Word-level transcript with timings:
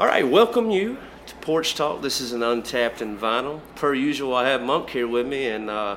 All 0.00 0.06
right, 0.06 0.26
welcome 0.26 0.70
you 0.70 0.96
to 1.26 1.34
Porch 1.42 1.74
Talk. 1.74 2.00
This 2.00 2.22
is 2.22 2.32
an 2.32 2.42
untapped 2.42 3.02
and 3.02 3.20
vinyl. 3.20 3.60
Per 3.74 3.92
usual, 3.92 4.34
I 4.34 4.48
have 4.48 4.62
Monk 4.62 4.88
here 4.88 5.06
with 5.06 5.26
me, 5.26 5.48
and 5.48 5.68
uh, 5.68 5.96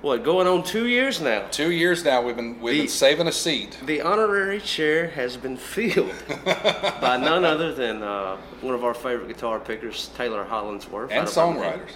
what 0.00 0.24
going 0.24 0.46
on 0.46 0.62
two 0.62 0.86
years 0.86 1.20
now. 1.20 1.46
Two 1.50 1.70
years 1.70 2.02
now, 2.02 2.22
we've 2.22 2.34
been 2.34 2.58
we've 2.62 2.84
been 2.84 2.88
saving 2.88 3.28
a 3.28 3.32
seat. 3.32 3.78
The 3.84 4.00
honorary 4.00 4.58
chair 4.58 5.08
has 5.08 5.36
been 5.36 5.58
filled 5.58 6.14
by 6.46 7.18
none 7.18 7.44
other 7.44 7.74
than 7.74 8.02
uh, 8.02 8.38
one 8.62 8.74
of 8.74 8.84
our 8.84 8.94
favorite 8.94 9.28
guitar 9.28 9.60
pickers, 9.60 10.08
Taylor 10.16 10.42
Hollingsworth, 10.42 11.10
And 11.10 11.20
out 11.20 11.28
of 11.28 11.34
Birmingham. 11.34 11.80
songwriters, 11.80 11.90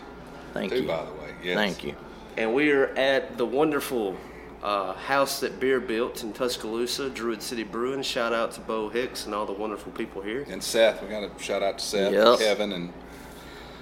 Thank 0.52 0.72
too, 0.72 0.82
you. 0.82 0.88
by 0.88 1.06
the 1.06 1.12
way. 1.12 1.34
Yes. 1.42 1.56
Thank 1.56 1.84
you. 1.84 1.94
And 2.36 2.52
we 2.52 2.70
are 2.70 2.88
at 2.96 3.38
the 3.38 3.46
wonderful 3.46 4.14
uh, 4.62 4.92
house 4.94 5.40
that 5.40 5.58
Beer 5.60 5.80
built 5.80 6.22
in 6.22 6.32
Tuscaloosa, 6.32 7.08
Druid 7.10 7.42
City 7.42 7.62
Brewing. 7.62 8.02
Shout 8.02 8.32
out 8.32 8.52
to 8.52 8.60
Bo 8.60 8.88
Hicks 8.88 9.24
and 9.26 9.34
all 9.34 9.46
the 9.46 9.52
wonderful 9.52 9.92
people 9.92 10.20
here. 10.22 10.44
And 10.48 10.62
Seth, 10.62 11.02
we 11.02 11.08
got 11.08 11.20
to 11.36 11.42
shout 11.42 11.62
out 11.62 11.78
to 11.78 11.84
Seth, 11.84 12.12
Yep. 12.12 12.26
and 12.26 12.38
Kevin, 12.38 12.72
and 12.72 12.92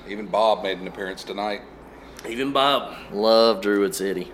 even 0.08 0.26
Bob 0.26 0.62
made 0.62 0.78
an 0.78 0.86
appearance 0.86 1.24
tonight. 1.24 1.62
Even 2.28 2.52
Bob. 2.52 2.96
Love 3.12 3.60
Druid 3.60 3.94
City. 3.94 4.32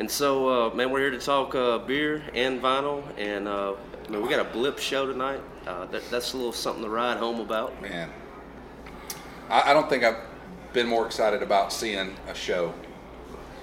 And 0.00 0.10
so, 0.10 0.48
uh, 0.48 0.74
man, 0.74 0.90
we're 0.90 1.00
here 1.00 1.10
to 1.10 1.18
talk 1.18 1.54
uh, 1.54 1.78
beer 1.78 2.22
and 2.34 2.60
vinyl. 2.60 3.04
And 3.18 3.46
uh, 3.46 3.74
man, 4.08 4.22
we 4.22 4.28
got 4.28 4.40
a 4.40 4.50
blip 4.50 4.78
show 4.78 5.06
tonight. 5.06 5.40
Uh, 5.66 5.86
that, 5.86 6.02
that's 6.10 6.32
a 6.32 6.36
little 6.36 6.52
something 6.52 6.82
to 6.82 6.90
ride 6.90 7.18
home 7.18 7.40
about. 7.40 7.80
Man, 7.80 8.10
I, 9.48 9.70
I 9.70 9.72
don't 9.72 9.88
think 9.88 10.02
I've 10.02 10.16
been 10.72 10.86
more 10.88 11.06
excited 11.06 11.42
about 11.42 11.72
seeing 11.72 12.16
a 12.26 12.34
show 12.34 12.74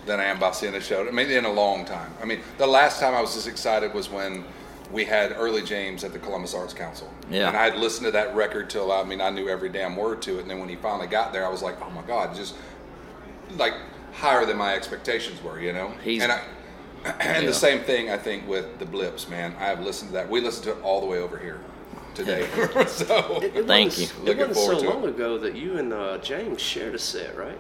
than 0.10 0.20
I 0.20 0.26
am 0.26 0.38
about 0.38 0.56
seeing 0.56 0.76
a 0.76 0.82
show. 0.82 1.08
I 1.08 1.12
mean, 1.12 1.30
in 1.32 1.46
a 1.46 1.52
long 1.52 1.86
time. 1.86 2.12
I 2.22 2.26
mean, 2.26 2.42
the 2.58 2.68
last 2.68 3.00
time 3.00 3.14
I 3.14 3.22
was 3.22 3.36
this 3.36 3.48
excited 3.48 3.94
was 3.94 4.10
when 4.10 4.44
we 4.92 5.06
had 5.06 5.32
Early 5.38 5.62
James 5.62 6.04
at 6.04 6.12
the 6.14 6.20
Columbus 6.20 6.54
Arts 6.54 6.74
Council. 6.74 7.10
Yeah. 7.30 7.48
And 7.48 7.56
I 7.56 7.64
had 7.70 7.78
listened 7.78 8.06
to 8.06 8.12
that 8.12 8.36
record 8.36 8.70
till 8.70 8.92
I 8.92 9.04
mean 9.04 9.22
I 9.22 9.30
knew 9.30 9.48
every 9.48 9.70
damn 9.70 9.96
word 9.96 10.22
to 10.24 10.38
it. 10.38 10.42
And 10.42 10.50
then 10.50 10.60
when 10.60 10.68
he 10.68 10.76
finally 10.76 11.08
got 11.08 11.32
there, 11.32 11.46
I 11.46 11.50
was 11.50 11.62
like, 11.62 11.80
oh 11.82 11.90
my 11.92 12.02
god, 12.02 12.36
just 12.36 12.56
like 13.58 13.74
higher 14.14 14.46
than 14.46 14.58
my 14.58 14.74
expectations 14.76 15.42
were. 15.44 15.60
You 15.62 15.74
know. 15.74 15.90
He's- 16.04 16.22
and 16.24 16.32
I. 16.32 16.42
And 17.22 17.44
Yeah. 17.44 17.50
the 17.50 17.54
same 17.54 17.80
thing 17.82 18.10
I 18.10 18.18
think 18.18 18.46
with 18.46 18.78
the 18.80 18.86
blips, 18.86 19.30
man. 19.30 19.56
I 19.58 19.66
have 19.68 19.80
listened 19.80 20.10
to 20.10 20.14
that. 20.16 20.30
We 20.30 20.42
listened 20.42 20.66
to 20.66 20.72
it 20.72 20.82
all 20.84 21.00
the 21.00 21.08
way 21.08 21.20
over 21.20 21.38
here 21.38 21.60
today. 22.14 22.46
so 22.88 23.40
It, 23.42 23.56
it 23.56 23.66
Thank 23.68 23.92
wasn't, 23.92 24.26
you. 24.26 24.32
It 24.34 24.38
wasn't 24.38 24.56
so 24.58 24.62
forward 24.66 24.80
to 24.82 24.86
it. 24.86 24.94
long 24.96 25.06
ago 25.08 25.38
that 25.38 25.56
you 25.56 25.78
and 25.78 25.94
uh, 25.94 26.18
James 26.18 26.60
shared 26.62 26.96
a 26.96 27.00
set, 27.00 27.38
right? 27.38 27.58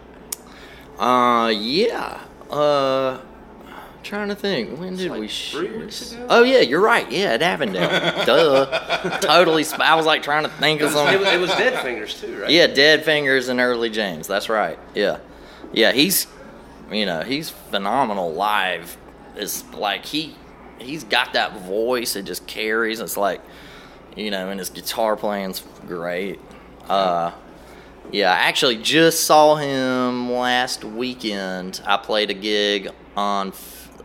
Uh, 0.99 1.47
yeah. 1.49 2.19
Uh, 2.49 3.19
trying 4.03 4.29
to 4.29 4.35
think. 4.35 4.79
When 4.79 4.95
did 4.95 5.11
like 5.11 5.19
we 5.19 5.27
three 5.27 5.67
share? 5.67 5.79
weeks 5.79 6.11
ago? 6.13 6.25
Oh 6.29 6.43
yeah, 6.43 6.59
you're 6.59 6.81
right. 6.81 7.09
Yeah, 7.11 7.33
at 7.33 7.41
Avondale. 7.41 7.89
Duh. 8.25 9.19
totally. 9.19 9.63
Sp- 9.67 9.81
I 9.81 9.95
was 9.95 10.05
like 10.05 10.23
trying 10.23 10.43
to 10.43 10.49
think 10.49 10.81
of 10.81 10.91
It 10.91 10.93
something. 10.93 11.19
was, 11.19 11.27
it 11.27 11.39
was 11.39 11.49
Dead 11.51 11.81
Fingers 11.83 12.19
too, 12.19 12.41
right? 12.41 12.49
Yeah, 12.49 12.67
Dead 12.67 13.03
Fingers 13.05 13.49
and 13.49 13.59
Early 13.59 13.89
James. 13.89 14.27
That's 14.27 14.49
right. 14.49 14.79
Yeah, 14.95 15.19
yeah. 15.73 15.91
He's, 15.91 16.27
you 16.91 17.05
know, 17.05 17.21
he's 17.21 17.49
phenomenal 17.49 18.33
live. 18.33 18.97
It's 19.35 19.63
like 19.73 20.05
he, 20.05 20.35
he's 20.79 21.03
got 21.03 21.33
that 21.33 21.61
voice. 21.61 22.15
It 22.15 22.23
just 22.23 22.47
carries. 22.47 22.99
It's 22.99 23.15
like, 23.17 23.41
you 24.15 24.31
know, 24.31 24.49
and 24.49 24.59
his 24.59 24.69
guitar 24.69 25.15
playing's 25.15 25.63
great. 25.87 26.39
Uh, 26.89 27.31
yeah, 28.11 28.31
I 28.31 28.37
actually 28.47 28.77
just 28.77 29.23
saw 29.25 29.55
him 29.55 30.31
last 30.31 30.83
weekend. 30.83 31.81
I 31.85 31.97
played 31.97 32.29
a 32.29 32.33
gig 32.33 32.89
on 33.15 33.53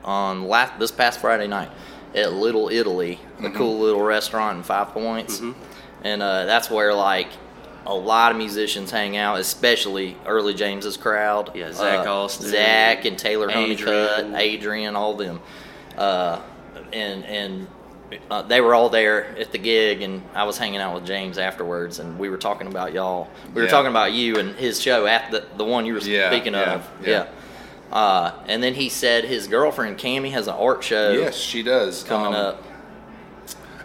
on 0.05 0.47
last 0.49 0.79
this 0.79 0.91
past 0.91 1.21
Friday 1.21 1.47
night 1.47 1.71
at 2.15 2.33
Little 2.33 2.69
Italy, 2.69 3.19
the 3.41 3.51
cool 3.51 3.79
little 3.81 4.03
restaurant 4.03 4.59
in 4.59 4.63
Five 4.63 4.89
Points, 4.89 5.41
and 6.03 6.23
uh, 6.23 6.45
that's 6.45 6.71
where 6.71 6.95
like 6.95 7.29
a 7.87 7.95
lot 7.95 8.33
of 8.33 8.39
musicians 8.39 8.91
hang 8.91 9.17
out, 9.17 9.39
especially 9.41 10.17
early 10.27 10.55
James's 10.55 10.97
crowd. 10.97 11.51
Yeah, 11.55 11.73
Zach 11.73 12.07
Uh, 12.07 12.15
Austin, 12.15 12.49
Zach 12.49 13.05
and 13.05 13.19
Taylor 13.19 13.51
Honeycutt, 13.51 13.89
Adrian. 14.21 14.37
Adrian, 14.37 14.97
all 14.97 15.15
them, 15.15 15.41
uh, 15.99 16.41
and 16.93 17.25
and 17.25 17.67
uh, 18.31 18.43
they 18.43 18.61
were 18.61 18.75
all 18.75 18.89
there 18.89 19.37
at 19.39 19.51
the 19.53 19.59
gig, 19.59 20.03
and 20.03 20.23
I 20.35 20.45
was 20.45 20.59
hanging 20.59 20.81
out 20.81 20.95
with 20.95 21.07
James 21.07 21.39
afterwards, 21.39 21.99
and 21.99 22.19
we 22.19 22.29
were 22.29 22.37
talking 22.37 22.67
about 22.67 22.93
y'all. 22.93 23.29
We 23.49 23.61
were 23.61 23.63
Yeah. 23.65 23.71
talking 23.71 23.91
about 23.91 24.13
you 24.13 24.37
and 24.39 24.55
his 24.57 24.81
show 24.81 25.07
at 25.07 25.31
the 25.31 25.45
the 25.57 25.65
one 25.65 25.85
you 25.87 25.95
were 25.95 26.01
Yeah, 26.01 26.31
speaking 26.31 26.53
yeah, 26.55 26.75
of. 26.75 26.91
yeah. 27.05 27.27
Uh, 27.93 28.33
and 28.49 28.63
then 28.63 28.75
he 28.75 28.89
said 28.89 29.25
his 29.25 29.47
girlfriend 29.47 29.99
Cami 29.99 30.31
has 30.33 30.49
an 30.49 30.55
art 30.55 30.83
show 30.83 31.13
yes, 31.13 31.37
she 31.37 31.63
does 31.63 32.03
coming 32.03 32.29
Um, 32.29 32.35
up. 32.35 32.63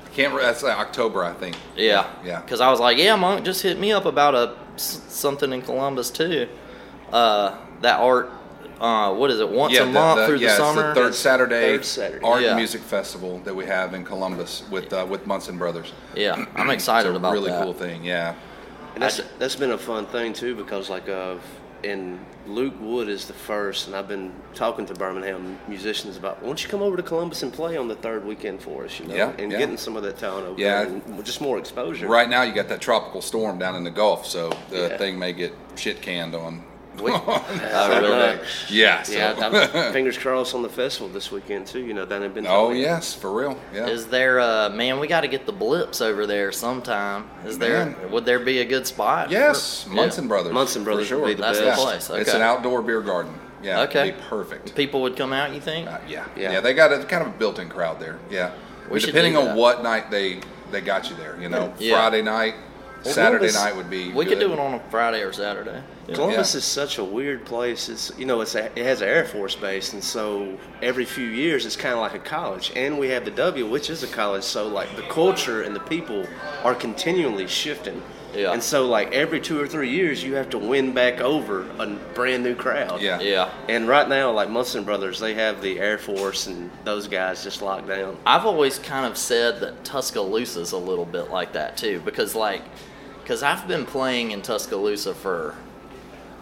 I 0.06 0.10
can't. 0.16 0.36
That's 0.40 0.64
like 0.64 0.78
October, 0.78 1.24
I 1.24 1.34
think. 1.34 1.56
Yeah, 1.76 2.06
Yeah. 2.26 2.42
Because 2.42 2.60
I 2.62 2.70
was 2.72 2.80
like, 2.80 2.98
yeah, 2.98 3.16
Monk, 3.16 3.46
just 3.46 3.62
hit 3.62 3.80
me 3.80 3.92
up 3.92 4.06
about 4.06 4.36
a 4.36 4.54
something 4.78 5.52
in 5.54 5.62
Columbus 5.62 6.10
too. 6.12 6.48
Uh, 7.12 7.54
that 7.82 8.00
art. 8.00 8.32
Uh, 8.80 9.14
what 9.14 9.30
is 9.30 9.40
it? 9.40 9.50
Once 9.50 9.74
yeah, 9.74 9.82
a 9.84 9.86
month 9.86 10.26
through 10.26 10.36
yeah, 10.38 10.48
the 10.48 10.54
it's 10.54 10.58
summer. 10.58 10.88
the 10.90 10.96
third 10.96 11.16
Saturday, 11.16 11.76
Third 11.78 11.86
Saturday. 11.86 12.26
art 12.26 12.42
Yeah. 12.42 12.56
music 12.56 12.82
festival 12.82 13.40
that 13.44 13.54
we 13.56 13.66
have 13.66 13.94
in 13.94 14.06
Columbus 14.06 14.64
with 14.72 14.94
uh, 14.94 15.06
with 15.10 15.28
Munson 15.28 15.58
Brothers. 15.58 15.92
Yeah, 16.16 16.46
I'm 16.56 16.70
It's 16.72 16.84
excited 16.84 17.12
a 17.12 17.16
about 17.18 17.34
really 17.34 17.52
that. 17.52 17.64
cool 17.64 17.74
thing. 17.74 18.04
Yeah, 18.04 18.36
And 18.94 19.04
that's 19.04 19.22
that's 19.38 19.56
been 19.56 19.72
a 19.72 19.78
fun 19.78 20.06
thing 20.08 20.32
too 20.34 20.56
because 20.56 20.90
like 20.90 21.10
uh, 21.10 21.36
and 21.84 22.20
Luke 22.46 22.74
Wood 22.82 23.08
is 23.10 23.26
the 23.26 23.34
first, 23.34 23.88
and 23.88 23.96
I've 23.96 24.08
been 24.08 24.34
talking 24.54 24.86
to 24.88 24.94
Birmingham 24.94 25.58
musicians 25.68 26.18
about 26.18 26.42
why 26.42 26.48
don't 26.48 26.62
you 26.64 26.70
come 26.70 26.82
over 26.82 26.98
to 26.98 27.04
Columbus 27.04 27.44
and 27.44 27.54
play 27.54 27.78
on 27.78 27.88
the 27.88 27.96
third 27.96 28.26
weekend 28.26 28.62
for 28.62 28.84
us, 28.86 29.00
you 29.00 29.08
know, 29.08 29.16
Yeah, 29.16 29.32
and 29.38 29.50
yeah. 29.52 29.60
getting 29.60 29.78
some 29.78 29.96
of 29.96 30.04
that 30.04 30.18
talent 30.18 30.46
over 30.48 30.60
Yeah. 30.60 30.84
there 30.84 30.94
and 30.94 31.26
just 31.26 31.40
more 31.42 31.58
exposure. 31.58 32.08
right 32.08 32.30
now 32.30 32.42
you 32.42 32.52
got 32.54 32.68
that 32.70 32.82
tropical 32.82 33.22
storm 33.22 33.60
down 33.60 33.76
in 33.76 33.84
the 33.86 33.92
Gulf, 33.92 34.26
so 34.26 34.52
the 34.70 34.88
Yeah. 34.90 34.98
thing 34.98 35.18
may 35.20 35.32
get 35.32 35.54
shit 35.76 36.02
canned 36.02 36.34
on. 36.36 36.64
We- 37.00 37.12
Oh, 37.14 37.44
I 37.74 38.00
really? 38.00 38.10
know. 38.10 38.40
yeah. 38.70 39.04
So. 39.04 39.14
Yeah, 39.14 39.34
I'm- 39.40 39.94
fingers 39.94 40.18
crossed 40.18 40.54
on 40.56 40.62
the 40.62 40.70
festival 40.70 41.08
this 41.10 41.32
weekend 41.32 41.68
too. 41.68 41.80
You 41.80 41.94
know, 41.94 42.06
down 42.06 42.24
in 42.24 42.32
Bentonia. 42.34 42.48
oh 42.50 42.70
yes, 42.72 43.14
for 43.14 43.32
real. 43.32 43.58
Yeah. 43.74 43.88
Is 43.88 44.08
there, 44.08 44.40
uh, 44.40 44.70
man? 44.70 45.00
We 45.00 45.08
got 45.08 45.22
to 45.22 45.28
get 45.28 45.46
the 45.46 45.52
blips 45.54 46.02
over 46.02 46.26
there 46.26 46.52
sometime. 46.52 47.30
Is 47.46 47.58
there? 47.58 47.96
Would 48.12 48.26
there 48.26 48.40
be 48.40 48.60
a 48.60 48.66
good 48.66 48.86
spot? 48.88 49.30
yes, 49.32 49.84
for- 49.84 49.90
Munson 49.92 50.28
Brothers. 50.28 50.54
Munson 50.54 50.84
Brothers 50.84 51.08
sure. 51.08 51.20
would 51.20 51.28
be 51.28 51.34
the 51.36 51.42
That's 51.42 51.60
best. 51.60 51.80
the 51.80 51.86
place. 51.86 52.10
Okay. 52.10 52.22
It's 52.22 52.34
an 52.34 52.42
outdoor 52.42 52.82
beer 52.82 53.02
garden. 53.02 53.34
Yeah. 53.62 53.84
it'd 53.84 53.90
Okay. 53.96 54.12
Be 54.12 54.18
perfect. 54.30 54.74
People 54.76 55.02
would 55.02 55.18
come 55.18 55.34
out. 55.34 55.54
You 55.54 55.60
think? 55.60 55.88
Uh, 55.88 55.98
yeah. 56.08 56.26
Yeah. 56.38 56.54
yeah, 56.54 56.60
They 56.62 56.74
got 56.74 56.94
a 56.94 57.04
kind 57.04 57.22
of 57.28 57.34
a 57.34 57.38
built-in 57.38 57.68
crowd 57.68 58.00
there. 58.00 58.18
Yeah, 58.32 58.52
We 58.90 59.00
should 59.02 59.08
depending 59.08 59.36
on 59.36 59.56
what 59.58 59.84
night 59.84 60.10
they 60.12 60.40
they 60.72 60.80
got 60.82 61.10
you 61.10 61.16
there. 61.18 61.36
You 61.42 61.50
know, 61.50 61.74
Yeah. 61.80 61.96
Friday 61.96 62.22
night, 62.22 62.54
Well, 63.04 63.14
Saturday 63.14 63.48
Columbus- 63.50 63.56
night 63.56 63.76
would 63.76 63.90
be. 63.90 64.14
we 64.14 64.26
could 64.26 64.40
do 64.40 64.54
it 64.54 64.60
on 64.60 64.76
a 64.76 64.80
Friday 64.92 65.22
or 65.24 65.34
Saturday. 65.34 65.82
Yeah. 66.10 66.16
Columbus 66.16 66.54
Yeah. 66.54 66.58
is 66.60 66.66
such 66.66 66.98
a 66.98 67.04
weird 67.04 67.46
place. 67.46 67.90
It's 67.90 68.12
you 68.18 68.26
know 68.26 68.42
it's 68.42 68.56
a, 68.56 68.66
it 68.80 68.86
has 68.86 69.02
an 69.02 69.10
Air 69.10 69.26
Force 69.26 69.56
base, 69.56 69.94
and 69.94 70.04
so 70.04 70.58
every 70.82 71.06
few 71.06 71.26
years 71.28 71.66
it's 71.66 71.76
kind 71.76 71.94
of 71.94 72.00
like 72.02 72.14
a 72.16 72.20
college. 72.20 72.72
And 72.76 73.00
we 73.00 73.10
have 73.10 73.26
the 73.26 73.32
W, 73.32 73.66
which 73.68 73.90
is 73.90 74.04
a 74.04 74.08
college. 74.08 74.44
So 74.44 74.68
like 74.68 74.96
the 74.96 75.04
culture 75.04 75.62
and 75.64 75.76
the 75.76 75.80
people 75.82 76.26
are 76.64 76.76
continually 76.76 77.48
shifting. 77.48 78.02
Yeah. 78.36 78.52
And 78.54 78.62
so 78.62 78.86
like 78.88 79.12
every 79.12 79.42
two 79.42 79.60
or 79.60 79.68
three 79.68 79.90
years 79.90 80.24
you 80.24 80.36
have 80.36 80.52
to 80.52 80.60
win 80.60 80.94
back 80.94 81.20
over 81.20 81.68
a 81.80 81.88
brand 82.14 82.44
new 82.44 82.54
crowd. 82.54 83.02
Yeah. 83.02 83.20
Yeah. 83.20 83.50
And 83.68 83.88
right 83.88 84.08
now, 84.08 84.32
like 84.32 84.50
Munson 84.52 84.84
Brothers, 84.84 85.20
they 85.20 85.34
have 85.34 85.64
the 85.64 85.80
Air 85.80 85.98
Force 85.98 86.46
and 86.46 86.70
those 86.86 87.08
guys 87.08 87.44
just 87.44 87.64
locked 87.64 87.88
down. 87.88 88.18
I've 88.28 88.46
always 88.46 88.78
kind 88.78 89.08
of 89.08 89.18
said 89.18 89.60
that 89.62 89.84
Tuscaloosa's 89.84 90.74
a 90.74 90.78
little 90.78 91.06
bit 91.06 91.32
like 91.32 91.54
that 91.54 91.76
too, 91.76 92.02
because 92.06 92.36
like, 92.36 92.62
because 93.24 93.42
I've 93.42 93.68
been 93.68 93.86
playing 93.88 94.30
in 94.30 94.44
Tuscaloosa 94.44 95.16
for, 95.16 95.56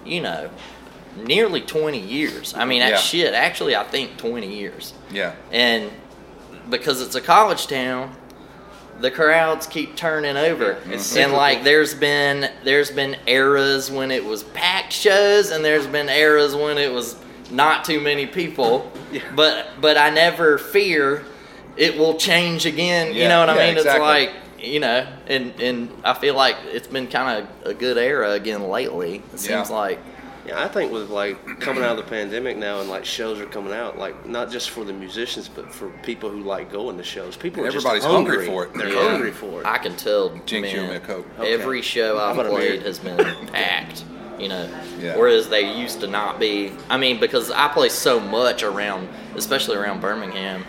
you 0.07 0.21
know, 0.21 0.49
nearly 1.25 1.61
20 1.61 1.99
years. 1.99 2.53
I 2.55 2.65
mean, 2.65 2.81
Yeah. 2.81 2.91
that 2.91 2.99
shit, 2.99 3.33
actually, 3.33 3.75
I 3.75 3.83
think 3.83 4.17
20 4.17 4.47
years. 4.47 4.93
Yeah. 5.11 5.33
And 5.51 5.91
because 6.69 7.01
it's 7.01 7.15
a 7.15 7.21
college 7.21 7.67
town, 7.67 8.15
the 8.99 9.11
crowds 9.11 9.67
keep 9.67 9.95
turning 9.95 10.37
over. 10.37 10.75
Mm-hmm. 10.75 11.17
And 11.19 11.33
like 11.33 11.63
there's 11.63 11.93
been 11.93 12.49
there's 12.63 12.89
been 12.91 13.15
eras 13.27 13.91
when 13.91 14.11
it 14.11 14.25
was 14.25 14.43
packed 14.43 14.91
shows 14.91 15.51
and 15.51 15.63
there's 15.63 15.87
been 15.87 16.09
eras 16.09 16.55
when 16.55 16.77
it 16.77 16.91
was 16.91 17.15
not 17.51 17.85
too 17.85 17.99
many 17.99 18.25
people. 18.25 18.91
Yeah. 19.09 19.21
But 19.37 19.67
but 19.79 19.97
I 19.97 20.09
never 20.09 20.57
fear 20.57 21.23
it 21.77 21.97
will 21.97 22.15
change 22.17 22.65
again. 22.65 23.13
You 23.15 23.29
know 23.29 23.39
what 23.39 23.55
yeah, 23.55 23.61
I 23.61 23.67
mean? 23.67 23.77
exactly. 23.77 24.23
It's 24.23 24.33
like 24.33 24.46
you 24.59 24.79
know, 24.79 25.07
and 25.27 25.53
and 25.59 25.89
I 26.03 26.13
feel 26.13 26.35
like 26.35 26.55
it's 26.71 26.87
been 26.87 27.07
kind 27.07 27.43
of 27.43 27.67
a 27.67 27.73
good 27.73 27.97
era 27.97 28.31
again 28.31 28.63
lately. 28.67 29.21
It 29.33 29.39
seems 29.39 29.69
Yeah. 29.69 29.75
like 29.75 29.99
Yeah, 30.47 30.63
I 30.63 30.69
think 30.69 30.93
with 30.93 31.09
like 31.09 31.59
coming 31.59 31.83
out 31.83 31.97
of 31.99 32.05
the 32.05 32.09
pandemic 32.09 32.55
now 32.55 32.79
and 32.79 32.89
like 32.89 33.03
shows 33.03 33.39
are 33.41 33.45
coming 33.47 33.73
out, 33.73 33.97
like 33.97 34.25
not 34.25 34.49
just 34.49 34.69
for 34.69 34.85
the 34.85 34.93
musicians, 34.93 35.49
but 35.49 35.69
for 35.73 35.89
people 36.03 36.29
who 36.29 36.41
like 36.41 36.71
going 36.71 36.97
to 36.97 37.03
shows. 37.03 37.35
People 37.35 37.63
are 37.63 37.67
Everybody's 37.67 38.03
just 38.03 38.13
hungry 38.13 38.37
hungry 38.37 38.47
for 38.47 38.63
it. 38.65 38.73
They're 38.73 38.93
Yeah. 38.93 39.09
hungry 39.09 39.31
for 39.31 39.59
it. 39.59 39.65
I 39.65 39.77
can 39.77 39.95
tell. 39.97 40.29
Jinx, 40.45 40.71
you 40.71 40.77
man, 40.81 40.85
owe 40.85 40.89
me 40.91 40.95
a 40.95 40.99
Coke. 41.01 41.25
Okay. 41.39 41.53
Every 41.53 41.81
show 41.81 42.17
I'm 42.17 42.39
I've 42.39 42.47
played 42.47 42.81
has 42.83 42.97
been 42.99 43.17
packed. 43.51 44.05
You 44.39 44.47
know, 44.49 44.69
Yeah. 45.01 45.17
whereas 45.17 45.49
they 45.49 45.77
used 45.77 45.99
to 46.01 46.07
not 46.07 46.39
be. 46.39 46.71
I 46.89 46.95
mean, 46.97 47.19
because 47.19 47.51
I 47.51 47.67
play 47.67 47.89
so 47.89 48.19
much 48.19 48.63
around, 48.63 49.09
especially 49.35 49.75
around 49.77 49.99
Birmingham. 49.99 50.63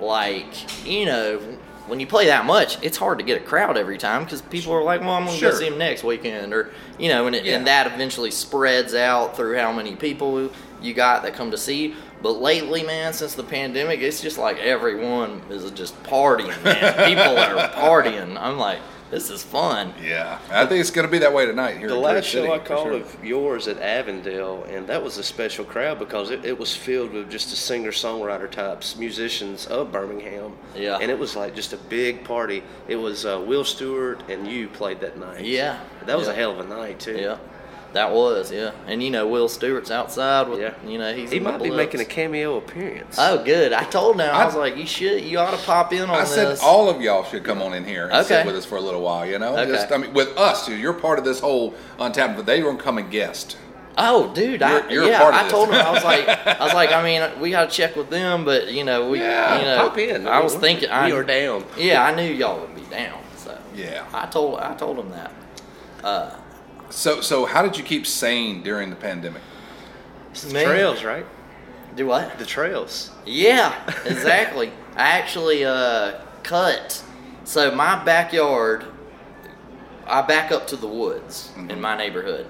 Like, 0.00 0.84
you 0.86 1.06
know, 1.06 1.40
when 1.86 2.00
you 2.00 2.06
play 2.06 2.26
that 2.26 2.44
much, 2.46 2.78
it's 2.82 2.96
hard 2.96 3.18
to 3.18 3.24
get 3.24 3.36
a 3.40 3.44
crowd 3.44 3.76
every 3.76 3.98
time 3.98 4.24
because 4.24 4.40
people 4.42 4.72
are 4.72 4.82
like, 4.82 5.00
"Well, 5.00 5.10
I'm 5.10 5.24
going 5.24 5.34
to 5.36 5.40
Sure. 5.40 5.52
go 5.52 5.56
see 5.58 5.66
him 5.66 5.78
next 5.78 6.02
weekend," 6.04 6.52
or 6.54 6.70
you 6.98 7.08
know, 7.08 7.26
and, 7.26 7.36
it, 7.36 7.44
Yeah. 7.44 7.56
and 7.56 7.66
that 7.66 7.86
eventually 7.86 8.30
spreads 8.30 8.94
out 8.94 9.36
through 9.36 9.56
how 9.58 9.72
many 9.72 9.94
people 9.96 10.50
you 10.82 10.94
got 10.94 11.22
that 11.22 11.34
come 11.34 11.50
to 11.50 11.58
see. 11.58 11.76
you. 11.88 11.94
But 12.22 12.40
lately, 12.40 12.82
man, 12.82 13.12
since 13.12 13.34
the 13.34 13.42
pandemic, 13.42 14.00
it's 14.00 14.20
just 14.22 14.38
like 14.38 14.58
everyone 14.58 15.42
is 15.50 15.70
just 15.72 16.00
partying, 16.04 16.62
man. 16.64 16.94
people 17.06 17.36
are 17.38 17.68
partying. 17.68 18.38
I'm 18.40 18.58
like, 18.58 18.78
this 19.10 19.30
is 19.30 19.42
fun. 19.42 19.94
Yeah, 20.02 20.38
I 20.50 20.66
think 20.66 20.80
it's 20.80 20.90
going 20.90 21.06
to 21.06 21.10
be 21.12 21.18
that 21.18 21.32
way 21.32 21.46
tonight 21.46 21.78
here. 21.78 21.88
The 21.88 21.94
in 21.94 22.00
last 22.00 22.12
Bridge 22.14 22.30
City, 22.32 22.46
show 22.48 22.54
I 22.54 22.58
called 22.58 22.86
sure. 22.88 23.00
of 23.00 23.24
yours 23.24 23.68
at 23.68 23.78
Avondale, 23.78 24.64
and 24.64 24.86
that 24.86 25.02
was 25.02 25.18
a 25.18 25.22
special 25.22 25.64
crowd 25.64 25.98
because 25.98 26.30
it, 26.30 26.44
it 26.44 26.58
was 26.58 26.74
filled 26.74 27.12
with 27.12 27.30
just 27.30 27.50
the 27.50 27.56
singer 27.56 27.90
songwriter 27.92 28.50
types, 28.50 28.96
musicians 28.96 29.66
of 29.66 29.92
Birmingham. 29.92 30.56
Yeah. 30.74 30.98
And 31.00 31.10
it 31.10 31.18
was 31.18 31.36
like 31.36 31.54
just 31.54 31.72
a 31.72 31.76
big 31.76 32.24
party. 32.24 32.62
It 32.88 32.96
was 32.96 33.24
uh, 33.24 33.42
Will 33.46 33.64
Stewart 33.64 34.22
and 34.28 34.46
you 34.48 34.68
played 34.68 35.00
that 35.00 35.18
night. 35.18 35.44
Yeah. 35.44 35.80
That 36.06 36.16
was 36.18 36.26
Yeah. 36.26 36.32
a 36.32 36.36
hell 36.36 36.50
of 36.52 36.60
a 36.60 36.68
night, 36.68 36.98
too. 37.00 37.16
Yeah, 37.16 37.38
that 37.94 38.12
was 38.12 38.52
yeah. 38.52 38.72
And 38.86 39.02
you 39.02 39.10
know, 39.10 39.26
Will 39.26 39.48
Stewart's 39.48 39.90
outside 39.90 40.48
with 40.48 40.60
Yeah. 40.60 40.74
you 40.86 40.98
know 40.98 41.14
he's 41.14 41.30
He 41.30 41.38
in 41.38 41.44
the 41.44 41.50
might 41.52 41.62
be 41.62 41.70
blips. 41.70 41.94
making 41.94 42.00
a 42.00 42.04
cameo 42.04 42.56
appearance. 42.58 43.16
Oh, 43.18 43.42
good. 43.42 43.72
I 43.72 43.84
told 43.84 44.16
him. 44.16 44.20
I, 44.20 44.30
I- 44.30 44.44
was 44.44 44.54
like, 44.54 44.76
you 44.76 44.86
should. 44.86 45.24
You 45.24 45.38
ought 45.38 45.52
to 45.58 45.64
pop 45.64 45.92
in 45.92 46.02
on 46.02 46.10
I 46.10 46.20
this. 46.20 46.34
said 46.34 46.58
all 46.62 46.88
of 46.90 47.00
y'all 47.00 47.24
should 47.24 47.42
come 47.44 47.62
on 47.62 47.72
in 47.74 47.84
here 47.84 48.08
and 48.12 48.26
sit 48.26 48.34
Okay. 48.40 48.46
with 48.46 48.56
us 48.56 48.64
for 48.64 48.76
a 48.76 48.80
little 48.80 49.00
while. 49.00 49.24
You 49.26 49.38
know, 49.38 49.56
Okay. 49.56 49.70
Just, 49.72 49.90
I 49.90 49.96
mean, 49.98 50.12
with 50.12 50.36
us, 50.36 50.68
you're 50.68 50.92
part 50.92 51.18
of 51.18 51.24
this 51.24 51.40
whole 51.40 51.74
Untapped. 51.98 52.36
But 52.36 52.46
they 52.46 52.62
were 52.62 52.74
come 52.76 52.98
and 52.98 53.10
guest. 53.10 53.56
Oh, 53.96 54.32
dude, 54.34 54.60
You're- 54.60 54.82
you're 54.92 55.04
a 55.04 55.06
yeah, 55.06 55.20
part 55.20 55.34
of 55.34 55.40
I 55.40 55.42
this. 55.44 55.52
told 55.52 55.68
him 55.68 55.74
I 55.76 55.90
was 55.92 56.02
like, 56.12 56.28
I 56.28 56.64
was 56.64 56.74
like, 56.74 56.90
I 56.90 57.00
mean, 57.04 57.40
we 57.40 57.50
got 57.50 57.70
to 57.70 57.76
check 57.76 57.94
with 57.94 58.10
them, 58.10 58.44
but 58.44 58.72
you 58.72 58.82
know, 58.82 59.08
we, 59.08 59.20
Yeah, 59.20 59.56
you 59.58 59.64
know, 59.64 59.88
Pop 59.88 59.96
in. 59.98 60.26
I 60.26 60.40
was 60.40 60.54
We- 60.56 60.60
thinking, 60.62 60.90
I, 60.90 61.06
we 61.06 61.12
are 61.12 61.22
down. 61.22 61.64
Yeah, 61.78 62.02
I 62.04 62.12
knew 62.12 62.24
y'all 62.28 62.58
would 62.60 62.74
be 62.74 62.82
down, 62.90 63.20
so 63.36 63.56
Yeah. 63.72 64.04
I 64.12 64.26
told, 64.26 64.58
I 64.58 64.74
told 64.74 64.98
him 64.98 65.10
that. 65.10 65.30
Uh, 66.02 66.30
So, 66.94 67.20
so 67.20 67.44
how 67.44 67.62
did 67.62 67.76
you 67.76 67.82
keep 67.82 68.06
sane 68.06 68.62
during 68.62 68.88
the 68.88 68.96
pandemic? 68.96 69.42
It's 70.30 70.44
the 70.44 70.54
Man. 70.54 70.66
trails, 70.66 71.02
right? 71.02 71.26
Do 71.96 72.06
what? 72.06 72.38
The 72.38 72.46
trails. 72.46 73.10
Yeah, 73.26 73.74
exactly. 74.04 74.70
I 74.94 75.18
actually 75.18 75.64
uh, 75.64 76.20
cut. 76.44 77.02
So 77.44 77.74
my 77.74 78.02
backyard, 78.04 78.84
I 80.06 80.22
back 80.22 80.52
up 80.52 80.68
to 80.68 80.76
the 80.76 80.86
woods 80.86 81.52
in 81.68 81.80
my 81.80 81.96
neighborhood, 81.96 82.46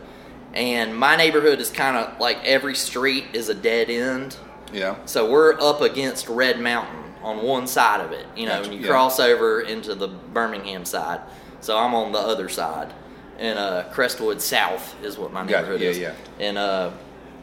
and 0.53 0.95
my 0.95 1.17
neighborhood 1.17 1.59
is 1.59 1.71
kind 1.71 1.97
of 1.97 2.21
like 2.21 2.39
every 2.45 2.75
street 2.75 3.25
is 3.33 3.49
a 3.49 3.55
dead 3.55 3.89
end. 3.89 4.37
Yeah. 4.73 4.97
So 5.07 5.31
we're 5.31 5.59
up 5.59 5.81
against 5.81 6.29
Red 6.29 6.61
Mountain 6.61 7.15
on 7.23 7.43
one 7.43 7.67
side 7.67 8.01
of 8.03 8.13
it, 8.13 8.27
you 8.37 8.45
know, 8.47 8.59
Gotcha, 8.59 8.71
and 8.71 8.75
you 8.75 8.81
yeah. 8.85 8.91
cross 8.93 9.19
over 9.19 9.63
into 9.63 9.95
the 9.95 10.09
Birmingham 10.09 10.85
side. 10.85 11.21
So 11.61 11.79
I'm 11.79 11.95
on 11.95 12.13
the 12.13 12.19
other 12.19 12.51
side, 12.51 12.93
and 13.39 13.59
uh, 13.59 13.85
Crestwood 13.93 14.41
South 14.41 14.95
is 15.03 15.19
what 15.19 15.33
my 15.33 15.45
neighborhood 15.45 15.81
yeah, 15.81 15.89
is. 15.89 15.99
yeah. 15.99 16.15
And 16.39 16.59
uh, 16.59 16.91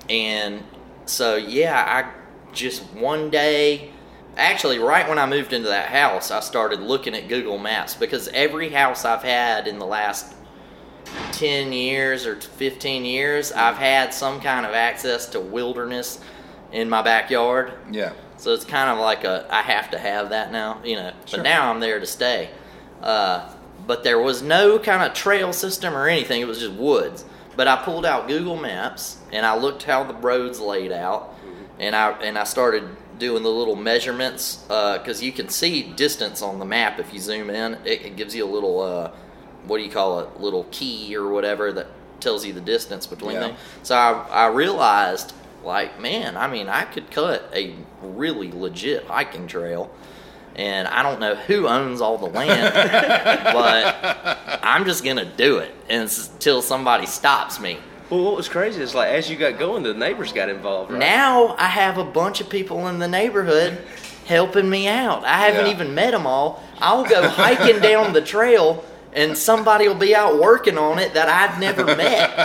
and 0.10 0.64
so 1.06 1.36
yeah, 1.36 1.84
I 2.06 2.54
just 2.54 2.84
one 2.94 3.30
day, 3.30 3.92
actually, 4.38 4.80
right 4.80 5.08
when 5.08 5.20
I 5.20 5.26
moved 5.26 5.54
into 5.54 5.70
that 5.70 5.90
house, 5.90 6.32
I 6.32 6.40
started 6.40 6.80
looking 6.80 7.16
at 7.16 7.28
Google 7.28 7.58
Maps 7.58 7.96
because 7.96 8.28
every 8.30 8.70
house 8.70 9.06
I've 9.06 9.24
had 9.24 9.68
in 9.68 9.80
the 9.80 9.86
last 9.86 10.36
10 11.34 11.74
years 11.74 12.26
or 12.26 12.36
15 12.36 13.06
years, 13.06 13.52
I've 13.52 13.78
had 13.78 14.14
some 14.14 14.40
kind 14.40 14.66
of 14.66 14.74
access 14.74 15.28
to 15.28 15.40
wilderness 15.40 16.20
in 16.72 16.90
my 16.90 17.02
backyard. 17.02 17.74
Yeah. 17.92 18.14
So 18.38 18.54
it's 18.54 18.66
kind 18.66 18.90
of 18.90 18.98
like 18.98 19.24
a 19.24 19.46
I 19.50 19.62
have 19.62 19.92
to 19.92 20.00
have 20.00 20.30
that 20.30 20.52
now, 20.52 20.82
you 20.84 20.96
know. 20.96 21.12
Sure. 21.26 21.38
But 21.38 21.44
now 21.44 21.70
I'm 21.70 21.80
there 21.80 22.00
to 22.00 22.06
stay. 22.06 22.50
Uh, 23.02 23.54
but 23.92 24.06
there 24.06 24.20
was 24.20 24.42
no 24.42 24.80
kind 24.80 25.04
of 25.04 25.14
trail 25.14 25.52
system 25.52 25.94
or 25.94 26.08
anything. 26.08 26.40
It 26.40 26.48
was 26.48 26.60
just 26.60 26.72
woods. 26.72 27.26
But 27.58 27.68
I 27.68 27.76
pulled 27.84 28.06
out 28.06 28.26
Google 28.26 28.56
Maps 28.56 29.18
and 29.34 29.46
I 29.46 29.58
looked 29.58 29.84
how 29.84 30.06
the 30.06 30.14
roads 30.14 30.62
laid 30.62 30.94
out, 30.94 31.36
and 31.78 31.94
I 31.94 32.12
and 32.22 32.38
I 32.38 32.46
started 32.46 32.88
doing 33.20 33.44
the 33.44 33.50
little 33.50 33.76
measurements 33.76 34.64
because 34.70 35.22
you 35.22 35.34
can 35.34 35.50
see 35.50 35.84
distance 35.84 36.42
on 36.42 36.58
the 36.58 36.64
map 36.64 37.00
if 37.02 37.14
you 37.14 37.20
zoom 37.20 37.50
in. 37.50 37.74
It, 37.84 38.06
it 38.06 38.16
gives 38.16 38.34
you 38.34 38.46
a 38.46 38.52
little 38.56 38.80
uh, 38.80 39.12
what 39.66 39.80
do 39.80 39.84
you 39.84 39.92
call 39.92 40.22
it? 40.22 40.40
Little 40.40 40.66
key 40.72 41.14
or 41.18 41.28
whatever 41.28 41.74
that 41.74 41.88
tells 42.22 42.46
you 42.46 42.54
the 42.54 42.62
distance 42.62 43.06
between 43.06 43.34
Yeah. 43.34 43.48
things. 43.48 43.60
So 43.84 43.94
I, 43.94 44.46
I 44.46 44.48
realized, 44.48 45.34
like, 45.66 46.00
man, 46.00 46.38
I 46.38 46.48
mean, 46.48 46.70
I 46.70 46.86
could 46.86 47.12
cut 47.12 47.50
a 47.54 47.76
really 48.02 48.54
legit 48.54 49.04
hiking 49.08 49.48
trail, 49.48 49.92
and 50.56 50.88
I 50.88 51.02
don't 51.04 51.20
know 51.20 51.36
who 51.36 51.68
owns 51.68 52.02
all 52.02 52.18
the 52.18 52.26
land, 52.28 52.74
but 53.54 54.60
I'm 54.64 54.86
just 54.86 55.04
gonna 55.04 55.26
do 55.26 55.58
it 55.58 55.74
until 55.90 56.62
somebody 56.62 57.06
stops 57.06 57.60
me. 57.60 57.78
Well, 58.10 58.24
what 58.24 58.36
was 58.36 58.50
crazy 58.50 58.82
is 58.82 58.94
like 58.94 59.10
as 59.10 59.30
you 59.30 59.38
got 59.38 59.58
going, 59.58 59.84
the 59.84 59.94
neighbors 59.94 60.34
got 60.34 60.50
involved. 60.50 60.92
Right? 60.92 61.00
Now 61.00 61.56
I 61.58 61.68
have 61.68 61.98
a 61.98 62.04
bunch 62.04 62.42
of 62.42 62.50
people 62.50 62.88
in 62.90 63.00
the 63.00 63.08
neighborhood 63.08 63.82
helping 64.26 64.70
me 64.70 64.88
out. 64.88 65.24
I 65.26 65.38
haven't 65.48 65.66
Yeah. 65.68 65.72
even 65.74 65.96
met 65.96 66.12
them 66.12 66.28
all. 66.28 66.62
I'll 66.80 67.06
go 67.06 67.28
hiking 67.28 67.80
down 67.80 68.14
the 68.14 68.22
trail 68.22 68.84
and 69.14 69.38
somebody 69.38 69.88
will 69.88 69.96
be 69.96 70.16
out 70.16 70.40
working 70.40 70.78
on 70.78 71.00
it 71.00 71.14
that 71.14 71.28
I've 71.30 71.60
never 71.60 71.84
met. 71.86 72.38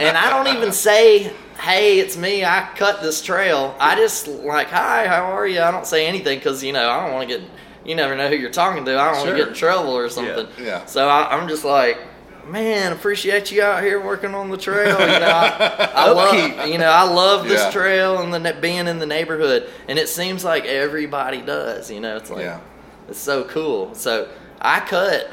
and 0.00 0.16
I 0.16 0.30
don't 0.30 0.54
even 0.56 0.72
say, 0.72 1.32
"Hey, 1.60 1.98
it's 2.00 2.16
me. 2.16 2.44
I 2.44 2.68
cut 2.76 3.02
this 3.02 3.20
trail." 3.22 3.74
I 3.78 3.94
just 3.96 4.26
like, 4.28 4.68
"Hi, 4.68 5.06
how 5.06 5.24
are 5.36 5.46
you?" 5.46 5.60
I 5.60 5.70
don't 5.70 5.86
say 5.86 6.06
anything 6.06 6.38
because 6.38 6.62
you 6.64 6.72
know 6.72 6.88
I 6.90 7.04
don't 7.04 7.12
want 7.14 7.28
to 7.28 7.38
get. 7.38 7.46
You 7.84 7.94
never 7.94 8.14
know 8.16 8.28
who 8.28 8.36
you're 8.36 8.50
talking 8.50 8.84
to. 8.84 8.92
I 8.98 9.04
don't 9.06 9.14
want 9.16 9.28
Sure. 9.28 9.32
to 9.36 9.38
get 9.38 9.48
in 9.48 9.54
trouble 9.54 9.92
or 9.96 10.08
something. 10.10 10.46
yeah. 10.62 10.84
So 10.84 11.08
I, 11.08 11.34
I'm 11.36 11.48
just 11.48 11.64
like, 11.64 11.98
man, 12.46 12.92
appreciate 12.92 13.50
you 13.50 13.62
out 13.62 13.82
here 13.82 13.98
working 13.98 14.34
on 14.34 14.50
the 14.50 14.58
trail. 14.58 15.00
You 15.00 15.18
know, 15.20 15.26
I, 15.32 15.90
I 15.94 16.10
love, 16.10 16.68
you 16.68 16.76
know, 16.78 16.90
I 16.90 17.02
love 17.04 17.48
this 17.48 17.62
Yeah. 17.62 17.70
trail 17.70 18.18
and 18.20 18.34
the 18.34 18.52
being 18.60 18.86
in 18.86 18.98
the 18.98 19.06
neighborhood, 19.06 19.66
and 19.88 19.98
it 19.98 20.08
seems 20.10 20.44
like 20.44 20.66
everybody 20.66 21.40
does. 21.40 21.90
You 21.90 22.00
know, 22.00 22.16
it's 22.16 22.28
like 22.30 22.42
Yeah. 22.44 22.60
it's 23.08 23.18
so 23.18 23.44
cool. 23.44 23.94
So 23.94 24.28
I 24.60 24.80
cut. 24.80 25.30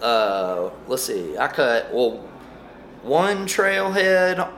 Uh, 0.00 0.70
let's 0.86 1.02
see, 1.02 1.36
I 1.36 1.48
cut 1.48 1.92
well 1.92 2.24
one 3.02 3.46
trailhead 3.46 4.48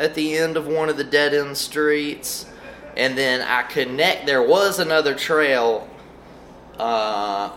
at 0.00 0.14
the 0.14 0.36
end 0.36 0.56
of 0.56 0.66
one 0.66 0.88
of 0.88 0.96
the 0.96 1.04
dead 1.04 1.32
end 1.34 1.56
streets, 1.56 2.46
and 2.96 3.16
then 3.16 3.40
I 3.42 3.62
connect. 3.62 4.26
There 4.26 4.42
was 4.42 4.78
another 4.80 5.14
trail. 5.14 5.86
Uh, 6.78 7.52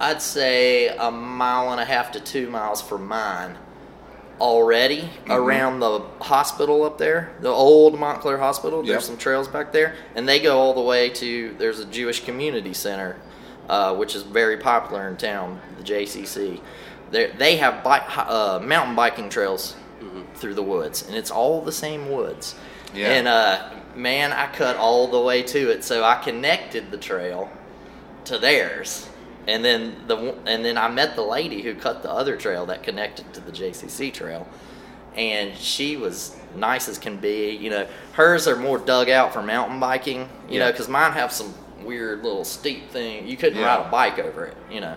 I'd 0.00 0.20
say 0.22 0.88
a 0.88 1.10
mile 1.10 1.70
and 1.72 1.80
a 1.80 1.84
half 1.84 2.12
to 2.12 2.20
two 2.20 2.50
miles 2.50 2.82
from 2.82 3.06
mine 3.06 3.56
already 4.40 4.98
Mm-hmm. 5.02 5.32
around 5.32 5.80
the 5.80 6.00
hospital 6.20 6.84
up 6.84 6.96
there, 6.98 7.30
the 7.40 7.48
old 7.48 7.98
Montclair 7.98 8.38
Hospital. 8.38 8.82
There's 8.82 8.90
Yep. 8.94 9.02
some 9.02 9.16
trails 9.16 9.48
back 9.48 9.72
there, 9.72 9.94
and 10.14 10.28
they 10.28 10.38
go 10.40 10.58
all 10.58 10.74
the 10.74 10.80
way 10.80 11.08
to. 11.10 11.54
There's 11.58 11.80
a 11.80 11.84
Jewish 11.84 12.24
community 12.24 12.72
center, 12.74 13.16
uh, 13.68 13.94
which 13.96 14.14
is 14.14 14.22
very 14.22 14.56
popular 14.56 15.08
in 15.08 15.16
town, 15.16 15.60
the 15.76 15.82
JCC. 15.84 16.60
They 17.10 17.26
they 17.38 17.56
have 17.56 17.82
bike, 17.82 18.04
uh, 18.16 18.60
mountain 18.62 18.94
biking 18.94 19.28
trails 19.28 19.74
through 20.34 20.54
the 20.54 20.62
woods, 20.62 21.06
and 21.06 21.16
it's 21.16 21.30
all 21.30 21.60
the 21.62 21.72
same 21.72 22.10
woods. 22.10 22.54
Yeah. 22.94 23.08
And 23.12 23.28
uh, 23.28 23.70
man, 23.94 24.32
I 24.32 24.46
cut 24.52 24.76
all 24.76 25.08
the 25.08 25.20
way 25.20 25.42
to 25.42 25.70
it, 25.70 25.84
so 25.84 26.04
I 26.04 26.16
connected 26.16 26.90
the 26.90 26.96
trail 26.98 27.50
to 28.24 28.38
theirs. 28.38 29.08
And 29.46 29.64
then 29.64 29.96
the 30.06 30.34
and 30.46 30.64
then 30.64 30.76
I 30.76 30.88
met 30.88 31.16
the 31.16 31.22
lady 31.22 31.62
who 31.62 31.74
cut 31.74 32.02
the 32.02 32.10
other 32.10 32.36
trail 32.36 32.66
that 32.66 32.82
connected 32.82 33.32
to 33.34 33.40
the 33.40 33.50
JCC 33.52 34.12
trail, 34.12 34.46
and 35.16 35.56
she 35.56 35.96
was 35.96 36.36
nice 36.54 36.88
as 36.88 36.98
can 36.98 37.16
be. 37.16 37.50
You 37.56 37.70
know, 37.70 37.86
hers 38.12 38.46
are 38.46 38.56
more 38.56 38.78
dug 38.78 39.08
out 39.08 39.32
for 39.32 39.42
mountain 39.42 39.80
biking. 39.80 40.28
You 40.50 40.58
know, 40.58 40.70
because 40.70 40.88
mine 40.88 41.12
have 41.12 41.32
some 41.32 41.54
weird 41.82 42.22
little 42.24 42.44
steep 42.44 42.90
thing. 42.90 43.26
You 43.26 43.36
couldn't 43.38 43.58
Yeah. 43.58 43.76
ride 43.76 43.86
a 43.86 43.90
bike 43.90 44.18
over 44.18 44.44
it. 44.46 44.56
You 44.70 44.80
know. 44.82 44.96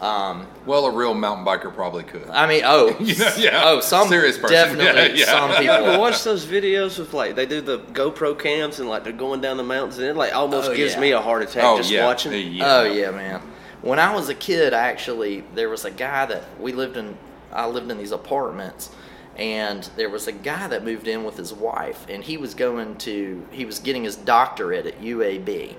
Um, 0.00 0.46
Well, 0.66 0.86
a 0.86 0.90
real 0.90 1.14
mountain 1.14 1.46
biker 1.46 1.72
probably 1.74 2.02
could. 2.02 2.28
I 2.28 2.46
mean, 2.46 2.62
oh, 2.64 2.88
You 3.00 3.16
know, 3.16 3.34
yeah. 3.38 3.62
oh, 3.64 3.80
some 3.80 4.08
Serious 4.08 4.36
person. 4.36 4.54
definitely 4.54 4.86
Yeah, 5.20 5.26
yeah. 5.26 5.50
some 5.50 5.50
You 5.64 5.70
ever 5.70 5.84
people. 5.86 6.00
watch 6.00 6.24
those 6.24 6.44
videos 6.44 6.98
of 6.98 7.14
like 7.14 7.36
they 7.36 7.46
do 7.46 7.60
the 7.60 7.78
GoPro 7.78 8.38
cams 8.38 8.80
and 8.80 8.88
like 8.88 9.04
they're 9.04 9.12
going 9.12 9.40
down 9.40 9.56
the 9.56 9.62
mountains 9.62 9.98
and 9.98 10.06
it 10.06 10.16
like 10.16 10.34
almost 10.34 10.70
Oh, 10.70 10.74
gives 10.74 10.94
yeah. 10.94 11.00
me 11.00 11.10
a 11.12 11.20
heart 11.20 11.42
attack 11.42 11.64
Oh 11.64 11.76
just 11.78 11.90
yeah. 11.90 12.04
watching. 12.04 12.32
Yeah. 12.52 12.64
Oh 12.80 12.82
yeah, 12.84 13.10
man. 13.12 13.40
When 13.82 13.98
I 13.98 14.14
was 14.14 14.28
a 14.30 14.34
kid, 14.34 14.72
actually, 14.74 15.44
there 15.54 15.68
was 15.68 15.84
a 15.84 15.90
guy 15.90 16.26
that 16.26 16.42
we 16.60 16.72
lived 16.72 16.96
in. 16.96 17.16
I 17.52 17.66
lived 17.66 17.90
in 17.90 17.98
these 17.98 18.12
apartments, 18.12 18.90
and 19.36 19.88
there 19.96 20.08
was 20.08 20.26
a 20.26 20.32
guy 20.32 20.66
that 20.68 20.82
moved 20.84 21.06
in 21.06 21.22
with 21.22 21.36
his 21.36 21.52
wife, 21.52 22.06
and 22.08 22.24
he 22.24 22.36
was 22.38 22.54
going 22.54 22.96
to. 22.96 23.46
He 23.50 23.64
was 23.66 23.78
getting 23.80 24.02
his 24.04 24.16
doctorate 24.16 24.86
at 24.86 25.00
UAB. 25.02 25.76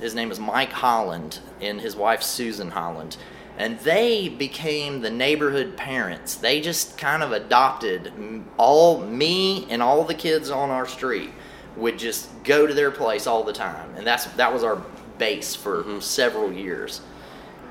His 0.00 0.14
name 0.14 0.30
is 0.30 0.40
Mike 0.40 0.72
Holland, 0.72 1.40
and 1.60 1.78
his 1.80 1.94
wife 1.94 2.22
Susan 2.22 2.70
Holland. 2.70 3.18
And 3.58 3.78
they 3.80 4.28
became 4.28 5.00
the 5.00 5.10
neighborhood 5.10 5.76
parents. 5.76 6.34
They 6.34 6.60
just 6.60 6.98
kind 6.98 7.22
of 7.22 7.32
adopted 7.32 8.12
all 8.58 9.00
me 9.00 9.66
and 9.70 9.82
all 9.82 10.04
the 10.04 10.14
kids 10.14 10.50
on 10.50 10.70
our 10.70 10.86
street 10.86 11.30
would 11.76 11.98
just 11.98 12.28
go 12.44 12.66
to 12.66 12.74
their 12.74 12.90
place 12.90 13.26
all 13.26 13.44
the 13.44 13.52
time, 13.52 13.94
and 13.96 14.06
that's 14.06 14.24
that 14.36 14.52
was 14.52 14.62
our 14.64 14.82
base 15.18 15.54
for 15.54 15.82
mm-hmm. 15.82 16.00
several 16.00 16.52
years. 16.52 17.00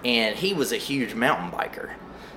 and 0.06 0.36
he 0.36 0.54
was 0.54 0.72
a 0.72 0.78
huge 0.78 1.16
mountain 1.16 1.52
biker. 1.52 1.92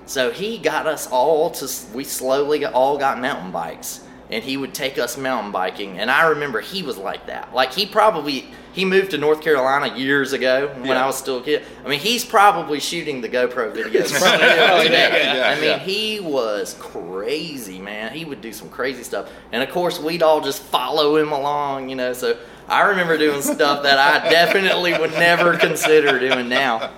So 0.06 0.30
he 0.30 0.58
got 0.58 0.86
us 0.86 1.06
all 1.06 1.50
to. 1.50 1.68
We 1.94 2.04
slowly 2.04 2.64
all 2.64 2.96
got 2.96 3.20
mountain 3.20 3.52
bikes, 3.52 4.00
and 4.30 4.42
he 4.42 4.56
would 4.56 4.72
take 4.74 4.98
us 4.98 5.18
mountain 5.18 5.52
biking. 5.52 5.98
And 5.98 6.10
I 6.10 6.28
remember 6.28 6.60
he 6.60 6.82
was 6.82 6.96
like 6.96 7.26
that. 7.26 7.54
Like 7.54 7.74
he 7.74 7.84
probably 7.84 8.46
he 8.78 8.85
moved 8.85 9.11
to 9.11 9.18
North 9.18 9.40
Carolina 9.40 9.97
years 9.99 10.32
ago 10.32 10.68
when 10.76 10.87
Yeah. 10.87 11.02
I 11.02 11.06
was 11.06 11.18
still 11.18 11.38
a 11.38 11.42
kid. 11.42 11.64
I 11.85 11.88
mean, 11.88 11.99
he's 11.99 12.25
probably 12.25 12.78
shooting 12.78 13.20
the 13.20 13.28
GoPro 13.28 13.73
videos 13.75 14.12
Probably, 14.16 14.38
today. 14.38 14.68
Oh, 14.70 14.82
yeah, 14.82 15.37
yeah, 15.37 15.49
I 15.56 15.61
mean, 15.61 15.80
he 15.80 16.20
was 16.20 16.76
crazy, 16.78 17.80
man. 17.80 18.12
He 18.12 18.25
would 18.25 18.40
do 18.40 18.52
some 18.52 18.68
crazy 18.68 19.02
stuff, 19.02 19.28
and 19.52 19.62
of 19.62 19.70
course, 19.70 19.99
we'd 19.99 20.23
all 20.23 20.40
just 20.40 20.62
follow 20.62 21.16
him 21.16 21.32
along, 21.32 21.88
you 21.88 21.97
know. 21.97 22.12
So 22.12 22.37
I 22.68 22.82
remember 22.82 23.18
doing 23.18 23.42
stuff 23.42 23.82
that 23.82 23.99
I 23.99 24.28
definitely 24.30 24.92
would 24.97 25.12
never 25.12 25.56
consider 25.56 26.18
doing 26.20 26.49
now, 26.49 26.92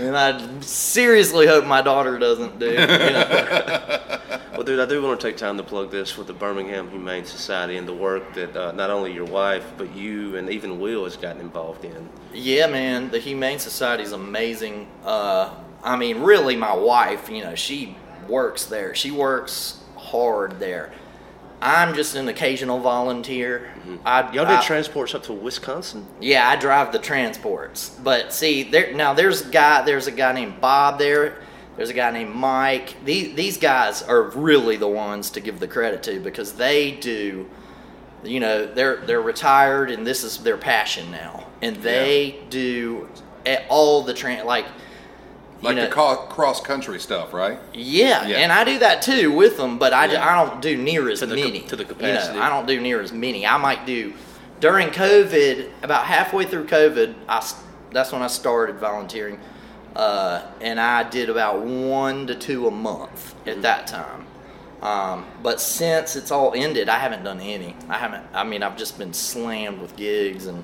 and 0.00 0.16
I 0.16 0.60
seriously 0.60 1.46
hope 1.46 1.64
my 1.64 1.80
daughter 1.82 2.18
doesn't 2.18 2.58
do. 2.58 2.70
You 2.70 2.76
know? 2.86 4.18
Well, 4.54 4.62
dude, 4.62 4.78
I 4.78 4.86
do 4.86 5.02
want 5.02 5.20
to 5.20 5.26
take 5.26 5.36
time 5.36 5.56
to 5.56 5.64
plug 5.64 5.90
this 5.90 6.16
with 6.16 6.28
the 6.28 6.32
Birmingham 6.32 6.88
Humane 6.90 7.24
Society 7.24 7.76
and 7.76 7.88
the 7.88 7.92
work 7.94 8.34
that 8.34 8.56
uh, 8.56 8.70
not 8.70 8.88
only 8.88 9.12
your 9.12 9.24
wife, 9.24 9.64
but 9.76 9.94
you 9.96 10.36
and 10.36 10.48
even 10.48 10.78
Will 10.78 11.02
has 11.04 11.16
gotten 11.16 11.40
involved 11.40 11.84
in. 11.84 12.08
Yeah, 12.32 12.68
man, 12.68 13.10
the 13.10 13.18
Humane 13.18 13.58
Society 13.58 14.04
is 14.04 14.12
amazing. 14.12 14.86
Uh, 15.04 15.54
I 15.82 15.96
mean, 15.96 16.20
really, 16.20 16.54
my 16.54 16.72
wife, 16.74 17.28
you 17.28 17.42
know, 17.42 17.56
she 17.56 17.96
works 18.28 18.66
there. 18.66 18.94
She 18.94 19.10
works 19.10 19.82
hard 19.96 20.60
there. 20.60 20.92
I'm 21.60 21.94
just 21.94 22.14
an 22.14 22.28
occasional 22.28 22.78
volunteer. 22.78 23.72
I, 24.04 24.30
Y'all 24.32 24.46
I- 24.46 24.60
transports 24.62 25.14
up 25.16 25.24
to 25.24 25.32
Wisconsin. 25.32 26.06
Yeah, 26.20 26.48
I 26.48 26.54
drive 26.56 26.92
the 26.92 26.98
transports. 27.00 27.88
But 28.04 28.32
see, 28.32 28.62
there 28.62 28.92
now 28.94 29.14
there's 29.14 29.46
a 29.46 29.50
guy 29.50 29.82
there's 29.82 30.06
a 30.06 30.12
guy 30.12 30.32
named 30.32 30.60
Bob 30.60 30.98
there. 30.98 31.38
There's 31.76 31.90
a 31.90 31.94
guy 31.94 32.10
named 32.12 32.34
Mike. 32.34 32.94
These 33.04 33.34
these 33.34 33.56
guys 33.58 34.02
are 34.02 34.22
really 34.30 34.76
the 34.76 34.88
ones 34.88 35.30
to 35.30 35.40
give 35.40 35.58
the 35.60 35.68
credit 35.68 36.02
to 36.04 36.20
because 36.20 36.52
they 36.52 36.92
do 36.92 37.46
you 38.22 38.40
know, 38.40 38.64
they're 38.64 38.96
they're 39.04 39.20
retired 39.20 39.90
and 39.90 40.06
this 40.06 40.24
is 40.24 40.38
their 40.38 40.56
passion 40.56 41.10
now. 41.10 41.46
And 41.60 41.76
they 41.76 42.38
do 42.48 43.08
a- 43.44 43.66
all 43.68 44.02
the 44.02 44.14
tran 44.14 44.44
like 44.46 44.64
you 45.60 45.68
Like 45.68 45.76
know, 45.76 45.84
the 45.86 45.90
co- 45.90 46.16
cross 46.28 46.60
country 46.60 46.98
stuff, 47.00 47.32
right? 47.34 47.58
yeah, 47.74 48.26
Yeah. 48.26 48.36
and 48.38 48.52
I 48.52 48.64
do 48.64 48.78
that 48.80 49.02
too 49.02 49.30
with 49.32 49.56
them, 49.56 49.78
but 49.78 49.92
I, 49.92 50.06
Yeah. 50.06 50.26
I 50.26 50.44
don't 50.44 50.60
do 50.62 50.76
near 50.76 51.08
as 51.10 51.20
To 51.20 51.26
the 51.26 51.36
ca- 51.36 51.44
many. 51.44 51.60
to 51.60 51.76
the 51.76 51.82
You 51.84 51.88
know, 51.88 51.94
capacity. 51.94 52.38
I 52.38 52.48
don't 52.50 52.66
do 52.66 52.80
near 52.80 53.00
as 53.00 53.12
many. 53.12 53.46
I 53.46 53.56
might 53.56 53.84
do 53.86 54.12
during 54.60 54.88
COVID, 54.88 55.68
about 55.82 56.04
halfway 56.04 56.44
through 56.44 56.64
COVID. 56.66 57.14
I 57.28 57.38
s- 57.38 57.54
that's 57.92 58.10
when 58.12 58.22
I 58.22 58.26
started 58.28 58.76
volunteering, 58.78 59.38
uh, 59.96 60.42
and 60.60 60.80
I 60.80 61.08
did 61.08 61.28
about 61.30 61.60
one 61.62 62.26
to 62.26 62.34
two 62.34 62.66
a 62.66 62.70
month 62.70 63.34
Mm-hmm. 63.44 63.48
at 63.50 63.62
that 63.62 63.86
time. 63.86 64.26
Um, 64.82 65.24
but 65.42 65.60
since 65.60 66.14
it's 66.16 66.30
all 66.30 66.52
ended, 66.54 66.88
I 66.90 66.98
haven't 66.98 67.24
done 67.24 67.40
any. 67.40 67.74
I 67.88 67.96
haven't. 67.98 68.24
I 68.34 68.44
mean, 68.44 68.62
I've 68.62 68.76
just 68.76 68.98
been 68.98 69.12
slammed 69.14 69.80
with 69.80 69.96
gigs 69.96 70.46
and 70.46 70.62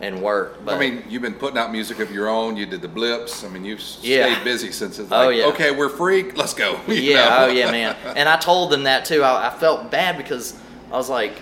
and 0.00 0.22
work. 0.22 0.64
But 0.64 0.74
I 0.74 0.78
mean, 0.78 1.02
you've 1.08 1.22
been 1.22 1.34
putting 1.34 1.58
out 1.58 1.72
music 1.72 1.98
of 1.98 2.12
your 2.12 2.28
own. 2.28 2.56
You 2.56 2.66
did 2.66 2.82
the 2.82 2.88
blips. 2.88 3.42
I 3.42 3.48
mean, 3.48 3.64
you've 3.64 3.80
Yeah. 4.00 4.32
stayed 4.32 4.44
busy 4.44 4.70
since 4.70 5.00
it's 5.00 5.10
Oh, 5.10 5.28
yeah. 5.30 5.46
okay, 5.46 5.72
we're 5.72 5.88
free. 5.88 6.30
Let's 6.32 6.54
go. 6.54 6.78
you 6.86 6.94
yeah, 6.94 7.24
know? 7.28 7.36
oh 7.40 7.46
yeah, 7.48 7.70
man. 7.72 7.96
And 8.14 8.28
I 8.28 8.36
told 8.36 8.70
them 8.70 8.84
that 8.84 9.04
too. 9.04 9.24
I, 9.24 9.48
I 9.48 9.50
felt 9.50 9.90
bad 9.90 10.16
because 10.16 10.54
I 10.92 10.96
was 10.96 11.08
like, 11.10 11.32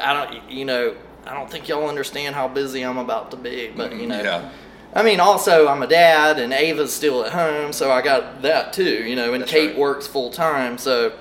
I 0.00 0.12
don't, 0.12 0.50
you 0.50 0.64
know, 0.64 0.94
I 1.26 1.34
don't 1.34 1.50
think 1.50 1.68
y'all 1.68 1.88
understand 1.88 2.34
how 2.36 2.46
busy 2.48 2.82
I'm 2.82 2.98
about 2.98 3.30
to 3.32 3.36
be. 3.36 3.72
But 3.76 3.96
you 3.96 4.06
know, 4.06 4.22
Yeah. 4.22 4.50
I 4.94 5.02
mean, 5.02 5.18
also 5.20 5.66
I'm 5.68 5.82
a 5.82 5.86
dad, 5.88 6.38
and 6.38 6.52
Ava's 6.52 6.92
still 6.94 7.24
at 7.24 7.32
home, 7.32 7.72
so 7.72 7.90
I 7.90 8.00
got 8.00 8.42
that 8.42 8.72
too. 8.72 9.04
You 9.04 9.16
know, 9.16 9.32
and 9.34 9.42
That's 9.42 9.50
Kate 9.50 9.70
right. 9.70 9.78
works 9.78 10.06
full 10.06 10.30
time, 10.30 10.78
so 10.78 11.12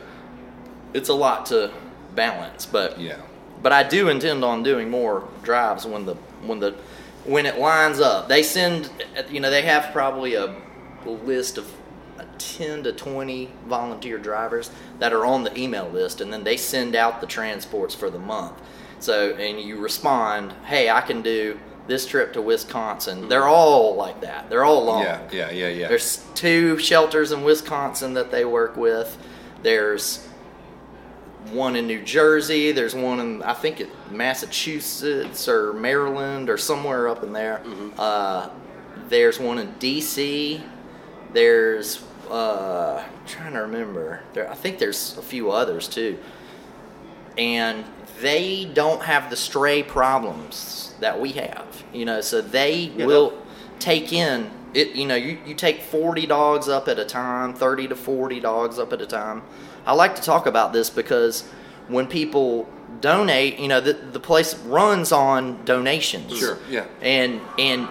it's 0.93 1.09
a 1.09 1.13
lot 1.13 1.47
to 1.47 1.71
balance. 2.15 2.65
But 2.67 2.99
Yeah. 2.99 3.17
but 3.63 3.71
I 3.71 3.83
do 3.83 4.09
intend 4.09 4.43
on 4.45 4.61
doing 4.63 4.89
more 4.89 5.27
drives 5.41 5.85
when 5.85 6.05
the 6.05 6.15
when 6.45 6.59
the 6.59 6.75
when 7.25 7.45
it 7.45 7.57
lines 7.59 7.99
up. 7.99 8.27
They 8.29 8.43
send 8.43 8.89
you 9.31 9.39
know 9.39 9.49
they 9.49 9.63
have 9.63 9.91
probably 9.91 10.35
a 10.35 10.53
list 11.05 11.57
of 11.57 11.65
10 12.37 12.83
to 12.83 12.91
20 12.93 13.49
volunteer 13.67 14.17
drivers 14.17 14.69
that 14.99 15.11
are 15.13 15.25
on 15.25 15.43
the 15.43 15.57
email 15.59 15.87
list 15.89 16.21
and 16.21 16.31
then 16.31 16.43
they 16.43 16.57
send 16.57 16.95
out 16.95 17.21
the 17.21 17.27
transports 17.27 17.95
for 17.95 18.09
the 18.09 18.19
month. 18.19 18.53
So 18.99 19.31
and 19.35 19.59
you 19.59 19.77
respond, 19.77 20.53
"Hey, 20.65 20.89
I 20.89 21.01
can 21.01 21.21
do 21.21 21.59
this 21.87 22.05
trip 22.05 22.33
to 22.33 22.41
Wisconsin." 22.41 23.27
They're 23.29 23.47
all 23.47 23.95
like 23.95 24.21
that. 24.21 24.49
They're 24.49 24.63
all 24.63 24.83
long. 24.85 25.03
Yeah. 25.03 25.21
Yeah. 25.31 25.51
Yeah. 25.51 25.67
Yeah. 25.69 25.87
There's 25.87 26.23
two 26.35 26.77
shelters 26.79 27.31
in 27.31 27.43
Wisconsin 27.43 28.13
that 28.13 28.31
they 28.31 28.45
work 28.45 28.75
with. 28.77 29.17
There's 29.61 30.27
one 31.51 31.75
in 31.75 31.87
New 31.87 32.01
Jersey. 32.01 32.71
There's 32.71 32.95
one 32.95 33.19
in 33.19 33.43
I 33.43 33.53
think 33.53 33.81
it 33.81 33.89
Massachusetts 34.11 35.47
or 35.47 35.73
Maryland 35.73 36.49
or 36.49 36.57
somewhere 36.57 37.07
up 37.07 37.23
in 37.23 37.33
there. 37.33 37.61
Uh, 37.97 38.49
there's 39.09 39.39
one 39.39 39.59
in 39.59 39.71
D.C. 39.79 40.63
There's 41.33 42.03
uh, 42.29 43.03
I'm 43.05 43.27
trying 43.27 43.53
to 43.53 43.59
remember. 43.59 44.21
There 44.33 44.49
I 44.49 44.55
think 44.55 44.79
there's 44.79 45.17
a 45.17 45.21
few 45.21 45.51
others 45.51 45.87
too. 45.87 46.17
And 47.37 47.85
they 48.21 48.65
don't 48.65 49.01
have 49.03 49.29
the 49.29 49.35
stray 49.35 49.83
problems 49.83 50.93
that 50.99 51.19
we 51.19 51.31
have. 51.33 51.83
You 51.93 52.05
know, 52.05 52.21
so 52.21 52.41
they 52.41 52.91
Yeah, 52.95 53.05
will 53.05 53.33
take 53.79 54.13
in 54.13 54.49
it 54.73 54.95
you 54.95 55.05
know 55.05 55.15
you, 55.15 55.37
you 55.45 55.53
take 55.53 55.81
40 55.81 56.25
dogs 56.25 56.67
up 56.67 56.87
at 56.87 56.97
a 56.97 57.05
time 57.05 57.53
30 57.53 57.89
to 57.89 57.95
40 57.95 58.39
dogs 58.39 58.79
up 58.79 58.91
at 58.93 59.01
a 59.01 59.05
time 59.05 59.43
i 59.85 59.93
like 59.93 60.15
to 60.15 60.21
talk 60.21 60.45
about 60.47 60.73
this 60.73 60.89
because 60.89 61.41
when 61.89 62.07
people 62.07 62.67
donate 63.01 63.59
you 63.59 63.67
know 63.67 63.79
the, 63.81 63.93
the 63.93 64.19
place 64.19 64.55
runs 64.59 65.11
on 65.11 65.63
donations 65.65 66.37
Sure, 66.37 66.57
yeah. 66.69 66.85
and 67.01 67.39
and 67.59 67.87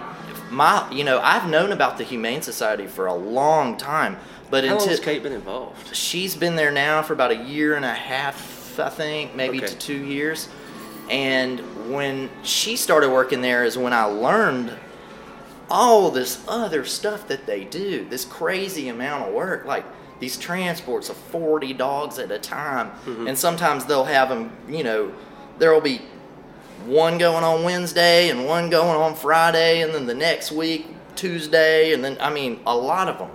my 0.51 0.89
you 0.91 1.03
know 1.03 1.19
i've 1.19 1.49
known 1.49 1.71
about 1.71 1.97
the 1.97 2.03
humane 2.03 2.41
society 2.41 2.87
for 2.87 3.05
a 3.05 3.13
long 3.15 3.77
time 3.77 4.17
but 4.49 4.65
how 4.65 4.77
long 4.77 4.87
has 4.89 4.99
Kate 4.99 5.23
been 5.23 5.31
involved? 5.31 5.95
she's 5.95 6.35
been 6.35 6.55
there 6.55 6.71
now 6.71 7.01
for 7.01 7.13
about 7.13 7.31
a 7.31 7.37
year 7.45 7.75
and 7.75 7.85
a 7.85 7.93
half, 7.93 8.35
I 8.79 8.89
think, 8.89 9.35
maybe 9.35 9.57
Okay. 9.59 9.67
to 9.67 9.75
two 9.75 10.03
years. 10.05 10.49
And 11.09 11.59
when 11.91 12.29
she 12.43 12.75
started 12.75 13.09
working 13.09 13.41
there 13.41 13.63
is 13.65 13.77
when 13.77 13.93
I 13.93 14.05
learned 14.05 14.71
all 15.69 16.11
this 16.11 16.39
other 16.47 16.85
stuff 16.85 17.27
that 17.27 17.45
they 17.45 17.63
do, 17.63 18.05
this 18.09 18.25
crazy 18.25 18.87
amount 18.89 19.27
of 19.27 19.33
work, 19.33 19.65
like 19.65 19.85
these 20.19 20.37
transports 20.37 21.09
of 21.09 21.17
40 21.17 21.73
dogs 21.73 22.19
at 22.19 22.31
a 22.31 22.39
time. 22.39 22.91
Mm-hmm. 23.05 23.27
And 23.27 23.37
sometimes 23.37 23.85
they'll 23.85 24.05
have 24.05 24.29
them, 24.29 24.51
you 24.69 24.83
know, 24.83 25.11
there'll 25.59 25.81
be 25.81 26.01
one 26.85 27.17
going 27.17 27.43
on 27.43 27.63
Wednesday 27.63 28.29
and 28.29 28.45
one 28.45 28.69
going 28.69 28.95
on 28.95 29.15
Friday, 29.15 29.81
and 29.81 29.93
then 29.93 30.05
the 30.05 30.13
next 30.13 30.51
week 30.51 30.87
Tuesday, 31.15 31.93
and 31.93 32.03
then 32.03 32.17
I 32.19 32.29
mean 32.29 32.59
a 32.65 32.75
lot 32.75 33.07
of 33.07 33.17
them. 33.19 33.29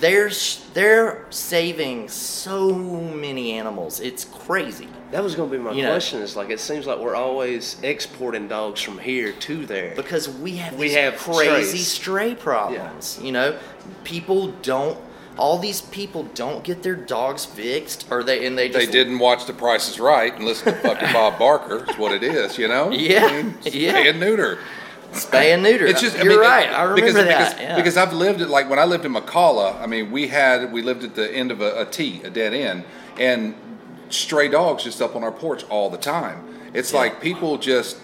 They're 0.00 0.30
they're 0.74 1.24
saving 1.30 2.08
so 2.08 2.72
many 2.74 3.52
animals. 3.52 4.00
It's 4.00 4.24
crazy. 4.24 4.88
That 5.12 5.22
was 5.22 5.34
going 5.36 5.50
to 5.50 5.56
be 5.56 5.62
my 5.62 5.72
You 5.72 5.82
know- 5.84 5.90
question. 5.92 6.20
Is 6.20 6.34
like 6.36 6.50
it 6.50 6.60
seems 6.60 6.86
like 6.86 6.98
we're 6.98 7.14
always 7.14 7.76
exporting 7.82 8.48
dogs 8.48 8.80
from 8.80 8.98
here 8.98 9.32
to 9.32 9.66
there. 9.66 9.92
because 9.94 10.28
we 10.28 10.56
have 10.56 10.74
We 10.74 10.88
these 10.88 10.96
have 10.96 11.16
crazy 11.16 11.78
strays. 11.78 11.86
stray 11.88 12.34
problems. 12.34 13.20
You 13.22 13.32
know, 13.32 13.58
people 14.02 14.48
don't. 14.62 14.98
All 15.36 15.58
these 15.58 15.80
people 15.80 16.24
don't 16.34 16.62
get 16.62 16.84
their 16.84 16.94
dogs 16.94 17.44
fixed, 17.44 18.06
or 18.10 18.22
they 18.22 18.46
and 18.46 18.56
they 18.56 18.68
just 18.68 18.86
They 18.86 18.92
didn't 18.92 19.18
watch 19.18 19.46
The 19.46 19.52
Price 19.52 19.88
is 19.88 19.98
Right 19.98 20.32
and 20.32 20.44
listen 20.44 20.72
to 20.72 20.80
fucking 20.80 21.12
Bob 21.12 21.38
Barker. 21.40 21.84
Is 21.90 21.98
what 21.98 22.12
it 22.12 22.22
is, 22.22 22.56
you 22.56 22.68
know. 22.68 22.90
Yeah, 22.92 23.24
I 23.26 23.42
mean, 23.42 23.54
yeah. 23.64 23.96
and 23.98 24.20
neuter. 24.20 24.58
Spay 25.14 25.54
and 25.54 25.62
neuter. 25.62 25.86
It's 25.86 26.00
just 26.00 26.16
you're 26.16 26.26
I 26.26 26.36
mean, 26.36 26.40
right. 26.40 26.70
I 26.70 26.82
remember 26.82 27.00
because, 27.00 27.14
that. 27.14 27.26
because, 27.56 27.60
yeah. 27.60 27.76
because 27.76 27.96
I've 27.96 28.12
lived 28.12 28.40
it 28.40 28.48
like 28.48 28.68
when 28.68 28.78
I 28.78 28.84
lived 28.84 29.04
in 29.04 29.12
McCalla. 29.12 29.80
I 29.80 29.86
mean, 29.86 30.10
we 30.10 30.28
had 30.28 30.72
we 30.72 30.82
lived 30.82 31.04
at 31.04 31.14
the 31.14 31.30
end 31.34 31.50
of 31.50 31.60
a, 31.60 31.82
a 31.82 31.86
T, 31.86 32.22
a 32.22 32.30
dead 32.30 32.54
end, 32.54 32.84
and 33.18 33.54
stray 34.10 34.48
dogs 34.48 34.84
just 34.84 35.00
up 35.02 35.16
on 35.16 35.24
our 35.24 35.32
porch 35.32 35.64
all 35.70 35.90
the 35.90 35.98
time. 35.98 36.44
It's 36.72 36.92
Yeah. 36.92 36.98
like 36.98 37.20
people 37.20 37.58
just. 37.58 37.98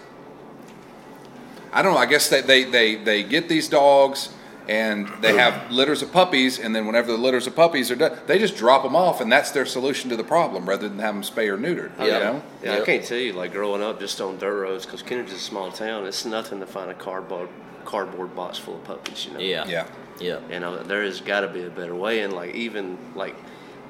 I 1.72 1.82
don't 1.82 1.94
know. 1.94 2.00
I 2.00 2.06
guess 2.06 2.28
they, 2.28 2.40
they, 2.40 2.64
they, 2.64 2.96
they 2.96 3.22
get 3.22 3.48
these 3.48 3.68
dogs 3.68 4.30
and 4.70 5.08
they 5.20 5.34
have 5.36 5.70
litters 5.72 6.00
of 6.00 6.12
puppies, 6.12 6.58
and 6.60 6.74
then 6.74 6.86
whenever 6.86 7.10
the 7.10 7.18
litters 7.18 7.46
of 7.48 7.56
puppies 7.56 7.90
are 7.90 7.96
done, 7.96 8.16
they 8.26 8.38
just 8.38 8.56
drop 8.56 8.82
them 8.84 8.94
off, 8.94 9.20
and 9.20 9.30
that's 9.30 9.50
their 9.50 9.66
solution 9.66 10.08
to 10.10 10.16
the 10.16 10.22
problem 10.24 10.68
rather 10.68 10.88
than 10.88 10.98
have 11.00 11.14
them 11.14 11.24
spay 11.24 11.48
or 11.48 11.58
neutered. 11.58 11.90
You 11.98 12.06
Yeah. 12.06 12.18
know? 12.20 12.42
Yeah, 12.62 12.72
Yep. 12.74 12.82
I 12.82 12.84
can't 12.86 13.04
tell 13.04 13.18
you, 13.18 13.32
like 13.32 13.52
growing 13.52 13.82
up 13.82 13.98
just 13.98 14.20
on 14.20 14.38
dirt 14.38 14.60
roads, 14.62 14.86
because 14.86 15.02
Kennedy's 15.02 15.34
a 15.34 15.38
small 15.38 15.72
town. 15.72 16.06
It's 16.06 16.24
nothing 16.24 16.60
to 16.60 16.66
find 16.66 16.90
a 16.90 16.94
cardboard 16.94 17.48
cardboard 17.84 18.36
box 18.36 18.58
full 18.58 18.74
of 18.76 18.84
puppies. 18.84 19.26
You 19.26 19.32
know. 19.34 19.40
yeah, 19.40 19.64
Yeah. 19.66 19.84
yeah. 20.20 20.38
You 20.52 20.60
know, 20.60 20.76
there 20.82 21.02
has 21.02 21.20
got 21.20 21.40
to 21.40 21.48
be 21.48 21.64
a 21.64 21.70
better 21.70 21.94
way. 21.94 22.20
And 22.20 22.32
like 22.32 22.54
even 22.54 22.96
like 23.16 23.34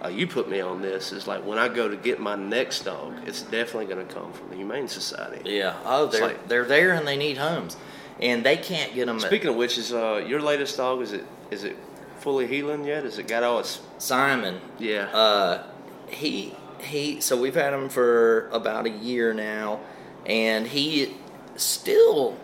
uh, 0.03 0.09
you 0.09 0.27
put 0.27 0.49
me 0.49 0.61
on 0.61 0.81
this 0.81 1.13
is 1.13 1.27
like 1.27 1.45
when 1.45 1.59
I 1.59 1.69
go 1.69 1.87
to 1.89 1.97
get 1.97 2.19
my 2.21 2.35
next 2.37 2.85
dog, 2.87 3.13
it's 3.27 3.43
definitely 3.43 3.93
going 3.93 4.07
to 4.07 4.15
come 4.15 4.33
from 4.33 4.49
the 4.49 4.57
Humane 4.57 4.89
Society. 4.89 5.43
Yeah. 5.45 5.75
Oh, 5.85 6.07
they're 6.07 6.23
like- 6.23 6.49
they're 6.49 6.65
there 6.65 6.93
and 6.93 7.07
they 7.07 7.19
need 7.19 7.37
homes. 7.37 7.77
And 8.21 8.45
they 8.45 8.57
can't 8.57 8.95
get 8.95 9.07
them. 9.07 9.21
Speaking 9.21 9.49
of 9.51 9.57
which, 9.57 9.79
is 9.79 9.93
uh, 9.93 10.25
your 10.27 10.41
latest 10.41 10.77
dog? 10.77 11.03
Is 11.03 11.13
it 11.13 11.25
is 11.51 11.65
it 11.65 11.77
fully 12.19 12.47
healing 12.47 12.85
yet? 12.85 13.05
Has 13.05 13.19
it 13.19 13.29
got 13.29 13.43
all 13.43 13.61
its? 13.61 13.81
Simon, 13.99 14.61
Yeah. 14.79 15.05
uh, 15.15 15.63
he 16.09 16.55
he. 16.81 17.21
So 17.21 17.41
we've 17.41 17.55
had 17.55 17.73
him 17.73 17.89
for 17.89 18.49
about 18.51 18.87
a 18.87 18.91
year 18.91 19.33
now, 19.35 19.81
and 20.27 20.67
he 20.67 21.15
still 21.57 22.37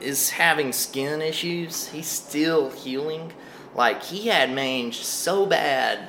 is 0.00 0.30
having 0.30 0.72
skin 0.72 1.22
issues. 1.22 1.88
He's 1.88 2.08
still 2.08 2.70
healing. 2.70 3.32
Like 3.74 4.02
he 4.02 4.28
had 4.28 4.50
mange 4.52 4.96
so 4.98 5.46
bad. 5.46 6.08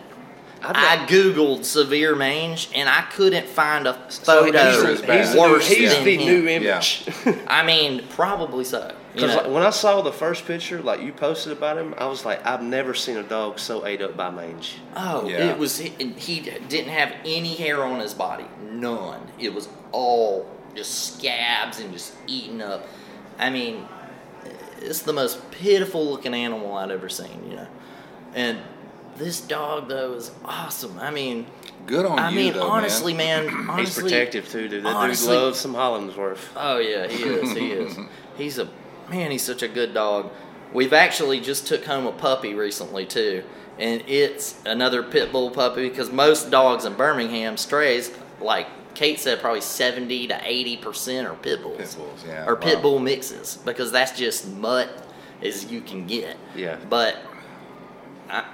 I've 0.66 1.02
I 1.02 1.06
googled 1.08 1.66
severe 1.66 2.16
mange 2.16 2.70
and 2.76 2.88
I 2.90 3.02
couldn't 3.12 3.48
find 3.48 3.86
a 3.88 3.98
So 4.10 4.24
photo 4.24 4.58
he's- 4.58 4.88
he's 5.00 5.02
bad. 5.02 5.28
the 5.28 5.34
new- 5.36 5.40
worse 5.42 5.68
he's 5.68 5.94
than 5.94 6.04
the 6.06 6.18
him. 6.18 6.26
new 6.44 6.48
image. 6.50 7.06
I 7.48 7.64
mean, 7.64 8.04
probably 8.10 8.64
so. 8.64 8.94
Because 9.14 9.36
like, 9.36 9.48
when 9.48 9.62
I 9.62 9.70
saw 9.70 10.02
the 10.02 10.12
first 10.12 10.46
picture, 10.48 10.82
like 10.82 11.02
you 11.02 11.14
posted 11.14 11.52
about 11.54 11.78
him, 11.78 11.94
I 12.00 12.06
was 12.08 12.26
like, 12.26 12.44
I've 12.48 12.64
never 12.64 12.94
seen 12.96 13.18
a 13.18 13.24
dog 13.24 13.60
so 13.60 13.86
ate 13.86 14.02
up 14.02 14.18
by 14.18 14.32
mange. 14.32 14.76
Oh, 14.96 15.28
Yeah. 15.30 15.52
it 15.52 15.58
was. 15.60 15.78
He, 15.78 15.90
he 16.18 16.40
didn't 16.40 16.90
have 16.92 17.14
any 17.24 17.54
hair 17.56 17.84
on 17.84 18.00
his 18.00 18.14
body, 18.16 18.46
none. 18.72 19.20
It 19.38 19.54
was 19.54 19.70
all 19.92 20.50
just 20.76 21.16
scabs 21.20 21.80
and 21.80 21.94
just 21.94 22.14
eaten 22.26 22.60
up. 22.62 22.88
I 23.38 23.52
mean, 23.52 23.86
it's 24.82 25.04
the 25.04 25.14
most 25.14 25.52
pitiful 25.52 26.10
looking 26.10 26.34
animal 26.34 26.74
I'd 26.76 26.90
ever 26.90 27.08
seen, 27.10 27.48
you 27.50 27.56
know. 27.58 27.68
And 28.34 28.58
this 29.24 29.42
dog 29.42 29.88
though 29.90 30.14
is 30.14 30.32
awesome. 30.46 31.00
I 31.00 31.12
mean, 31.12 31.46
Good 31.86 32.06
on 32.06 32.18
I 32.18 32.30
you, 32.30 32.36
mean, 32.38 32.54
though, 32.54 32.68
honestly, 32.70 33.14
man. 33.14 33.44
He's 33.50 33.70
honestly, 33.70 34.04
protective 34.04 34.50
too, 34.50 34.68
dude. 34.70 34.84
That 34.86 34.96
honestly- 34.96 35.34
dude 35.34 35.44
loves 35.44 35.60
some 35.60 35.74
Hollingsworth. 35.74 36.50
Oh 36.56 36.78
yeah, 36.78 37.08
he 37.08 37.24
is. 37.24 37.52
He 37.52 37.72
is. 37.72 37.98
He's 38.38 38.58
a 38.58 38.70
man. 39.10 39.32
He's 39.32 39.44
such 39.44 39.64
a 39.64 39.68
good 39.68 39.94
dog. 39.94 40.32
We've 40.74 40.94
actually 40.94 41.40
just 41.40 41.68
took 41.68 41.86
home 41.86 42.08
a 42.08 42.12
puppy 42.12 42.54
recently 42.56 43.06
too, 43.06 43.44
and 43.78 44.02
it's 44.08 44.60
another 44.66 45.04
pit 45.04 45.32
bull 45.32 45.52
puppy 45.52 45.90
because 45.90 46.12
most 46.12 46.50
dogs 46.50 46.86
in 46.86 46.94
Birmingham 46.94 47.58
strays, 47.58 48.12
like 48.42 48.68
Kate 48.96 49.20
said, 49.20 49.40
probably 49.40 49.62
seventy 49.62 50.26
to 50.28 50.40
eighty 50.44 50.78
percent 50.78 51.28
are 51.28 51.36
pit 51.36 51.62
bulls. 51.62 51.78
Pit 51.78 51.96
bulls, 51.98 52.24
yeah, 52.26 52.46
Or 52.48 52.56
pit 52.56 52.82
bull 52.82 53.00
mixes 53.00 53.58
because 53.66 53.92
that's 53.92 54.18
just 54.18 54.48
mutt 54.48 54.90
as 55.44 55.70
you 55.72 55.82
can 55.82 56.08
get. 56.08 56.38
Yeah. 56.56 56.78
But 56.90 57.18
I, 58.30 58.46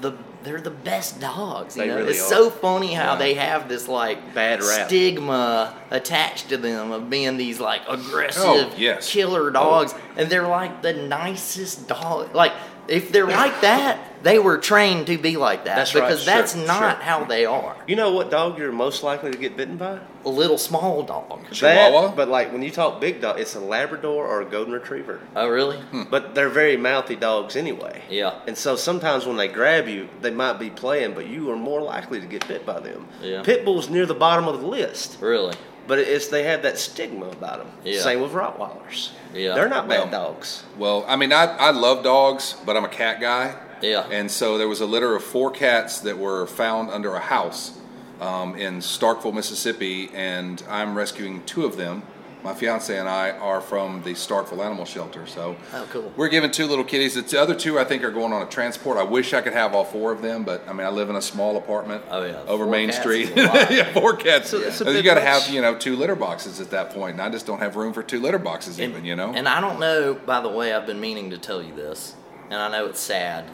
the 0.00 0.12
they're 0.42 0.60
the 0.60 0.70
best 0.70 1.20
dogs. 1.20 1.76
You 1.76 1.82
They 1.82 1.88
know? 1.88 1.96
really 1.98 2.10
it's 2.12 2.22
are. 2.22 2.34
so 2.34 2.50
funny 2.50 2.94
how 2.94 3.12
Yeah. 3.12 3.18
they 3.18 3.34
have 3.34 3.68
this 3.68 3.88
like 3.88 4.34
Bad 4.34 4.62
rap. 4.62 4.86
stigma 4.88 5.74
attached 5.90 6.48
to 6.48 6.56
them 6.56 6.92
of 6.92 7.10
being 7.10 7.36
these 7.36 7.60
like 7.60 7.82
oh, 7.86 7.94
aggressive 7.94 8.42
Oh, 8.44 8.72
yes. 8.76 9.10
killer 9.12 9.48
oh. 9.48 9.52
dogs, 9.52 9.94
and 10.16 10.30
they're 10.30 10.48
like 10.48 10.82
the 10.82 10.94
nicest 10.94 11.88
dog. 11.88 12.34
Like 12.34 12.52
if 12.88 13.12
they're 13.12 13.26
like 13.26 13.60
that, 13.60 13.98
they 14.22 14.38
were 14.38 14.58
trained 14.58 15.06
to 15.06 15.16
be 15.18 15.36
like 15.36 15.64
that 15.64 15.76
That's 15.76 15.94
right, 15.94 16.02
because 16.02 16.24
sure, 16.24 16.34
that's 16.34 16.54
not 16.54 16.96
sure. 16.96 17.02
how 17.04 17.24
they 17.24 17.46
are. 17.46 17.76
You 17.86 17.96
know 17.96 18.12
what 18.12 18.30
dog 18.30 18.58
you're 18.58 18.70
most 18.72 19.02
likely 19.02 19.30
to 19.30 19.38
get 19.38 19.56
bitten 19.56 19.76
by? 19.76 19.98
A 20.24 20.28
little 20.28 20.58
small 20.58 21.02
dog. 21.02 21.50
Chihuahua? 21.50 22.08
That, 22.08 22.16
but 22.16 22.28
like 22.28 22.52
when 22.52 22.62
you 22.62 22.70
talk 22.70 23.00
big 23.00 23.20
dog, 23.22 23.40
it's 23.40 23.54
a 23.54 23.60
Labrador 23.60 24.26
or 24.26 24.42
a 24.42 24.44
Golden 24.44 24.74
Retriever. 24.74 25.20
Oh 25.34 25.48
really? 25.48 25.78
Hmm. 25.78 26.02
But 26.10 26.34
they're 26.34 26.50
very 26.50 26.76
mouthy 26.76 27.16
dogs 27.16 27.56
anyway. 27.56 28.02
Yeah. 28.10 28.38
And 28.46 28.56
so 28.58 28.76
sometimes 28.76 29.24
when 29.26 29.36
they 29.38 29.48
grab 29.48 29.88
you, 29.88 30.08
they 30.20 30.30
might 30.30 30.58
be 30.58 30.68
playing, 30.70 31.14
but 31.14 31.26
you 31.26 31.50
are 31.50 31.56
more 31.56 31.80
likely 31.80 32.20
to 32.20 32.26
get 32.26 32.46
bit 32.46 32.66
by 32.66 32.80
them. 32.80 33.08
Yeah. 33.22 33.42
Pit 33.42 33.64
bulls 33.64 33.88
near 33.88 34.04
the 34.06 34.14
bottom 34.14 34.46
of 34.48 34.60
the 34.60 34.66
list, 34.66 35.18
Really? 35.20 35.54
but 35.86 35.98
it's 35.98 36.28
they 36.28 36.42
have 36.42 36.62
that 36.62 36.76
stigma 36.78 37.30
about 37.30 37.58
them. 37.60 37.68
Yeah. 37.84 38.00
Same 38.00 38.20
with 38.20 38.32
Rottweilers. 38.32 39.12
Yeah. 39.32 39.54
They're 39.54 39.68
not 39.68 39.88
bad 39.88 40.10
Well, 40.12 40.32
dogs. 40.32 40.64
Well, 40.76 41.04
I 41.08 41.16
mean, 41.16 41.32
I, 41.32 41.44
I 41.56 41.70
love 41.70 42.04
dogs, 42.04 42.56
but 42.66 42.76
I'm 42.76 42.84
a 42.84 42.88
cat 42.88 43.20
guy. 43.20 43.54
Yeah. 43.82 44.06
And 44.10 44.30
so 44.30 44.58
there 44.58 44.68
was 44.68 44.80
a 44.80 44.86
litter 44.86 45.14
of 45.16 45.22
four 45.24 45.50
cats 45.50 46.00
that 46.00 46.18
were 46.18 46.46
found 46.46 46.90
under 46.90 47.14
a 47.14 47.20
house 47.20 47.78
um, 48.20 48.54
in 48.56 48.78
Starkville, 48.78 49.32
Mississippi, 49.34 50.10
and 50.14 50.62
I'm 50.68 50.94
rescuing 50.96 51.42
two 51.44 51.64
of 51.64 51.76
them. 51.76 52.02
My 52.42 52.54
fiance 52.54 52.96
and 52.98 53.06
I 53.06 53.32
are 53.32 53.60
from 53.60 54.02
the 54.02 54.12
Starkville 54.14 54.64
Animal 54.64 54.86
Shelter, 54.86 55.26
so 55.26 55.56
Oh, 55.74 55.86
cool. 55.90 56.10
we're 56.16 56.28
giving 56.30 56.50
two 56.50 56.66
little 56.66 56.84
kitties. 56.84 57.22
The 57.22 57.38
other 57.38 57.54
two, 57.54 57.78
I 57.78 57.84
think, 57.84 58.02
are 58.02 58.10
going 58.10 58.32
on 58.32 58.40
a 58.40 58.46
transport. 58.46 58.96
I 58.96 59.02
wish 59.02 59.34
I 59.34 59.42
could 59.42 59.52
have 59.52 59.74
all 59.74 59.84
four 59.84 60.10
of 60.10 60.22
them, 60.22 60.44
but 60.44 60.66
I 60.66 60.72
mean, 60.72 60.86
I 60.86 60.88
live 60.88 61.10
in 61.10 61.16
a 61.16 61.20
small 61.22 61.58
apartment 61.58 62.02
Oh, 62.10 62.24
yeah. 62.24 62.40
over 62.48 62.64
Four 62.64 62.72
Main 62.72 62.92
Street. 62.92 63.28
is 63.28 63.44
a 63.44 63.46
lot. 63.46 63.70
yeah, 63.70 63.92
four 63.92 64.16
cats. 64.16 64.48
So 64.48 64.58
a 64.86 64.90
you 64.90 65.02
got 65.02 65.16
to 65.16 65.20
have 65.20 65.50
you 65.50 65.60
know 65.60 65.74
two 65.76 65.96
litter 65.96 66.14
boxes 66.16 66.60
at 66.62 66.70
that 66.70 66.90
point, 66.94 67.12
and 67.12 67.20
I 67.20 67.28
just 67.28 67.44
don't 67.46 67.58
have 67.58 67.76
room 67.76 67.92
for 67.92 68.02
two 68.02 68.20
litter 68.20 68.38
boxes, 68.38 68.78
And- 68.78 68.90
even 68.90 69.04
you 69.04 69.16
know. 69.16 69.34
And 69.34 69.46
I 69.46 69.60
don't 69.60 69.78
know, 69.78 70.14
by 70.14 70.40
the 70.40 70.48
way, 70.48 70.72
I've 70.72 70.86
been 70.86 71.00
meaning 71.00 71.28
to 71.30 71.38
tell 71.38 71.62
you 71.62 71.74
this, 71.74 72.14
and 72.48 72.58
I 72.58 72.70
know 72.70 72.86
it's 72.86 73.00
sad 73.00 73.44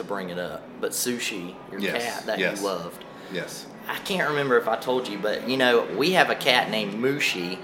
to 0.00 0.04
bring 0.06 0.30
it 0.30 0.38
up, 0.38 0.62
but 0.80 0.92
Sushi, 0.92 1.54
your 1.70 1.80
Yes, 1.80 2.02
cat 2.02 2.26
that 2.26 2.38
yes. 2.38 2.60
you 2.60 2.66
loved, 2.66 3.04
yes. 3.32 3.66
I 3.88 3.96
can't 3.98 4.28
remember 4.30 4.56
if 4.58 4.66
I 4.68 4.76
told 4.76 5.06
you, 5.08 5.18
but 5.18 5.48
you 5.48 5.56
know, 5.56 5.86
we 5.96 6.12
have 6.12 6.30
a 6.30 6.34
cat 6.34 6.70
named 6.70 6.94
Mushi, 6.94 7.58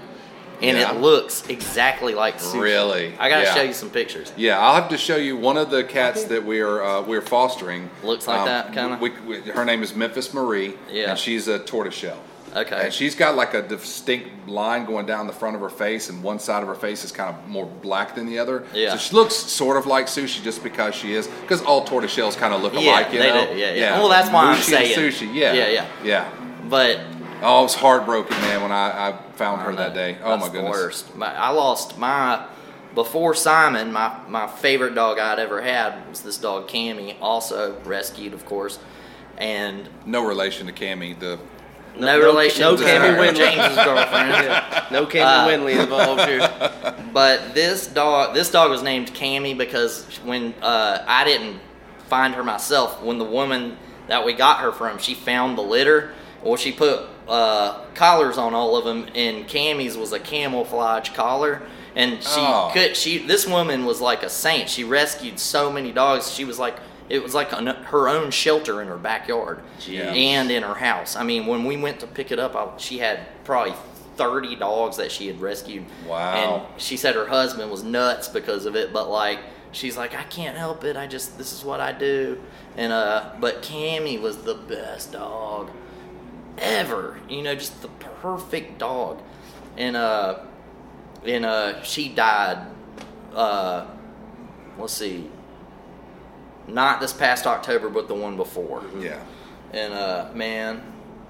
and 0.61 0.77
Yeah. 0.77 0.91
it 0.91 1.01
looks 1.01 1.43
exactly 1.49 2.13
like 2.13 2.39
Sushi. 2.39 2.61
Really? 2.61 3.13
I 3.19 3.29
gotta 3.29 3.43
Yeah. 3.43 3.53
show 3.55 3.61
you 3.63 3.73
some 3.73 3.89
pictures. 3.89 4.31
Yeah, 4.37 4.59
I'll 4.59 4.75
have 4.75 4.89
to 4.89 4.97
show 4.97 5.15
you 5.15 5.35
one 5.37 5.57
of 5.57 5.69
the 5.71 5.83
cats 5.83 6.25
that 6.25 6.43
we're 6.43 6.81
uh, 6.83 7.01
we're 7.01 7.21
fostering. 7.21 7.89
Looks 8.03 8.27
like 8.27 8.45
that, 8.45 8.73
kinda? 8.73 8.97
We, 9.01 9.11
we, 9.25 9.37
her 9.41 9.65
name 9.65 9.81
is 9.83 9.95
Memphis 9.95 10.33
Marie. 10.33 10.75
Yeah. 10.91 11.11
and 11.11 11.19
she's 11.19 11.47
a 11.47 11.59
tortoiseshell. 11.59 12.19
Okay. 12.57 12.85
And 12.85 12.93
she's 12.93 13.13
got 13.15 13.35
like 13.35 13.53
a 13.53 13.61
distinct 13.61 14.47
line 14.47 14.85
going 14.85 15.05
down 15.05 15.27
the 15.27 15.33
front 15.33 15.55
of 15.55 15.61
her 15.61 15.69
face, 15.69 16.09
and 16.09 16.23
one 16.23 16.39
side 16.39 16.61
of 16.63 16.67
her 16.67 16.75
face 16.75 17.03
is 17.03 17.11
kind 17.11 17.33
of 17.35 17.47
more 17.47 17.65
black 17.65 18.15
than 18.15 18.25
the 18.25 18.39
other. 18.39 18.65
Yeah. 18.73 18.91
So 18.91 18.97
she 18.97 19.15
looks 19.15 19.35
sort 19.35 19.77
of 19.77 19.85
like 19.85 20.07
sushi 20.07 20.43
just 20.43 20.63
because 20.63 20.95
she 20.95 21.13
is, 21.13 21.27
because 21.41 21.61
all 21.61 21.85
tortoiseshells 21.85 22.35
kind 22.37 22.53
of 22.53 22.61
look 22.63 22.73
Yeah, 22.73 22.79
alike, 22.79 23.13
you 23.13 23.19
they 23.19 23.29
know? 23.29 23.45
do, 23.53 23.57
yeah, 23.57 23.73
yeah. 23.73 23.99
Well, 23.99 24.09
that's 24.09 24.29
why 24.31 24.45
I'm 24.45 24.55
Mushi 24.57 24.75
and 24.77 24.87
saying. 24.93 25.11
sushi. 25.11 25.33
Yeah. 25.33 25.53
Yeah, 25.53 25.67
yeah. 25.69 25.85
Yeah. 26.03 26.31
But 26.69 26.99
Oh, 27.39 27.59
I 27.59 27.61
was 27.61 27.75
heartbroken, 27.75 28.35
man, 28.41 28.63
when 28.63 28.71
I, 28.71 29.09
I 29.09 29.17
found 29.33 29.61
her 29.61 29.75
that 29.75 29.93
day. 29.93 30.17
Oh 30.23 30.29
That's 30.31 30.41
my 30.41 30.47
the 30.47 30.53
goodness. 30.53 30.71
worst. 30.71 31.15
My, 31.15 31.31
I 31.35 31.49
lost 31.49 31.95
my 31.99 32.47
before 32.95 33.35
Simon. 33.35 33.91
My 33.93 34.17
my 34.27 34.47
favorite 34.47 34.95
dog 34.95 35.19
I'd 35.19 35.37
ever 35.37 35.61
had 35.61 36.09
was 36.09 36.21
this 36.21 36.39
dog 36.39 36.67
Cammy, 36.67 37.15
also 37.21 37.79
rescued, 37.81 38.33
of 38.33 38.43
course, 38.45 38.79
and 39.37 39.87
No 40.07 40.25
relation 40.25 40.65
to 40.65 40.73
Cammy, 40.73 41.17
the 41.19 41.37
no, 41.99 42.19
no- 42.19 42.25
relation 42.25 42.61
no 42.61 42.75
Cammy 42.75 43.13
her, 43.15 43.17
Winley. 43.17 43.35
James's 43.35 43.75
girlfriend. 43.83 44.29
Yeah. 44.45 44.85
No 44.91 45.05
Cammy 45.05 45.23
Uh, 45.23 45.47
Winley 45.47 45.79
involved 45.81 46.21
here. 46.27 46.93
But 47.13 47.55
this 47.55 47.87
dog, 47.87 48.35
this 48.35 48.51
dog 48.51 48.69
was 48.69 48.83
named 48.83 49.11
Cammy 49.13 49.57
because 49.57 50.05
when 50.23 50.53
uh, 50.61 51.03
I 51.07 51.23
didn't 51.23 51.59
find 52.09 52.35
her 52.35 52.43
myself, 52.43 53.01
when 53.01 53.17
the 53.17 53.25
woman 53.25 53.77
that 54.07 54.23
we 54.23 54.33
got 54.33 54.59
her 54.59 54.71
from, 54.71 54.97
she 54.99 55.13
found 55.15 55.57
the 55.57 55.61
litter. 55.63 56.11
Well, 56.43 56.57
she 56.57 56.71
put 56.71 57.01
uh, 57.27 57.85
collars 57.95 58.37
on 58.37 58.53
all 58.53 58.77
of 58.77 58.85
them, 58.85 59.07
and 59.15 59.47
Cammy's 59.47 59.97
was 59.97 60.13
a 60.13 60.19
camouflage 60.19 61.09
collar. 61.09 61.63
And 61.95 62.21
she 62.21 62.39
Oh. 62.39 62.69
could. 62.71 62.95
She 62.95 63.17
this 63.17 63.47
woman 63.47 63.83
was 63.85 63.99
like 63.99 64.21
a 64.21 64.29
saint. 64.29 64.69
She 64.69 64.83
rescued 64.83 65.39
so 65.39 65.71
many 65.71 65.91
dogs. 65.91 66.31
She 66.31 66.45
was 66.45 66.59
like 66.59 66.75
it 67.09 67.23
was 67.23 67.33
like 67.33 67.51
an, 67.53 67.67
her 67.67 68.09
own 68.09 68.31
shelter 68.31 68.81
in 68.81 68.87
her 68.87 68.97
backyard 68.97 69.61
Yeah. 69.87 70.11
and 70.13 70.51
in 70.51 70.63
her 70.63 70.73
house. 70.75 71.15
I 71.15 71.23
mean, 71.23 71.45
when 71.45 71.63
we 71.63 71.77
went 71.77 71.99
to 72.01 72.07
pick 72.07 72.31
it 72.31 72.39
up, 72.39 72.55
I, 72.55 72.77
she 72.77 72.97
had 72.99 73.19
probably 73.43 73.73
thirty 74.15 74.55
dogs 74.55 74.97
that 74.97 75.11
she 75.11 75.27
had 75.27 75.39
rescued. 75.39 75.85
Wow. 76.07 76.67
And 76.71 76.81
she 76.81 76.97
said 76.97 77.15
her 77.15 77.27
husband 77.27 77.69
was 77.71 77.83
nuts 77.83 78.27
because 78.27 78.65
of 78.65 78.75
it, 78.75 78.91
but 78.91 79.09
like 79.09 79.39
she's 79.71 79.95
like, 79.97 80.15
I 80.15 80.23
can't 80.23 80.57
help 80.57 80.83
it. 80.83 80.97
I 80.97 81.07
just 81.07 81.37
this 81.37 81.53
is 81.53 81.63
what 81.63 81.79
I 81.79 81.91
do. 81.91 82.41
And 82.75 82.91
uh, 82.91 83.31
but 83.39 83.61
Cammy 83.61 84.19
was 84.19 84.37
the 84.39 84.55
best 84.55 85.11
dog 85.13 85.69
ever. 86.57 87.19
You 87.29 87.41
know, 87.43 87.55
just 87.55 87.81
the 87.81 87.87
perfect 87.87 88.79
dog. 88.79 89.21
And 89.77 89.95
uh, 89.95 90.39
and 91.25 91.45
uh, 91.45 91.81
she 91.83 92.09
died. 92.09 92.65
Uh, 93.33 93.85
let's 94.77 94.93
see. 94.93 95.29
Not 96.67 96.99
this 96.99 97.13
past 97.13 97.47
October, 97.47 97.89
but 97.89 98.07
the 98.07 98.13
one 98.13 98.35
before. 98.37 98.83
yeah. 98.99 99.19
And 99.71 99.93
uh, 99.93 100.29
man, 100.33 100.81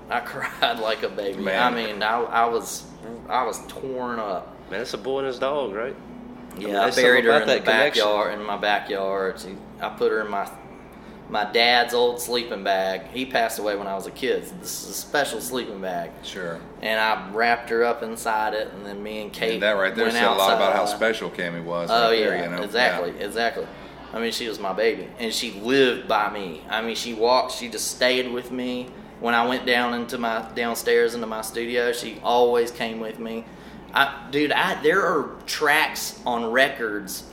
I 0.09 0.19
cried 0.21 0.79
like 0.79 1.03
a 1.03 1.09
baby. 1.09 1.41
Man. 1.43 1.61
I 1.61 1.75
mean, 1.75 2.03
I, 2.03 2.21
I 2.21 2.45
was 2.45 2.83
I 3.29 3.43
was 3.43 3.59
torn 3.67 4.19
up. 4.19 4.55
Man, 4.69 4.81
it's 4.81 4.93
a 4.93 4.97
boy 4.97 5.19
and 5.19 5.27
his 5.27 5.39
dog, 5.39 5.73
right? 5.73 5.95
Yeah, 6.57 6.67
I 6.81 6.83
there's 6.85 6.95
buried 6.95 7.25
her 7.25 7.31
in 7.41 7.47
the 7.47 7.59
connection. 7.59 8.03
backyard. 8.03 8.33
In 8.39 8.45
my 8.45 8.57
backyard, 8.57 9.39
She- 9.39 9.57
I 9.79 9.89
put 9.89 10.11
her 10.11 10.21
in 10.21 10.29
my 10.31 10.49
my 11.29 11.43
dad's 11.51 11.93
old 11.93 12.21
sleeping 12.21 12.63
bag. 12.63 13.07
He 13.11 13.25
passed 13.25 13.59
away 13.59 13.75
when 13.75 13.85
I 13.87 13.95
was 13.95 14.07
a 14.07 14.11
kid. 14.11 14.43
This 14.61 14.83
is 14.83 14.89
a 14.89 14.93
special 14.93 15.41
sleeping 15.41 15.81
bag, 15.81 16.11
Sure. 16.23 16.59
and 16.81 16.99
I 16.99 17.29
wrapped 17.31 17.69
her 17.69 17.83
up 17.83 18.01
inside 18.01 18.53
it. 18.53 18.69
And 18.73 18.85
then 18.85 19.03
me 19.03 19.21
and 19.21 19.33
Kate 19.33 19.53
And 19.55 19.61
that 19.63 19.71
right 19.73 19.93
there 19.93 20.09
said 20.09 20.23
a 20.23 20.31
lot 20.33 20.53
about 20.53 20.73
how 20.73 20.85
special 20.85 21.29
Cammy 21.29 21.61
was. 21.63 21.89
Oh 21.91 22.09
right 22.09 22.19
yeah, 22.19 22.25
there, 22.27 22.43
you 22.45 22.49
know? 22.55 22.63
exactly, 22.63 23.13
exactly. 23.19 23.67
I 24.13 24.19
mean, 24.19 24.31
she 24.31 24.47
was 24.47 24.59
my 24.59 24.73
baby, 24.73 25.07
and 25.19 25.33
she 25.33 25.51
lived 25.51 26.07
by 26.07 26.31
me. 26.31 26.61
I 26.69 26.81
mean, 26.81 26.95
she 26.95 27.13
walked. 27.13 27.53
She 27.53 27.67
just 27.69 27.91
stayed 27.91 28.31
with 28.31 28.51
me 28.51 28.89
when 29.19 29.33
I 29.33 29.45
went 29.45 29.65
down 29.65 29.93
into 29.93 30.17
my 30.17 30.47
downstairs 30.55 31.13
into 31.13 31.27
my 31.27 31.41
studio. 31.41 31.91
She 31.91 32.19
always 32.23 32.71
came 32.71 32.99
with 32.99 33.19
me, 33.19 33.45
I, 33.93 34.27
dude, 34.31 34.51
I 34.51 34.81
there 34.81 35.01
are 35.01 35.35
tracks 35.45 36.19
on 36.25 36.51
records, 36.51 37.23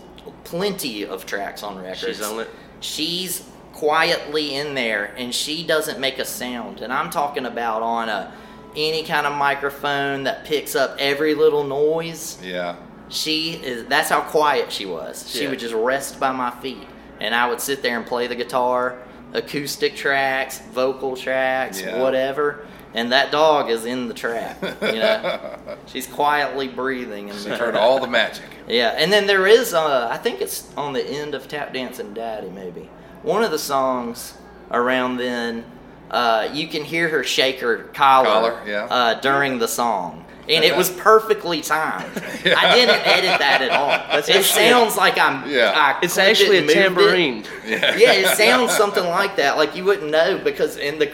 plenty 0.45 1.05
of 1.05 1.27
tracks 1.27 1.63
on 1.63 1.77
records. 1.77 2.01
She's 2.01 2.23
on 2.23 2.41
it? 2.41 2.51
She's 2.81 3.49
quietly 3.73 4.55
in 4.55 4.75
there, 4.75 5.15
and 5.17 5.35
she 5.35 5.67
doesn't 5.67 5.99
make 5.99 6.19
a 6.19 6.25
sound. 6.25 6.81
And 6.81 6.93
I'm 6.93 7.11
talking 7.11 7.47
about 7.47 7.83
on 7.83 8.09
a 8.09 8.33
any 8.77 9.05
kind 9.05 9.27
of 9.27 9.37
microphone 9.37 10.25
that 10.25 10.45
picks 10.45 10.75
up 10.75 10.97
every 10.99 11.35
little 11.35 11.65
noise. 11.65 12.39
Yeah. 12.43 12.77
She 13.15 13.53
is. 13.53 13.85
That's 13.87 14.09
how 14.11 14.21
quiet 14.21 14.73
she 14.73 14.87
was. 14.87 15.31
She 15.31 15.45
Yeah. 15.45 15.51
would 15.51 15.59
just 15.59 15.75
rest 15.75 16.19
by 16.21 16.33
my 16.33 16.51
feet, 16.51 16.87
and 17.21 17.35
I 17.35 17.49
would 17.49 17.61
sit 17.61 17.83
there 17.83 17.97
and 17.97 18.05
play 18.07 18.27
the 18.27 18.35
guitar, 18.35 18.97
acoustic 19.33 19.97
tracks, 19.97 20.61
vocal 20.73 21.17
tracks, 21.17 21.81
Yeah. 21.81 22.01
whatever. 22.01 22.67
And 22.97 23.11
that 23.11 23.33
dog 23.33 23.71
is 23.71 23.85
in 23.87 24.07
the 24.07 24.15
track. 24.15 24.57
You 24.81 24.93
know, 25.01 25.41
she's 25.87 26.07
quietly 26.07 26.69
breathing 26.69 27.29
in 27.29 27.43
the 27.43 27.57
Heard 27.57 27.75
all 27.75 27.99
the 27.99 28.07
magic. 28.07 28.45
yeah, 28.69 28.95
and 28.97 29.13
then 29.13 29.27
there 29.27 29.47
is, 29.49 29.75
uh, 29.75 30.09
I 30.11 30.17
think 30.17 30.41
it's 30.41 30.69
on 30.77 30.93
the 30.93 31.05
end 31.05 31.35
of 31.35 31.49
Tap 31.49 31.73
Dancing 31.75 32.15
Daddy, 32.15 32.51
maybe. 32.51 32.89
One 33.23 33.43
of 33.43 33.51
the 33.51 33.59
songs 33.59 34.35
around 34.71 35.17
then, 35.17 35.65
uh, 36.11 36.49
you 36.53 36.69
can 36.69 36.85
hear 36.85 37.09
her 37.09 37.25
shake 37.25 37.59
her 37.61 37.79
collar, 37.95 38.27
Collar, 38.29 38.61
yeah. 38.65 38.85
uh, 38.85 39.15
during 39.21 39.59
the 39.59 39.67
song. 39.69 40.24
And 40.49 40.63
it 40.65 40.77
was 40.77 40.91
perfectly 40.91 41.61
timed. 41.63 42.11
I 42.19 42.75
didn't 42.75 43.07
edit 43.07 43.39
that 43.39 43.63
at 43.63 43.71
all. 43.71 43.89
That's 44.13 44.29
it 44.29 44.45
sounds 44.45 44.97
like 44.97 45.19
I'm. 45.19 45.49
Yeah. 45.49 45.73
I 45.75 45.99
It's 46.03 46.15
clicked 46.15 46.29
it 46.29 46.31
actually 46.43 46.59
a 46.59 46.61
moved 46.61 46.71
it. 46.71 46.75
tambourine. 46.75 47.45
Yeah. 47.67 47.97
Yeah, 47.97 48.13
it 48.13 48.37
sounds 48.37 48.73
something 48.77 49.05
like 49.05 49.37
that. 49.37 49.57
Like 49.57 49.75
you 49.75 49.85
wouldn't 49.85 50.11
know 50.11 50.39
because 50.43 50.77
in 50.77 50.99
the 50.99 51.11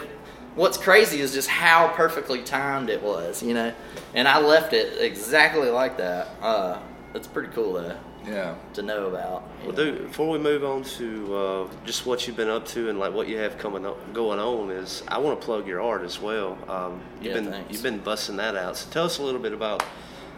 what's 0.57 0.77
crazy 0.77 1.21
is 1.21 1.33
just 1.33 1.49
how 1.49 1.88
perfectly 1.95 2.43
timed 2.43 2.90
it 2.90 3.03
was, 3.03 3.43
you 3.43 3.55
know. 3.55 3.73
And 4.14 4.27
I 4.27 4.40
left 4.40 4.73
it 4.73 5.01
exactly 5.01 5.71
like 5.71 5.97
that. 5.99 6.29
Uh, 6.43 6.81
it's 7.14 7.29
pretty 7.29 7.53
cool 7.53 7.75
though 7.75 7.97
Yeah. 8.31 8.55
to 8.75 8.83
know 8.83 9.07
about. 9.07 9.43
Well, 9.64 9.73
know. 9.73 9.85
dude, 9.85 10.07
before 10.09 10.29
we 10.31 10.38
move 10.38 10.64
on 10.64 10.83
to 10.85 11.37
uh, 11.37 11.69
just 11.85 12.07
what 12.07 12.27
you've 12.27 12.37
been 12.37 12.49
up 12.49 12.66
to 12.69 12.88
and 12.88 12.99
like 12.99 13.12
what 13.12 13.29
you 13.29 13.38
have 13.38 13.59
coming 13.59 13.85
up, 13.85 13.99
going 14.14 14.38
on, 14.38 14.71
is 14.71 15.03
I 15.09 15.19
want 15.19 15.40
to 15.40 15.45
plug 15.45 15.66
your 15.66 15.81
art 15.83 16.03
as 16.03 16.21
well. 16.21 16.57
Um, 16.69 17.01
you've 17.21 17.35
Yeah, 17.35 17.40
been 17.40 17.51
thanks. 17.51 17.73
you've 17.73 17.83
been 17.83 17.99
busting 17.99 18.37
that 18.37 18.57
out. 18.57 18.77
So 18.77 18.90
tell 18.90 19.05
us 19.05 19.19
a 19.19 19.23
little 19.23 19.40
bit 19.40 19.53
about 19.53 19.83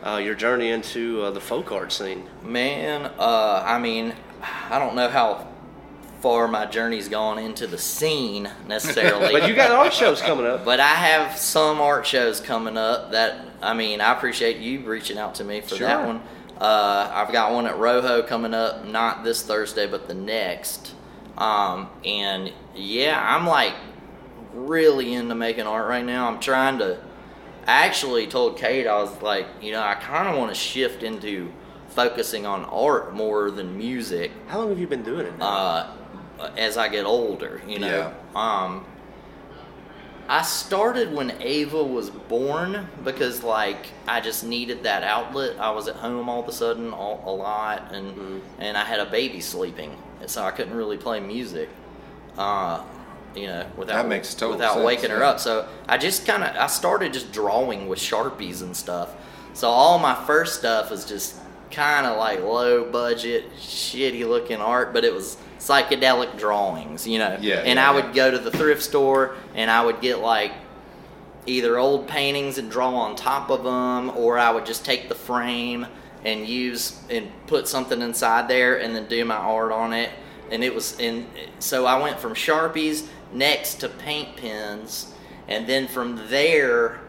uh, 0.04 0.16
your 0.16 0.34
journey 0.34 0.70
into 0.70 1.22
uh, 1.22 1.30
the 1.30 1.40
folk 1.40 1.70
art 1.70 1.92
scene. 1.92 2.26
Man, 2.42 3.10
uh, 3.18 3.62
I 3.64 3.78
mean, 3.78 4.14
I 4.70 4.78
don't 4.78 4.94
know 4.96 5.08
how 5.08 5.48
far 6.20 6.46
my 6.46 6.66
journey's 6.66 7.08
gone 7.08 7.36
into 7.38 7.66
the 7.66 7.78
scene 7.78 8.48
necessarily. 8.68 9.32
But 9.40 9.48
you 9.48 9.54
got 9.56 9.72
art 9.72 9.92
shows 9.92 10.20
coming 10.22 10.46
up. 10.46 10.64
But 10.64 10.78
I 10.78 10.94
have 10.94 11.36
some 11.36 11.80
art 11.80 12.06
shows 12.06 12.40
coming 12.40 12.76
up 12.76 13.10
that 13.10 13.44
I 13.60 13.74
mean 13.74 14.00
I 14.00 14.12
appreciate 14.12 14.58
you 14.58 14.80
reaching 14.80 15.18
out 15.18 15.34
to 15.36 15.44
me 15.44 15.60
for 15.62 15.74
Sure. 15.76 15.86
that 15.88 16.06
one. 16.06 16.22
Uh, 16.62 17.10
I've 17.12 17.32
got 17.32 17.52
one 17.52 17.66
at 17.66 17.76
Rojo 17.76 18.22
coming 18.22 18.54
up, 18.54 18.86
not 18.86 19.24
this 19.24 19.42
Thursday, 19.42 19.88
but 19.88 20.06
the 20.06 20.14
next. 20.14 20.94
Um, 21.36 21.90
and 22.04 22.52
yeah, 22.72 23.20
I'm 23.20 23.48
like 23.48 23.74
really 24.54 25.12
into 25.12 25.34
making 25.34 25.66
art 25.66 25.88
right 25.88 26.04
now. 26.04 26.28
I'm 26.28 26.38
trying 26.38 26.78
to. 26.78 27.00
I 27.66 27.86
actually 27.86 28.28
told 28.28 28.58
Kate 28.58 28.86
I 28.86 28.94
was 29.02 29.20
like, 29.20 29.48
you 29.60 29.72
know, 29.72 29.82
I 29.82 29.94
kind 29.96 30.28
of 30.28 30.38
want 30.38 30.50
to 30.50 30.54
shift 30.54 31.02
into 31.02 31.52
focusing 31.88 32.46
on 32.46 32.64
art 32.66 33.12
more 33.12 33.50
than 33.50 33.76
music 33.76 34.30
How 34.46 34.60
long 34.60 34.68
have 34.70 34.78
you 34.78 34.86
been 34.86 35.02
doing 35.02 35.26
it? 35.26 35.38
Now? 35.38 35.44
uh, 36.38 36.50
as 36.56 36.76
I 36.76 36.88
get 36.88 37.06
older, 37.06 37.60
you 37.66 37.80
know. 37.80 38.12
Yeah. 38.34 38.40
Um, 38.40 38.86
I 40.28 40.42
started 40.42 41.12
when 41.12 41.32
Ava 41.40 41.82
was 41.82 42.08
born 42.10 42.88
because, 43.04 43.42
like, 43.42 43.86
I 44.06 44.20
just 44.20 44.44
needed 44.44 44.84
that 44.84 45.02
outlet. 45.02 45.56
I 45.58 45.70
was 45.70 45.88
at 45.88 45.96
home 45.96 46.28
all 46.28 46.40
of 46.42 46.48
a 46.48 46.52
sudden 46.52 46.92
all, 46.92 47.22
a 47.26 47.30
lot, 47.30 47.90
and 47.92 48.16
Mhm. 48.16 48.40
and 48.58 48.76
I 48.78 48.84
had 48.84 49.00
a 49.00 49.06
baby 49.06 49.40
sleeping, 49.40 49.96
and 50.20 50.30
so 50.30 50.42
I 50.44 50.50
couldn't 50.52 50.74
really 50.74 50.96
play 50.96 51.20
music. 51.20 51.68
Uh, 52.38 52.80
you 53.34 53.46
know, 53.46 53.64
without 53.76 53.96
That 53.96 54.08
makes 54.08 54.32
total 54.34 54.52
without 54.56 54.74
sense, 54.74 54.84
waking 54.86 55.10
her 55.10 55.22
up. 55.22 55.40
So 55.40 55.66
I 55.88 55.98
just 55.98 56.26
kind 56.26 56.44
of 56.44 56.54
I 56.56 56.66
started 56.66 57.12
just 57.12 57.32
drawing 57.32 57.88
with 57.88 57.98
sharpies 57.98 58.62
and 58.62 58.76
stuff. 58.76 59.10
So 59.54 59.68
all 59.68 59.98
my 59.98 60.14
first 60.26 60.58
stuff 60.58 60.90
was 60.90 61.04
just 61.04 61.34
kind 61.70 62.06
of 62.06 62.18
like 62.18 62.42
low 62.42 62.84
budget, 62.84 63.54
shitty 63.58 64.26
looking 64.28 64.60
art, 64.60 64.92
but 64.92 65.04
it 65.04 65.12
was 65.14 65.36
psychedelic 65.62 66.36
drawings, 66.38 67.06
you 67.06 67.18
know. 67.18 67.38
Yeah, 67.40 67.58
And 67.64 67.76
yeah, 67.76 67.90
I 67.90 67.94
yeah. 67.96 68.06
would 68.06 68.14
go 68.14 68.30
to 68.30 68.38
the 68.38 68.50
thrift 68.50 68.82
store 68.82 69.36
and 69.54 69.70
I 69.70 69.84
would 69.84 70.00
get 70.00 70.18
like 70.18 70.52
either 71.46 71.78
old 71.78 72.08
paintings 72.08 72.58
and 72.58 72.70
draw 72.70 72.94
on 72.94 73.16
top 73.16 73.50
of 73.50 73.64
them, 73.64 74.10
or 74.16 74.38
I 74.38 74.50
would 74.50 74.66
just 74.66 74.84
take 74.84 75.08
the 75.08 75.14
frame 75.14 75.86
and 76.24 76.46
use 76.46 77.00
and 77.10 77.30
put 77.46 77.66
something 77.68 78.00
inside 78.00 78.48
there 78.48 78.80
and 78.80 78.94
then 78.94 79.06
do 79.06 79.24
my 79.24 79.36
art 79.36 79.72
on 79.72 79.92
it. 79.92 80.10
And 80.50 80.62
it 80.62 80.74
was 80.74 80.98
in 81.00 81.26
so 81.58 81.86
I 81.86 82.00
went 82.00 82.18
from 82.18 82.34
Sharpies 82.34 83.06
next 83.32 83.76
to 83.76 83.88
paint 83.88 84.36
pens, 84.36 85.14
and 85.48 85.66
then 85.66 85.88
from 85.88 86.28
there, 86.28 87.00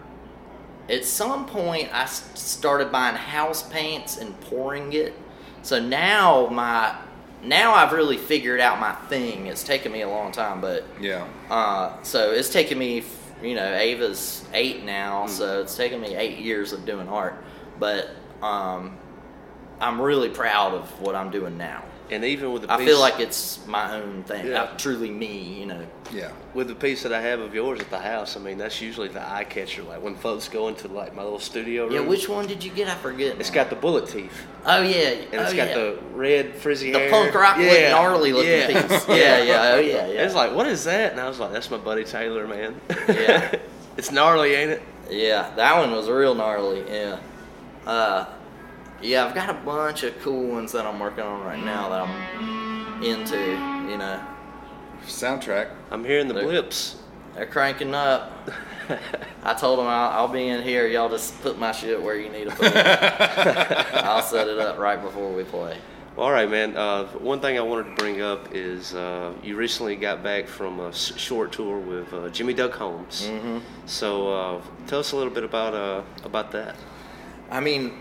at 0.90 1.06
some 1.06 1.46
point, 1.46 1.90
I 1.94 2.06
started 2.06 2.92
buying 2.92 3.16
house 3.16 3.64
paints 3.64 4.18
and 4.18 4.40
pouring 4.42 4.94
it. 4.94 5.14
So 5.62 5.80
now 5.82 6.48
my 6.48 6.96
now 7.44 7.74
I've 7.74 7.92
really 7.92 8.18
figured 8.18 8.60
out 8.60 8.80
my 8.80 8.94
thing. 9.10 9.48
It's 9.48 9.64
taken 9.64 9.92
me 9.92 10.02
a 10.02 10.10
long 10.10 10.32
time, 10.32 10.62
but 10.62 10.86
Yeah. 11.00 11.28
uh, 11.50 12.02
so 12.04 12.32
it's 12.32 12.50
taken 12.50 12.78
me, 12.78 13.04
you 13.42 13.56
know, 13.56 13.74
Ava's 13.74 14.46
eight 14.54 14.84
now, 14.84 15.28
so 15.28 15.62
it's 15.62 15.76
taken 15.76 16.00
me 16.02 16.16
eight 16.16 16.40
years 16.40 16.72
of 16.74 16.86
doing 16.86 17.08
art. 17.10 17.36
But 17.80 18.10
um, 18.42 18.98
I'm 19.82 20.00
really 20.02 20.30
proud 20.30 20.74
of 20.74 21.02
what 21.02 21.16
I'm 21.16 21.32
doing 21.32 21.58
now. 21.58 21.84
And 22.12 22.24
even 22.24 22.52
with 22.52 22.64
the 22.64 22.72
I 22.72 22.78
piece, 22.78 22.88
feel 22.88 23.00
like 23.00 23.20
it's 23.20 23.66
my 23.68 23.96
own 23.96 24.24
thing, 24.24 24.48
Yeah. 24.48 24.64
uh, 24.64 24.78
truly 24.78 25.10
me. 25.10 25.60
You 25.60 25.66
know, 25.68 25.82
Yeah. 26.12 26.32
with 26.54 26.68
the 26.68 26.76
piece 26.76 27.04
that 27.04 27.14
I 27.14 27.22
have 27.22 27.40
of 27.40 27.54
yours 27.56 27.80
at 27.80 27.90
the 27.90 28.00
house. 28.00 28.36
I 28.36 28.40
mean, 28.40 28.58
that's 28.58 28.82
usually 28.82 29.08
the 29.08 29.22
eye 29.22 29.44
catcher. 29.46 29.84
Like 29.84 30.02
when 30.04 30.16
folks 30.16 30.48
go 30.48 30.68
into 30.68 30.88
like 30.88 31.16
my 31.16 31.24
little 31.24 31.40
studio 31.40 31.86
room. 31.86 31.94
yeah. 31.94 32.00
Which 32.02 32.28
one 32.30 32.46
did 32.48 32.64
you 32.64 32.72
get? 32.72 32.88
I 32.88 32.96
forget. 32.96 33.40
It's 33.40 33.50
now. 33.50 33.56
got 33.56 33.70
the 33.70 33.76
bullet 33.76 34.08
teeth, 34.10 34.32
Oh 34.66 34.82
yeah, 34.82 35.10
and 35.10 35.34
it's 35.34 35.54
oh, 35.54 35.56
got 35.56 35.70
yeah. 35.70 35.74
the 35.76 35.98
red 36.14 36.56
frizzy 36.56 36.92
the 36.92 37.00
hair. 37.00 37.10
punk 37.10 37.34
rock 37.34 37.58
yeah. 37.58 37.64
looking 37.64 37.90
gnarly 37.92 38.34
looking 38.34 38.50
yeah. 38.52 38.88
piece. 38.88 39.08
Yeah, 39.08 39.44
yeah, 39.44 39.72
oh 39.74 39.80
yeah, 39.80 40.08
yeah. 40.08 40.24
It's 40.26 40.36
like, 40.36 40.54
what 40.54 40.68
is 40.68 40.84
that? 40.86 41.12
And 41.12 41.22
I 41.22 41.28
was 41.28 41.40
like, 41.40 41.52
that's 41.52 41.70
my 41.72 41.78
buddy 41.78 42.04
Taylor, 42.04 42.48
man. 42.48 42.80
Yeah. 43.08 43.56
it's 43.98 44.12
gnarly, 44.12 44.54
ain't 44.56 44.72
it? 44.72 44.82
Yeah, 45.10 45.52
that 45.56 45.78
one 45.78 45.92
was 45.92 46.10
real 46.10 46.34
gnarly. 46.36 46.84
Yeah. 46.90 47.20
Uh, 47.86 48.26
yeah, 49.04 49.26
I've 49.26 49.36
got 49.36 49.50
a 49.50 49.54
bunch 49.54 50.04
of 50.04 50.20
cool 50.22 50.48
ones 50.48 50.72
that 50.72 50.86
I'm 50.86 51.00
working 51.00 51.24
on 51.24 51.44
right 51.44 51.64
now 51.64 51.90
that 51.90 52.02
I'm 52.08 53.04
into. 53.04 53.38
You 53.92 53.98
know, 53.98 54.22
Soundtrack. 55.06 55.70
I'm 55.92 56.04
hearing 56.06 56.28
the 56.28 56.34
Look. 56.36 56.44
blips. 56.46 56.96
they're 57.36 57.46
cranking 57.46 57.94
up. 57.94 58.50
I 59.44 59.54
told 59.54 59.80
them 59.80 59.88
I'll, 59.88 60.10
I'll 60.12 60.28
be 60.28 60.48
in 60.48 60.62
here. 60.64 60.88
Y'all 60.88 61.10
just 61.10 61.40
put 61.42 61.58
my 61.60 61.72
shit 61.72 62.02
where 62.02 62.16
you 62.16 62.30
need 62.30 62.50
to 62.50 62.56
put 62.56 62.68
it. 62.68 62.76
I'll 64.06 64.22
set 64.22 64.48
it 64.48 64.58
up 64.60 64.78
right 64.78 65.02
before 65.02 65.32
we 65.34 65.44
play. 65.44 65.78
All 66.18 66.32
right, 66.32 66.50
man. 66.50 66.78
Uh, 66.78 67.06
one 67.08 67.40
thing 67.40 67.58
I 67.58 67.62
wanted 67.62 67.90
to 67.90 67.96
bring 67.96 68.22
up 68.22 68.54
is 68.54 68.94
uh, 68.94 69.34
you 69.42 69.56
recently 69.56 69.96
got 69.96 70.22
back 70.22 70.48
from 70.48 70.80
a 70.80 70.90
s- 70.90 71.18
short 71.18 71.52
tour 71.52 71.80
with 71.80 72.14
uh, 72.14 72.30
Jimmy 72.30 72.54
Duck 72.54 72.74
Holmes. 72.74 73.28
hmm 73.28 73.58
So 73.86 74.28
uh, 74.34 74.62
tell 74.88 75.00
us 75.00 75.12
a 75.14 75.16
little 75.18 75.34
bit 75.34 75.44
about 75.44 75.74
uh, 75.74 76.04
about 76.24 76.52
that. 76.52 76.76
I 77.50 77.60
mean, 77.62 77.94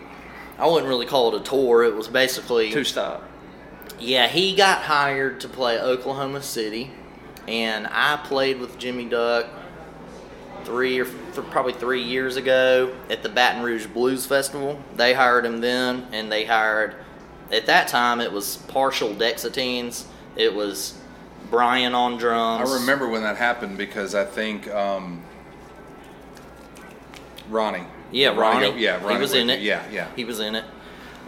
I 0.59 0.67
wouldn't 0.67 0.89
really 0.89 1.07
call 1.07 1.35
it 1.35 1.41
a 1.41 1.45
tour. 1.45 1.85
It 1.85 1.95
was 1.95 2.09
basically 2.09 2.71
Two 2.73 2.85
stop. 2.85 3.23
Yeah, 3.99 4.29
he 4.29 4.55
got 4.55 4.83
hired 4.83 5.41
to 5.41 5.49
play 5.49 5.79
Oklahoma 5.79 6.43
City, 6.43 6.91
and 7.47 7.87
I 7.87 8.17
played 8.25 8.59
with 8.61 8.79
Jimmy 8.79 9.05
Duck 9.05 9.47
three 10.65 10.99
or 11.01 11.05
th- 11.05 11.47
probably 11.51 11.73
three 11.73 12.03
years 12.03 12.37
ago 12.37 12.95
at 13.11 13.23
the 13.23 13.29
Baton 13.29 13.63
Rouge 13.63 13.87
Blues 13.87 14.27
Festival. 14.27 14.81
They 14.97 15.13
hired 15.15 15.45
him 15.45 15.61
then, 15.61 16.07
and 16.13 16.31
they 16.31 16.45
hired 16.45 16.97
at 17.51 17.67
that 17.67 17.89
time 17.89 18.21
it 18.21 18.33
was 18.33 18.57
partial 18.57 19.11
Dexateens. 19.11 20.05
It 20.37 20.55
was 20.55 20.99
Brian 21.51 21.95
on 21.95 22.17
drums. 22.17 22.71
I 22.71 22.75
remember 22.75 23.09
when 23.09 23.23
that 23.23 23.37
happened 23.37 23.77
because 23.77 24.15
I 24.15 24.25
think 24.25 24.69
um, 24.73 25.23
Ronnie. 27.51 27.85
Yeah, 28.13 28.29
Ronnie. 28.37 28.71
go- 28.71 28.77
yeah, 28.77 28.97
Ronnie 29.03 29.15
he 29.17 29.21
was 29.21 29.35
in 29.35 29.51
it. 29.51 29.61
Yeah, 29.61 29.83
yeah. 29.91 30.09
He 30.15 30.25
was 30.25 30.39
in 30.41 30.55
it. 30.55 30.65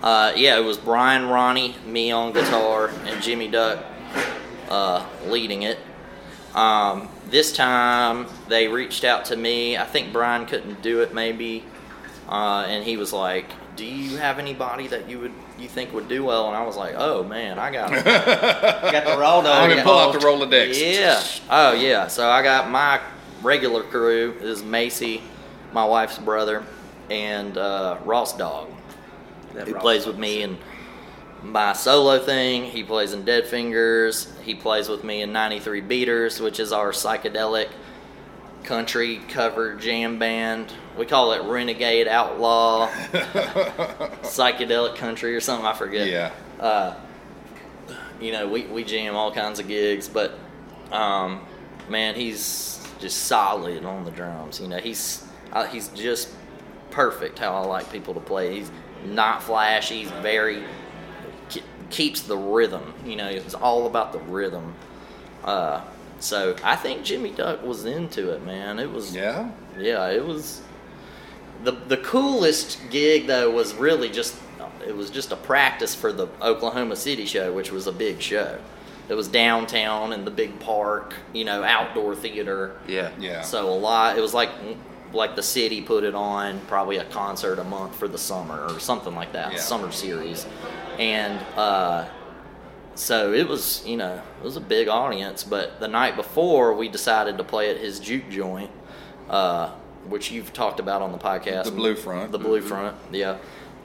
Uh, 0.02 0.32
yeah, 0.36 0.58
it 0.58 0.64
was 0.64 0.76
Brian, 0.76 1.28
Ronnie, 1.28 1.74
me 1.86 2.10
on 2.10 2.32
guitar, 2.32 2.90
and 3.06 3.22
Jimmy 3.22 3.48
Duck 3.48 3.82
uh, 4.68 5.06
leading 5.26 5.62
it. 5.62 5.78
Um, 6.54 7.08
this 7.30 7.52
time 7.52 8.26
they 8.48 8.68
reached 8.68 9.02
out 9.04 9.24
to 9.26 9.36
me. 9.36 9.76
I 9.76 9.84
think 9.84 10.12
Brian 10.12 10.46
couldn't 10.46 10.82
do 10.82 11.00
it, 11.00 11.14
maybe, 11.14 11.64
uh, 12.28 12.64
and 12.68 12.84
he 12.84 12.96
was 12.96 13.12
like, 13.12 13.46
"Do 13.76 13.84
you 13.84 14.18
have 14.18 14.38
anybody 14.38 14.86
that 14.88 15.08
you 15.08 15.18
would 15.20 15.32
you 15.58 15.68
think 15.68 15.92
would 15.94 16.08
do 16.08 16.22
well?" 16.24 16.46
And 16.48 16.56
I 16.56 16.64
was 16.64 16.76
like, 16.76 16.94
"Oh 16.96 17.24
man, 17.24 17.58
I 17.58 17.72
got." 17.72 17.90
Him 17.92 18.04
got 18.04 19.04
the 19.04 19.16
raw 19.18 19.38
Let 19.38 19.68
dog. 19.68 19.76
me 19.76 19.82
pull 19.82 19.98
out 19.98 20.12
the 20.12 20.18
Rolodex. 20.20 20.78
Yeah. 20.80 21.20
Oh 21.50 21.72
yeah. 21.72 22.06
So 22.08 22.28
I 22.28 22.42
got 22.42 22.70
my 22.70 23.00
regular 23.42 23.82
crew 23.82 24.34
is 24.40 24.62
Macy, 24.62 25.22
my 25.74 25.84
wife's 25.84 26.18
brother, 26.18 26.64
and 27.10 27.58
uh, 27.58 27.98
Ross 28.04 28.36
Dog, 28.36 28.70
That 29.54 29.66
who 29.66 29.74
Ross 29.74 29.82
plays 29.82 30.06
with 30.06 30.16
me 30.16 30.42
in 30.42 30.56
my 31.42 31.72
solo 31.72 32.18
thing. 32.20 32.64
He 32.64 32.84
plays 32.84 33.12
in 33.12 33.24
Dead 33.24 33.46
Fingers. 33.46 34.32
He 34.42 34.54
plays 34.54 34.88
with 34.88 35.04
me 35.04 35.20
in 35.22 35.32
93 35.32 35.80
Beaters, 35.82 36.40
which 36.40 36.60
is 36.60 36.72
our 36.72 36.92
psychedelic 36.92 37.68
country 38.62 39.20
cover 39.28 39.74
jam 39.74 40.18
band. 40.18 40.72
We 40.96 41.06
call 41.06 41.32
it 41.32 41.42
Renegade 41.42 42.06
Outlaw 42.06 42.88
Psychedelic 44.22 44.94
Country 44.96 45.34
or 45.34 45.40
something. 45.40 45.66
I 45.66 45.74
forget. 45.74 46.08
Yeah. 46.08 46.30
Uh, 46.58 46.94
you 48.20 48.30
know, 48.32 48.48
we, 48.48 48.62
we 48.66 48.84
jam 48.84 49.16
all 49.16 49.32
kinds 49.32 49.58
of 49.58 49.66
gigs, 49.66 50.08
but 50.08 50.38
um, 50.92 51.44
man, 51.88 52.14
he's 52.14 52.80
just 53.00 53.24
solid 53.24 53.84
on 53.84 54.04
the 54.04 54.12
drums. 54.12 54.60
You 54.60 54.68
know, 54.68 54.78
he's 54.78 55.26
uh, 55.54 55.64
he's 55.66 55.88
just 55.88 56.30
perfect 56.90 57.38
how 57.38 57.54
I 57.54 57.64
like 57.66 57.90
people 57.92 58.14
to 58.14 58.20
play. 58.20 58.58
He's 58.58 58.70
not 59.06 59.42
flashy. 59.42 60.00
He's 60.00 60.10
very 60.10 60.64
keeps 61.90 62.22
the 62.22 62.36
rhythm. 62.36 62.94
You 63.04 63.16
know, 63.16 63.28
it's 63.28 63.54
all 63.54 63.86
about 63.86 64.12
the 64.12 64.18
rhythm. 64.20 64.74
Uh, 65.44 65.82
so 66.18 66.56
I 66.64 66.76
think 66.76 67.04
Jimmy 67.04 67.30
Duck 67.30 67.62
was 67.62 67.84
into 67.84 68.30
it, 68.30 68.44
man. 68.44 68.78
It 68.78 68.90
was 68.90 69.14
Yeah. 69.14 69.50
yeah, 69.78 70.08
it 70.10 70.24
was 70.24 70.62
the 71.62 71.72
the 71.72 71.98
coolest 71.98 72.78
gig 72.90 73.26
though 73.26 73.50
was 73.50 73.74
really 73.74 74.08
just 74.08 74.34
it 74.86 74.94
was 74.94 75.10
just 75.10 75.32
a 75.32 75.36
practice 75.36 75.94
for 75.94 76.12
the 76.12 76.28
Oklahoma 76.42 76.96
City 76.96 77.26
show, 77.26 77.52
which 77.52 77.70
was 77.70 77.86
a 77.86 77.92
big 77.92 78.20
show. 78.20 78.58
It 79.08 79.14
was 79.14 79.28
downtown 79.28 80.12
in 80.14 80.24
the 80.24 80.30
big 80.30 80.58
park, 80.60 81.14
you 81.34 81.44
know, 81.44 81.62
outdoor 81.62 82.14
theater. 82.16 82.76
Yeah. 82.88 83.10
Yeah. 83.18 83.42
So 83.42 83.68
a 83.68 83.76
lot. 83.76 84.16
It 84.16 84.20
was 84.22 84.32
like 84.34 84.50
like 85.14 85.36
the 85.36 85.42
city 85.42 85.80
put 85.80 86.04
it 86.04 86.14
on, 86.14 86.60
probably 86.66 86.96
a 86.98 87.04
concert 87.04 87.58
a 87.58 87.64
month 87.64 87.94
for 87.96 88.08
the 88.08 88.18
summer 88.18 88.66
or 88.68 88.78
something 88.80 89.14
like 89.14 89.32
that, 89.32 89.52
Yeah. 89.52 89.58
summer 89.58 89.90
series, 89.92 90.46
and 90.98 91.38
uh, 91.56 92.06
so 92.94 93.32
it 93.32 93.48
was 93.48 93.82
you 93.86 93.96
know 93.96 94.20
it 94.40 94.44
was 94.44 94.56
a 94.56 94.60
big 94.60 94.88
audience. 94.88 95.44
But 95.44 95.80
the 95.80 95.88
night 95.88 96.16
before, 96.16 96.74
we 96.74 96.88
decided 96.88 97.38
to 97.38 97.44
play 97.44 97.70
at 97.70 97.78
his 97.78 97.98
juke 98.00 98.28
joint, 98.30 98.70
uh, 99.30 99.70
which 100.08 100.30
you've 100.30 100.52
talked 100.52 100.80
about 100.80 101.00
on 101.02 101.12
the 101.12 101.18
podcast, 101.18 101.64
The 101.64 101.70
Blue 101.70 101.94
Front. 101.96 102.32
the 102.32 102.38
Blue 102.38 102.60
Front, 102.60 102.96
yeah, 103.12 103.38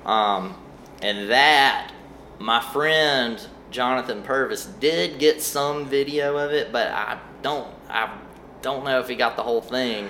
um, 0.05 0.55
and 1.01 1.29
that 1.29 1.91
my 2.39 2.61
friend 2.61 3.39
Jonathan 3.71 4.23
Purvis 4.23 4.65
did 4.65 5.19
get 5.19 5.41
some 5.41 5.85
video 5.85 6.37
of 6.37 6.51
it, 6.51 6.71
but 6.71 6.87
I 6.87 7.19
don't 7.43 7.67
I 7.89 8.17
don't 8.61 8.83
know 8.83 8.99
if 8.99 9.07
he 9.07 9.15
got 9.15 9.35
the 9.37 9.43
whole 9.43 9.61
thing, 9.61 10.09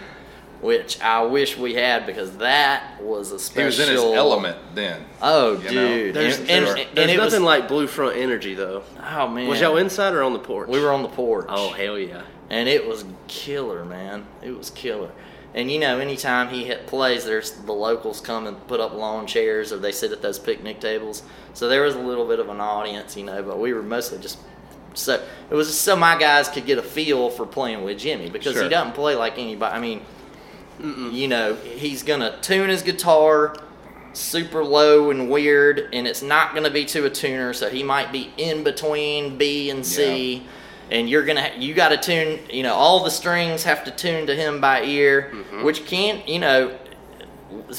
which 0.62 1.00
I 1.02 1.24
wish 1.24 1.58
we 1.58 1.74
had 1.76 2.06
because 2.06 2.38
that 2.38 3.02
was 3.02 3.32
a 3.32 3.40
special. 3.40 3.66
He 3.68 3.72
special. 3.72 3.94
was 3.94 4.04
in 4.04 4.10
his 4.10 4.18
element 4.18 4.58
then. 4.76 5.06
Oh, 5.22 5.54
you 5.60 5.64
know? 5.72 5.88
dude! 5.88 6.14
There's, 6.16 6.40
and, 6.40 6.50
and- 6.50 6.68
and 6.80 6.88
there's 6.96 7.12
it 7.12 7.20
was- 7.20 7.34
nothing 7.34 7.46
like 7.46 7.68
Blue 7.68 7.88
Front 7.88 8.18
energy 8.18 8.54
though. 8.56 8.84
oh 9.02 9.28
man, 9.28 9.48
Was 9.48 9.62
y'all 9.62 9.78
inside 9.78 10.14
or 10.14 10.24
on 10.24 10.34
the 10.34 10.40
porch? 10.40 10.70
We 10.70 10.80
were 10.82 10.92
on 10.92 11.04
the 11.04 11.10
porch. 11.10 11.46
Oh 11.50 11.72
hell 11.72 11.98
yeah! 11.98 12.24
and 12.50 12.68
it 12.70 12.88
was 12.88 13.06
killer, 13.28 13.86
man. 13.86 14.26
It 14.42 14.58
was 14.58 14.70
killer. 14.70 15.12
And 15.56 15.72
you 15.72 15.80
know, 15.80 15.98
anytime 15.98 16.50
he 16.50 16.64
hit 16.66 16.86
plays, 16.86 17.26
there's 17.26 17.52
the 17.52 17.74
locals 17.74 18.22
come 18.22 18.46
and 18.46 18.68
put 18.68 18.80
up 18.80 18.94
lawn 18.94 19.26
chairs, 19.26 19.74
or 19.74 19.78
they 19.78 19.92
sit 19.92 20.12
at 20.12 20.22
those 20.22 20.38
picnic 20.38 20.80
tables. 20.80 21.24
So 21.54 21.68
there 21.68 21.82
was 21.82 21.96
a 21.96 22.00
little 22.00 22.28
bit 22.28 22.40
of 22.40 22.50
an 22.50 22.60
audience, 22.62 23.18
you 23.18 23.24
know, 23.24 23.42
but 23.42 23.60
we 23.60 23.74
were 23.74 23.82
mostly 23.82 24.20
just 24.20 24.38
so 24.94 25.24
it 25.50 25.56
was 25.56 25.68
just 25.68 25.82
so 25.82 25.96
my 25.96 26.18
guys 26.20 26.50
could 26.50 26.66
get 26.68 26.78
a 26.78 26.84
feel 26.84 27.30
for 27.32 27.46
playing 27.48 27.84
with 27.84 27.98
Jimmy 27.98 28.30
because 28.30 28.54
Sure. 28.54 28.64
he 28.64 28.70
doesn't 28.70 28.94
play 28.94 29.16
like 29.16 29.40
anybody. 29.40 29.76
I 29.76 29.80
mean, 29.80 30.02
you 30.82 31.28
know, 31.28 31.56
he's 31.56 32.04
gonna 32.04 32.38
tune 32.42 32.70
his 32.70 32.82
guitar 32.82 33.56
super 34.14 34.64
low 34.64 35.12
and 35.12 35.30
weird, 35.30 35.90
and 35.94 36.08
it's 36.08 36.22
not 36.22 36.54
gonna 36.54 36.70
be 36.70 36.86
to 36.86 37.06
a 37.06 37.10
tuner, 37.10 37.54
so 37.54 37.70
he 37.70 37.84
might 37.84 38.12
be 38.12 38.32
in 38.38 38.64
between 38.64 39.38
B 39.38 39.70
and 39.70 39.86
C. 39.86 40.46
And 40.92 41.08
you're 41.08 41.24
gonna, 41.24 41.52
you 41.56 41.76
got 41.76 41.90
to 41.90 41.98
tune. 41.98 42.40
You 42.50 42.64
know, 42.64 42.74
all 42.74 43.04
the 43.04 43.12
strings 43.12 43.64
have 43.64 43.84
to 43.84 43.92
tune 43.92 44.26
to 44.26 44.36
him 44.36 44.60
by 44.60 44.82
ear, 44.82 45.30
mm-hmm. 45.32 45.64
which 45.64 45.86
can't 45.86 46.28
you 46.28 46.40
know, 46.40 46.76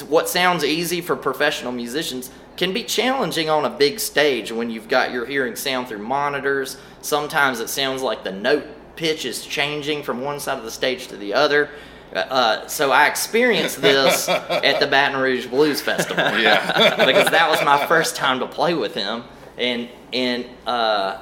what 0.07 0.29
sounds 0.29 0.63
easy 0.63 1.01
for 1.01 1.17
professional 1.17 1.73
musicians 1.73 2.31
can 2.57 2.73
be 2.73 2.83
challenging 2.83 3.49
on 3.49 3.65
a 3.65 3.69
big 3.69 3.99
stage 3.99 4.51
when 4.51 4.69
you've 4.69 4.87
got 4.87 5.11
your 5.11 5.25
hearing 5.25 5.55
sound 5.55 5.87
through 5.87 5.97
monitors. 5.99 6.77
Sometimes 7.01 7.59
it 7.59 7.69
sounds 7.69 8.01
like 8.01 8.23
the 8.23 8.31
note 8.31 8.65
pitch 8.95 9.25
is 9.25 9.45
changing 9.45 10.03
from 10.03 10.21
one 10.21 10.39
side 10.39 10.57
of 10.57 10.63
the 10.63 10.71
stage 10.71 11.07
to 11.07 11.17
the 11.17 11.33
other. 11.33 11.69
Uh, 12.13 12.67
so 12.67 12.91
I 12.91 13.07
experienced 13.07 13.81
this 13.81 14.27
at 14.29 14.79
the 14.79 14.87
Baton 14.87 15.19
Rouge 15.21 15.47
Blues 15.47 15.81
Festival 15.81 16.23
Yeah. 16.39 16.95
because 17.05 17.29
that 17.29 17.49
was 17.49 17.63
my 17.63 17.85
first 17.87 18.15
time 18.15 18.39
to 18.39 18.47
play 18.47 18.73
with 18.73 18.93
him, 18.93 19.23
and 19.57 19.89
and 20.11 20.45
uh, 20.67 21.21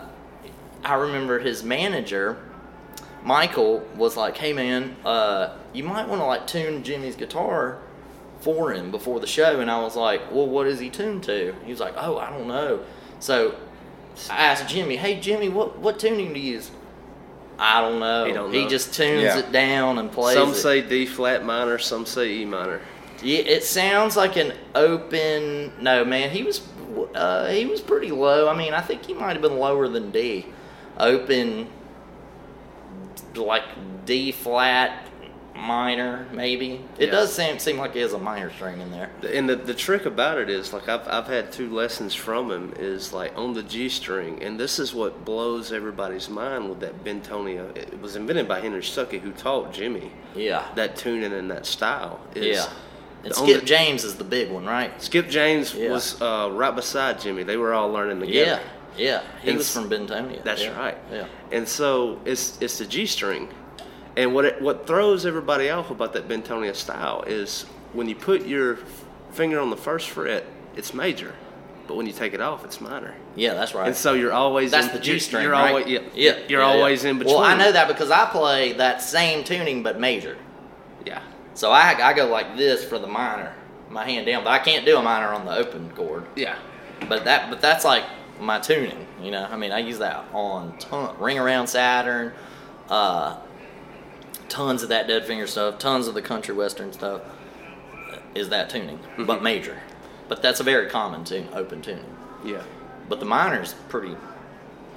I 0.83 0.93
remember 0.95 1.39
his 1.39 1.63
manager, 1.63 2.37
Michael, 3.23 3.79
was 3.95 4.17
like, 4.17 4.37
"Hey 4.37 4.53
man, 4.53 4.95
uh, 5.05 5.55
you 5.73 5.83
might 5.83 6.07
want 6.07 6.21
to 6.21 6.25
like 6.25 6.47
tune 6.47 6.83
Jimmy's 6.83 7.15
guitar 7.15 7.79
for 8.39 8.73
him 8.73 8.89
before 8.89 9.19
the 9.19 9.27
show." 9.27 9.59
And 9.59 9.69
I 9.69 9.79
was 9.81 9.95
like, 9.95 10.31
"Well, 10.31 10.47
what 10.47 10.65
is 10.65 10.79
he 10.79 10.89
tuned 10.89 11.23
to?" 11.23 11.53
He 11.65 11.71
was 11.71 11.79
like, 11.79 11.93
"Oh, 11.97 12.17
I 12.17 12.31
don't 12.31 12.47
know." 12.47 12.79
So 13.19 13.55
I 14.29 14.37
asked 14.37 14.67
Jimmy, 14.67 14.95
"Hey 14.95 15.19
Jimmy, 15.19 15.49
what 15.49 15.77
what 15.77 15.99
tuning 15.99 16.33
do 16.33 16.39
you 16.39 16.53
use?" 16.53 16.71
I 17.61 17.81
don't 17.81 17.99
know. 17.99 18.25
He 18.25 18.31
don't 18.31 18.53
He 18.53 18.63
know. 18.63 18.69
just 18.69 18.93
tunes 18.93 19.21
Yeah. 19.23 19.37
it 19.39 19.51
down 19.51 19.97
and 19.97 20.09
plays 20.11 20.35
Some 20.37 20.51
it. 20.51 20.55
say 20.55 20.81
D 20.81 21.05
flat 21.05 21.43
minor, 21.43 21.77
some 21.77 22.05
say 22.05 22.29
E 22.31 22.45
minor. 22.45 22.79
Yeah, 23.21 23.39
it 23.39 23.65
sounds 23.65 24.15
like 24.15 24.37
an 24.37 24.53
open. 24.75 25.73
No, 25.81 26.05
man, 26.05 26.29
he 26.31 26.43
was 26.43 26.61
uh, 27.13 27.47
he 27.49 27.65
was 27.65 27.81
pretty 27.81 28.11
low. 28.11 28.47
I 28.47 28.55
mean, 28.55 28.73
I 28.73 28.79
think 28.81 29.05
he 29.05 29.13
might 29.13 29.33
have 29.33 29.41
been 29.41 29.57
lower 29.57 29.87
than 29.89 30.09
D. 30.11 30.45
Open, 30.97 31.67
like 33.35 33.63
D 34.05 34.31
flat 34.31 35.05
minor, 35.59 36.25
maybe. 36.31 36.81
It 36.97 37.07
Yeah. 37.07 37.11
does 37.11 37.33
seem 37.33 37.59
seem 37.59 37.77
like 37.77 37.93
he 37.93 37.99
has 37.99 38.13
a 38.13 38.17
minor 38.19 38.51
string 38.51 38.79
in 38.81 38.91
there. 38.91 39.09
And 39.31 39.49
the, 39.49 39.55
the 39.55 39.73
trick 39.73 40.05
about 40.05 40.37
it 40.37 40.49
is, 40.49 40.73
like, 40.73 40.87
I've, 40.89 41.07
I've 41.07 41.27
had 41.27 41.51
two 41.51 41.69
lessons 41.73 42.15
from 42.15 42.49
him, 42.51 42.73
is 42.79 43.13
like 43.13 43.37
on 43.37 43.53
the 43.53 43.63
G 43.63 43.89
string, 43.89 44.41
and 44.43 44.59
this 44.59 44.79
is 44.79 44.93
what 44.93 45.25
blows 45.25 45.71
everybody's 45.71 46.29
mind 46.29 46.69
with 46.69 46.79
that 46.79 47.03
Bentonia. 47.03 47.75
It 47.77 48.01
was 48.01 48.15
invented 48.15 48.47
by 48.47 48.59
Henry 48.61 48.81
Stuckey, 48.81 49.19
who 49.19 49.31
taught 49.31 49.73
Jimmy 49.73 50.11
Yeah, 50.35 50.63
that 50.75 50.95
tuning 50.95 51.33
and 51.33 51.49
that 51.51 51.65
style. 51.65 52.19
Is 52.35 52.57
yeah. 52.57 52.65
And 53.25 53.35
Skip 53.35 53.59
the- 53.59 53.65
James 53.65 54.05
is 54.05 54.15
the 54.15 54.23
big 54.23 54.49
one, 54.49 54.65
right? 54.65 54.91
Skip 55.01 55.27
James 55.29 55.73
Yeah. 55.73 55.91
was 55.91 56.21
uh, 56.21 56.49
right 56.53 56.73
beside 56.73 57.19
Jimmy. 57.19 57.43
They 57.43 57.57
were 57.57 57.73
all 57.73 57.91
learning 57.91 58.21
together. 58.21 58.61
Yeah, 58.95 59.03
yeah. 59.03 59.21
He 59.41 59.49
And 59.49 59.57
was 59.57 59.69
from 59.73 59.89
Bentonia. 59.89 60.41
That's 60.43 60.63
yeah. 60.63 60.77
right. 60.79 60.97
Yeah. 61.11 61.25
And 61.51 61.67
so 61.67 62.19
it's 62.23 62.57
it's 62.61 62.77
the 62.77 62.85
G 62.85 63.05
string, 63.05 63.49
and 64.19 64.33
what 64.33 64.43
it, 64.43 64.61
what 64.61 64.85
throws 64.85 65.25
everybody 65.25 65.69
off 65.69 65.91
about 65.91 66.11
that 66.13 66.27
Bentonia 66.27 66.75
style 66.75 67.23
is 67.25 67.63
when 67.93 68.09
you 68.09 68.15
put 68.15 68.45
your 68.45 68.77
finger 69.31 69.59
on 69.59 69.69
the 69.69 69.77
first 69.77 70.09
fret, 70.09 70.45
it's 70.75 70.93
major, 70.93 71.33
but 71.87 71.95
when 71.95 72.05
you 72.05 72.11
take 72.11 72.33
it 72.33 72.41
off, 72.41 72.65
it's 72.65 72.81
minor. 72.81 73.15
Yeah, 73.35 73.53
that's 73.53 73.73
right. 73.73 73.87
And 73.87 73.95
so 73.95 74.13
you're 74.13 74.33
always 74.33 74.71
That's 74.71 74.87
in, 74.87 74.93
the 74.93 74.99
G 74.99 75.11
you're- 75.11 75.19
string, 75.19 75.43
You're 75.43 75.53
right? 75.53 75.69
always 75.69 75.87
yeah, 75.87 75.99
yeah. 76.13 76.37
You're 76.49 76.61
yeah, 76.61 76.67
always 76.67 77.03
yeah. 77.03 77.11
in 77.11 77.17
between. 77.19 77.35
Well, 77.35 77.43
I 77.43 77.55
know 77.55 77.71
that 77.71 77.87
because 77.87 78.11
I 78.11 78.25
play 78.25 78.73
that 78.73 79.01
same 79.01 79.45
tuning 79.45 79.83
but 79.83 79.99
major. 79.99 80.37
Yeah. 81.05 81.21
So 81.53 81.71
I, 81.71 81.93
I 82.01 82.13
go 82.13 82.27
like 82.27 82.57
this 82.57 82.83
for 82.83 82.99
the 82.99 83.07
minor, 83.07 83.55
my 83.89 84.03
hand 84.03 84.25
down, 84.25 84.43
but 84.43 84.49
I 84.51 84.59
can't 84.59 84.85
do 84.85 84.97
a 84.97 85.01
minor 85.01 85.27
on 85.33 85.45
the 85.45 85.55
open 85.55 85.89
chord. 85.91 86.25
Yeah. 86.35 86.57
But 87.07 87.23
that 87.23 87.49
but 87.49 87.61
that's 87.61 87.85
like 87.85 88.03
my 88.41 88.59
tuning, 88.59 89.07
you 89.21 89.31
know. 89.31 89.47
I 89.49 89.55
mean, 89.55 89.71
I 89.71 89.79
use 89.79 89.99
that 89.99 90.25
on 90.33 90.77
ton, 90.77 91.17
Ring 91.19 91.39
Around 91.39 91.67
Saturn, 91.67 92.33
uh, 92.89 93.37
tons 94.49 94.83
of 94.83 94.89
that 94.89 95.07
Dead 95.07 95.25
Finger 95.25 95.47
stuff, 95.47 95.77
tons 95.79 96.07
of 96.07 96.13
the 96.13 96.21
country 96.21 96.53
western 96.55 96.91
stuff. 96.93 97.21
Is 98.35 98.49
that 98.49 98.69
tuning, 98.69 98.97
Mm-hmm. 98.97 99.25
but 99.25 99.41
major. 99.41 99.81
But 100.27 100.41
that's 100.41 100.59
a 100.59 100.63
very 100.63 100.87
common 100.89 101.23
tune, 101.23 101.47
open 101.53 101.81
tuning. 101.81 102.05
Yeah. 102.45 102.63
But 103.07 103.19
the 103.19 103.25
minor's 103.25 103.73
pretty. 103.89 104.15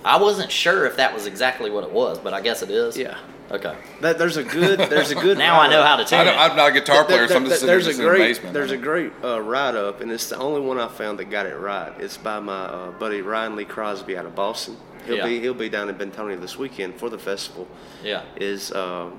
I 0.05 0.21
wasn't 0.21 0.51
sure 0.51 0.85
if 0.85 0.97
that 0.97 1.15
was 1.15 1.27
exactly 1.27 1.71
what 1.71 1.85
it 1.85 1.91
was, 1.93 2.19
but 2.19 2.35
I 2.35 2.41
guess 2.41 2.63
it 2.63 2.71
is. 2.71 2.97
Yeah. 2.97 3.17
Okay. 3.51 3.75
That, 4.01 4.19
there's 4.19 4.37
a 4.37 4.45
good 4.45 4.79
there's 4.79 5.11
a 5.11 5.15
good 5.15 5.39
Now 5.49 5.61
I 5.61 5.69
know 5.69 5.83
how 5.83 5.97
to 5.97 6.05
tune 6.05 6.21
I 6.21 6.23
it. 6.33 6.37
I'm 6.51 6.57
not 6.57 6.71
a 6.71 6.73
guitar 6.73 7.05
player, 7.05 7.21
There- 7.21 7.29
so 7.29 7.37
I'm 7.37 7.43
there- 7.45 7.51
just 7.51 7.61
sitting 7.61 7.73
there's 7.73 7.87
just 7.87 7.99
a 7.99 8.03
in 8.03 8.09
great 8.09 8.21
amazement. 8.21 8.55
there's 8.55 8.71
a 8.71 8.77
great 8.77 9.13
uh, 9.25 9.41
write 9.41 9.75
up, 9.75 10.01
and 10.01 10.11
it's 10.11 10.29
the 10.29 10.37
only 10.39 10.61
one 10.61 10.79
I 10.79 10.89
found 10.89 11.19
that 11.19 11.27
got 11.31 11.47
it 11.47 11.57
right. 11.57 11.93
It's 12.01 12.17
by 12.17 12.39
my 12.41 12.65
uh, 12.65 12.91
buddy 12.93 13.21
Ryan 13.23 13.57
Lee 13.57 13.65
Crosby 13.65 14.17
out 14.17 14.27
of 14.27 14.35
Boston. 14.35 14.77
He'll 15.07 15.17
Yeah. 15.17 15.27
be 15.27 15.41
he'll 15.41 15.55
be 15.55 15.69
down 15.69 15.89
in 15.89 15.95
Bentonia 15.97 16.41
this 16.41 16.57
weekend 16.59 16.95
for 16.97 17.09
the 17.11 17.19
festival. 17.19 17.67
Yeah. 18.05 18.23
Is 18.37 18.73
um, 18.73 19.19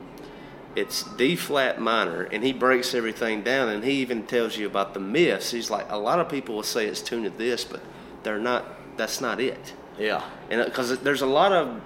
it's 0.75 1.03
D 1.03 1.35
flat 1.35 1.79
minor, 1.79 2.23
and 2.23 2.43
he 2.43 2.51
breaks 2.53 2.93
everything 2.95 3.43
down, 3.43 3.69
and 3.69 3.83
he 3.83 3.93
even 4.01 4.25
tells 4.25 4.57
you 4.57 4.65
about 4.67 4.93
the 4.93 4.99
myths. 4.99 5.51
He's 5.51 5.69
like 5.69 5.91
a 5.91 5.97
lot 5.97 6.19
of 6.19 6.29
people 6.29 6.55
will 6.55 6.63
say 6.63 6.85
it's 6.87 7.01
tuned 7.01 7.25
to 7.25 7.29
this, 7.29 7.63
but 7.63 7.81
they're 8.23 8.39
not. 8.39 8.65
That's 8.97 9.21
not 9.21 9.39
it. 9.39 9.73
Yeah. 9.99 10.23
And 10.49 10.61
uh, 10.61 10.65
because 10.65 10.97
there's 10.99 11.21
a 11.21 11.27
lot 11.27 11.51
of 11.51 11.81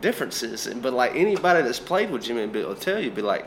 differences, 0.00 0.66
and- 0.66 0.82
but 0.82 0.92
like 0.92 1.14
anybody 1.14 1.62
that's 1.62 1.80
played 1.80 2.10
with 2.10 2.22
Jimmy 2.22 2.46
be 2.46 2.62
will 2.64 2.74
tell 2.74 3.00
you, 3.00 3.10
be 3.10 3.22
like, 3.22 3.46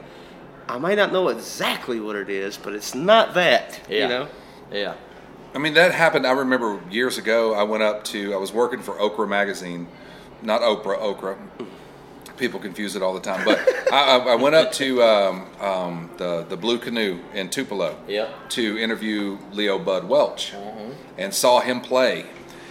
I 0.68 0.78
might 0.78 0.96
not 0.96 1.12
know 1.12 1.30
exactly 1.30 2.00
what 2.00 2.16
it 2.16 2.30
is, 2.30 2.58
but 2.58 2.74
it's 2.74 2.94
not 2.96 3.34
that. 3.36 3.80
Yeah. 3.90 4.02
You 4.04 4.08
know. 4.08 4.28
Yeah. 4.72 4.94
I 5.56 5.58
mean, 5.58 5.74
that 5.74 5.94
happened. 5.94 6.28
I 6.28 6.32
remember 6.32 6.80
years 6.92 7.18
ago. 7.18 7.54
I 7.56 7.64
went 7.64 7.82
up 7.82 8.04
to. 8.06 8.34
I 8.34 8.38
was 8.38 8.54
working 8.54 8.82
for 8.82 9.00
Okra 9.00 9.28
magazine, 9.28 9.88
not 10.44 10.62
Oprah. 10.62 11.00
Okra. 11.00 11.38
People 12.40 12.60
confuse 12.60 12.96
it 12.96 13.04
all 13.04 13.14
the 13.14 13.20
time. 13.20 13.44
But 13.46 13.60
I, 13.92 14.18
I 14.18 14.36
went 14.36 14.56
up 14.56 14.72
to 14.74 15.04
um, 15.04 15.46
um, 15.60 16.10
the 16.18 16.46
the 16.48 16.56
Blue 16.58 16.78
Canoe 16.80 17.20
in 17.34 17.50
Tupelo 17.50 17.98
Yep. 18.08 18.50
to 18.52 18.78
interview 18.80 19.38
Leo 19.52 19.78
Bud 19.78 20.06
Welch, 20.08 20.54
and 21.18 21.34
saw 21.34 21.60
him 21.60 21.82
play. 21.82 22.26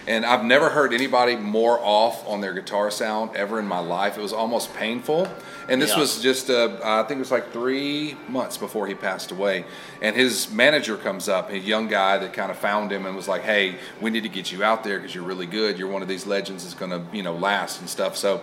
And 0.07 0.25
I've 0.25 0.43
never 0.43 0.69
heard 0.69 0.91
anybody 0.91 1.35
more 1.35 1.79
off 1.83 2.27
on 2.27 2.41
their 2.41 2.53
guitar 2.53 2.89
sound 2.89 3.35
ever 3.35 3.59
in 3.59 3.67
my 3.67 3.77
life. 3.77 4.17
It 4.17 4.21
was 4.21 4.33
almost 4.33 4.73
painful. 4.73 5.27
And 5.67 5.79
this 5.79 5.91
Yeah. 5.91 5.99
was 5.99 6.19
just, 6.19 6.49
uh, 6.49 6.77
I 6.83 7.03
think 7.03 7.17
it 7.17 7.19
was 7.19 7.29
like 7.29 7.53
three 7.53 8.17
months 8.27 8.57
before 8.57 8.87
he 8.87 8.95
passed 8.95 9.29
away. 9.29 9.65
And 10.01 10.15
his 10.15 10.49
manager 10.51 10.97
comes 10.97 11.29
up, 11.29 11.51
a 11.51 11.59
young 11.59 11.87
guy 11.87 12.17
that 12.17 12.33
kind 12.33 12.49
of 12.49 12.57
found 12.57 12.91
him 12.91 13.05
and 13.05 13.15
was 13.15 13.27
like, 13.27 13.43
"Hey, 13.43 13.75
we 14.01 14.09
need 14.09 14.23
to 14.23 14.29
get 14.29 14.51
you 14.51 14.63
out 14.63 14.83
there 14.83 14.97
because 14.97 15.13
you're 15.13 15.23
really 15.23 15.45
good. 15.45 15.77
You're 15.77 15.89
one 15.89 16.01
of 16.01 16.07
these 16.07 16.25
legends 16.25 16.63
that's 16.63 16.73
going 16.73 16.89
to, 16.89 17.01
you 17.15 17.21
know, 17.21 17.35
last 17.35 17.79
and 17.79 17.87
stuff." 17.87 18.17
So 18.17 18.41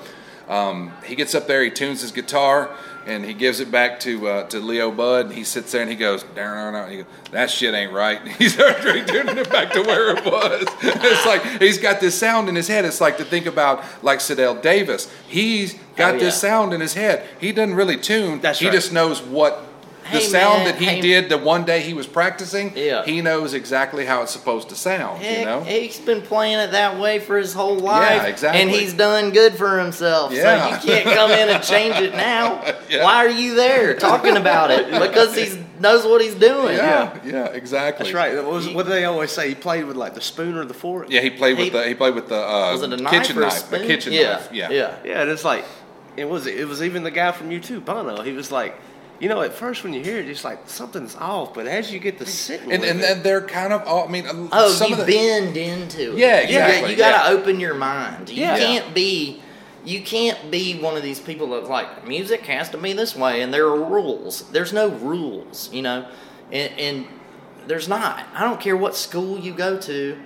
um, 0.48 0.92
he 1.04 1.14
gets 1.14 1.34
up 1.34 1.46
there, 1.46 1.62
he 1.62 1.70
tunes 1.70 2.00
his 2.02 2.12
guitar, 2.12 2.70
and 3.06 3.24
he 3.24 3.34
gives 3.34 3.60
it 3.60 3.70
back 3.70 4.00
to 4.00 4.28
uh, 4.28 4.42
to 4.48 4.58
Leo 4.60 4.90
Bud. 4.90 5.26
And 5.26 5.34
he 5.34 5.44
sits 5.44 5.72
there 5.72 5.82
and 5.82 5.90
he 5.90 5.96
goes. 5.96 6.22
He 6.22 6.28
goes, 6.34 7.04
"That 7.32 7.50
shit 7.50 7.74
ain't 7.74 7.92
right." 7.92 8.20
He 8.38 8.48
starts 8.48 8.80
tuning 8.82 9.38
it 9.38 9.50
back 9.50 9.72
to 9.72 9.82
where 9.82 10.16
it 10.16 10.24
was. 10.24 10.66
It's 10.82 11.26
like 11.26 11.60
he's 11.60 11.78
got 11.78 12.00
this 12.00 12.18
sound 12.18 12.48
in 12.48 12.54
his 12.54 12.68
head. 12.68 12.84
It's 12.84 13.00
like 13.00 13.16
to 13.18 13.24
think 13.24 13.46
about 13.46 13.84
like 14.02 14.18
CeDell 14.20 14.60
Davis. 14.62 15.12
He's 15.28 15.74
got 15.96 16.16
Oh, 16.16 16.18
this 16.18 16.40
sound 16.40 16.72
in 16.72 16.80
his 16.80 16.94
head. 16.94 17.26
He 17.40 17.52
doesn't 17.52 17.74
really 17.74 17.96
tune. 17.96 18.40
That's 18.40 18.58
he 18.58 18.66
right. 18.66 18.72
just 18.74 18.92
knows 18.92 19.22
what. 19.22 19.62
The 20.12 20.18
Hey, 20.18 20.20
sound 20.20 20.64
man, 20.64 20.66
that 20.66 20.76
he 20.78 20.84
hey- 20.86 21.00
did 21.00 21.28
the 21.28 21.36
one 21.38 21.64
day 21.64 21.80
he 21.80 21.92
was 21.94 22.06
practicing, 22.06 22.72
Yeah. 22.76 23.04
he 23.04 23.20
knows 23.22 23.54
exactly 23.54 24.04
how 24.04 24.22
it's 24.22 24.32
supposed 24.32 24.68
to 24.68 24.76
sound. 24.76 25.20
Heck, 25.22 25.38
you 25.40 25.44
know, 25.44 25.60
he's 25.62 25.98
been 25.98 26.22
playing 26.22 26.58
it 26.58 26.70
that 26.72 26.98
way 26.98 27.18
for 27.18 27.36
his 27.38 27.52
whole 27.52 27.76
life. 27.76 28.24
exactly. 28.24 28.60
And 28.62 28.70
he's 28.70 28.92
done 28.92 29.30
good 29.32 29.54
for 29.56 29.78
himself. 29.78 30.32
Yeah. 30.32 30.78
So 30.80 30.88
you 30.88 30.94
can't 31.02 31.14
come 31.16 31.30
in 31.32 31.48
and 31.48 31.62
change 31.64 31.96
it 31.96 32.14
now. 32.32 32.62
Yeah. 32.88 33.02
Why 33.04 33.16
are 33.26 33.30
you 33.30 33.54
there 33.56 33.94
talking 33.94 34.36
about 34.36 34.70
it? 34.70 34.86
Because 35.06 35.34
he 35.36 35.58
knows 35.80 36.04
what 36.04 36.20
he's 36.22 36.34
doing. 36.34 36.76
yeah, 36.76 37.18
yeah, 37.24 37.46
exactly. 37.46 38.04
That's 38.04 38.14
right. 38.14 38.34
What, 38.36 38.46
was, 38.46 38.68
what 38.68 38.84
do 38.86 38.90
they 38.92 39.04
always 39.04 39.30
say? 39.32 39.48
He 39.48 39.54
played 39.54 39.84
with 39.86 39.96
like 39.96 40.14
the 40.14 40.20
spoon 40.20 40.56
or 40.56 40.64
the 40.64 40.74
fork. 40.74 41.06
Yeah, 41.10 41.20
he 41.20 41.30
played 41.30 41.56
with 41.56 41.64
He- 41.66 41.70
the 41.70 41.86
he 41.88 41.94
played 41.94 42.14
with 42.14 42.28
the 42.28 42.36
uh, 42.36 42.72
Was 42.72 42.82
it 42.82 42.92
a 42.92 42.96
knife 42.96 43.12
kitchen 43.12 43.36
or 43.38 43.42
a 43.42 43.44
knife, 43.46 43.52
spoon? 43.54 43.82
a 43.82 43.86
kitchen 43.86 44.12
yeah. 44.12 44.32
knife. 44.32 44.48
Yeah, 44.52 44.70
Yeah. 44.70 44.94
Yeah, 45.04 45.22
and 45.22 45.30
it's 45.30 45.44
like 45.44 45.64
it 46.16 46.28
was. 46.28 46.46
It 46.46 46.66
was 46.66 46.82
even 46.82 47.02
the 47.02 47.10
guy 47.10 47.30
from 47.32 47.50
U2, 47.50 47.84
Bono. 47.84 48.22
He 48.22 48.32
was 48.32 48.50
like, 48.50 48.74
you 49.20 49.28
know, 49.28 49.40
at 49.42 49.52
first 49.54 49.82
when 49.84 49.92
you 49.92 50.02
hear 50.02 50.18
it, 50.18 50.28
it's 50.28 50.44
like 50.44 50.68
something's 50.68 51.16
off, 51.16 51.54
but 51.54 51.66
as 51.66 51.92
you 51.92 51.98
get 51.98 52.18
to 52.18 52.26
sitting 52.26 52.72
and 52.72 52.84
and 52.84 52.98
it, 52.98 53.02
then 53.02 53.22
they're 53.22 53.40
kind 53.40 53.72
of. 53.72 53.86
all- 53.86 54.06
I 54.08 54.10
mean, 54.10 54.26
uh, 54.26 54.48
Oh, 54.52 54.68
some 54.70 54.90
you 54.92 54.98
of 55.00 55.06
the, 55.06 55.12
bend 55.12 55.56
into 55.56 56.12
it. 56.12 56.18
Yeah, 56.18 56.40
You- 56.42 56.90
You, 56.90 56.96
got 56.96 57.24
to 57.26 57.32
yeah. 57.32 57.38
open 57.38 57.58
your 57.60 57.74
mind. 57.74 58.28
You 58.30 58.42
Yeah. 58.42 58.58
can't 58.58 58.94
be. 58.94 59.42
You 59.84 60.00
can't 60.02 60.50
be 60.50 60.78
one 60.80 60.96
of 60.96 61.02
these 61.04 61.20
people 61.20 61.48
that's 61.50 61.68
like 61.68 62.06
music 62.08 62.40
has 62.46 62.68
to 62.70 62.78
be 62.78 62.92
this 62.92 63.14
way, 63.14 63.40
and 63.42 63.54
there 63.54 63.66
are 63.66 63.80
rules. 63.84 64.42
There's 64.50 64.72
no 64.72 64.88
rules, 64.88 65.70
you 65.72 65.80
know, 65.82 66.06
and, 66.50 66.72
and 66.78 67.06
there's 67.68 67.86
not. 67.88 68.24
I 68.34 68.40
don't 68.42 68.60
care 68.60 68.76
what 68.76 68.96
school 68.96 69.38
you 69.38 69.52
go 69.54 69.78
to. 69.78 70.18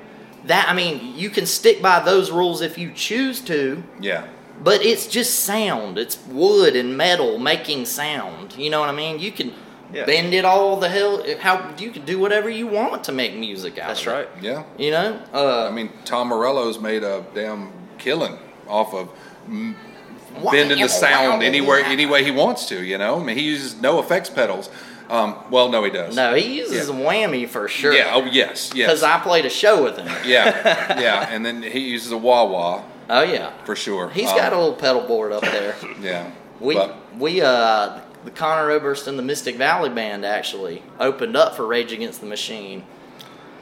That 0.46 0.66
I 0.70 0.72
mean, 0.72 1.12
you 1.14 1.29
can 1.29 1.44
stick 1.44 1.83
by 1.83 2.00
those 2.00 2.31
rules 2.31 2.62
if 2.62 2.79
you 2.79 2.90
choose 2.94 3.40
to, 3.42 3.83
yeah, 4.00 4.24
but 4.62 4.85
it's 4.85 5.07
just 5.07 5.40
sound. 5.40 5.99
It's 5.99 6.18
wood 6.29 6.77
and 6.77 6.96
metal 6.96 7.38
making 7.38 7.87
sound. 7.87 8.57
You 8.57 8.70
know 8.70 8.81
what 8.81 8.88
I 8.88 8.92
mean? 8.92 9.18
You 9.18 9.33
can 9.33 9.53
Yeah. 9.92 10.05
bend 10.05 10.35
it 10.35 10.44
all 10.44 10.77
the 10.77 10.88
hell. 10.88 11.25
How 11.40 11.70
you 11.79 11.90
can 11.90 12.05
do 12.05 12.18
whatever 12.20 12.49
you 12.49 12.66
want 12.66 13.03
to 13.05 13.12
make 13.12 13.35
music 13.35 13.79
out. 13.79 13.88
that's 13.88 14.03
of 14.03 14.07
it. 14.09 14.11
right. 14.16 14.29
yeah. 14.40 14.62
You 14.79 14.90
know, 14.92 15.20
uh, 15.35 15.66
I 15.68 15.70
mean, 15.73 15.90
Tom 16.05 16.29
Morello's 16.29 16.79
made 16.79 17.03
a 17.03 17.25
damn 17.35 17.73
killing 17.99 18.38
off 18.68 18.94
of 18.94 19.09
Why- 19.49 20.53
bending 20.53 20.81
the 20.81 20.88
sound 20.88 21.42
anywhere, 21.42 21.81
any 21.85 22.07
way 22.07 22.23
he 22.25 22.31
wants 22.31 22.66
to. 22.66 22.83
You 22.85 22.99
know, 22.99 23.20
I 23.20 23.25
mean, 23.25 23.37
he 23.37 23.42
uses 23.42 23.81
no 23.81 23.99
effects 23.99 24.31
pedals. 24.31 24.70
Um, 25.09 25.35
well, 25.51 25.68
no, 25.70 25.83
he 25.83 25.90
does. 25.90 26.14
no, 26.14 26.35
he 26.35 26.59
uses 26.59 26.88
Yeah. 26.88 26.94
whammy 26.94 27.49
for 27.49 27.66
sure. 27.66 27.92
Yeah. 27.92 28.12
Oh, 28.14 28.27
yes. 28.27 28.70
because 28.73 29.03
I 29.03 29.18
played 29.18 29.44
a 29.44 29.51
show 29.51 29.83
with 29.83 29.96
him. 29.99 30.07
yeah. 30.25 31.01
Yeah. 31.01 31.29
And 31.29 31.44
then 31.44 31.62
he 31.64 31.81
uses 31.81 32.12
a 32.12 32.16
wah 32.18 32.44
wah 32.44 32.83
Oh 33.11 33.23
yeah, 33.23 33.51
for 33.64 33.75
sure. 33.77 34.09
he's 34.11 34.31
Um, 34.31 34.37
got 34.38 34.53
a 34.53 34.57
little 34.59 34.75
pedal 34.75 35.03
board 35.03 35.33
up 35.33 35.42
there. 35.42 35.75
Yeah. 36.01 36.31
We 36.61 36.75
But- 36.75 36.96
we 37.18 37.40
uh 37.42 38.01
the 38.25 38.31
Conor 38.31 38.70
Oberst 38.70 39.07
and 39.09 39.18
the 39.18 39.23
Mystic 39.23 39.57
Valley 39.57 39.88
Band 39.90 40.25
actually 40.27 40.83
opened 40.99 41.37
up 41.37 41.57
for 41.57 41.66
Rage 41.66 41.90
Against 41.92 42.20
the 42.20 42.27
Machine 42.27 42.85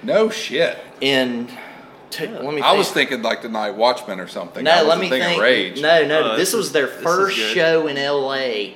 no 0.02 0.28
shit. 0.30 0.78
in. 1.00 1.48
T- 2.10 2.26
let 2.26 2.54
me. 2.54 2.62
I 2.62 2.72
was 2.72 2.90
thinking 2.90 3.20
like 3.22 3.42
the 3.42 3.48
Night 3.50 3.74
Watchman 3.74 4.18
or 4.18 4.28
something. 4.28 4.64
No, 4.64 4.70
I 4.70 4.82
let 4.82 4.98
me 4.98 5.08
think. 5.10 5.40
Rage. 5.40 5.80
No, 5.80 6.04
no, 6.06 6.20
Oh, 6.32 6.36
this 6.36 6.52
this 6.52 6.54
was 6.54 6.72
their 6.72 6.86
this 6.86 7.02
first 7.02 7.36
show 7.36 7.86
in 7.86 7.96
LA 7.96 8.74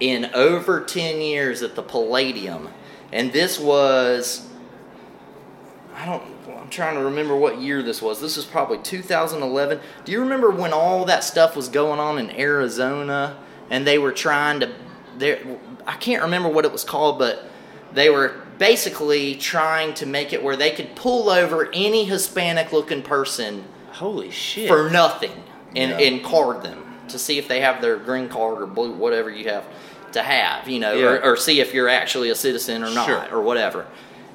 in 0.00 0.30
over 0.34 0.80
10 0.80 1.20
years 1.20 1.62
at 1.62 1.74
the 1.76 1.82
Palladium. 1.82 2.68
And 3.12 3.32
this 3.32 3.58
was 3.58 4.46
I 6.02 6.06
don't 6.06 6.22
I'm 6.60 6.68
trying 6.68 6.96
to 6.96 7.04
remember 7.04 7.36
what 7.36 7.60
year 7.60 7.80
this 7.82 8.02
was. 8.02 8.20
This 8.20 8.36
was 8.36 8.44
probably 8.44 8.78
2011. 8.78 9.78
Do 10.04 10.10
you 10.12 10.20
remember 10.20 10.50
when 10.50 10.72
all 10.72 11.04
that 11.04 11.22
stuff 11.22 11.54
was 11.54 11.68
going 11.68 12.00
on 12.00 12.18
in 12.18 12.30
Arizona 12.32 13.38
and 13.70 13.86
they 13.86 13.98
were 13.98 14.10
trying 14.12 14.60
to 14.60 14.72
there 15.16 15.40
I 15.86 15.94
can't 15.94 16.22
remember 16.22 16.48
what 16.48 16.64
it 16.64 16.72
was 16.72 16.82
called, 16.82 17.18
but 17.20 17.44
they 17.92 18.10
were 18.10 18.34
basically 18.58 19.36
trying 19.36 19.94
to 19.94 20.06
make 20.06 20.32
it 20.32 20.42
where 20.42 20.56
they 20.56 20.70
could 20.70 20.96
pull 20.96 21.30
over 21.30 21.70
any 21.72 22.04
Hispanic 22.04 22.72
looking 22.72 23.02
person 23.02 23.64
Holy 23.92 24.30
shit! 24.30 24.66
for 24.68 24.90
nothing 24.90 25.42
and, 25.76 25.90
Yeah. 25.92 25.98
and 25.98 26.24
card 26.24 26.62
them 26.64 26.82
to 27.08 27.18
see 27.18 27.38
if 27.38 27.46
they 27.46 27.60
have 27.60 27.80
their 27.80 27.96
green 27.96 28.28
card 28.28 28.60
or 28.60 28.66
blue, 28.66 28.92
whatever 28.92 29.30
you 29.30 29.48
have 29.50 29.64
to 30.12 30.22
have, 30.22 30.68
you 30.68 30.80
know, 30.80 30.94
Yeah. 30.94 31.06
or, 31.06 31.24
or 31.32 31.36
see 31.36 31.60
if 31.60 31.72
you're 31.74 31.88
actually 31.88 32.30
a 32.30 32.34
citizen 32.34 32.82
or 32.82 32.90
not 32.90 33.06
Sure. 33.06 33.24
or 33.30 33.40
whatever. 33.42 33.86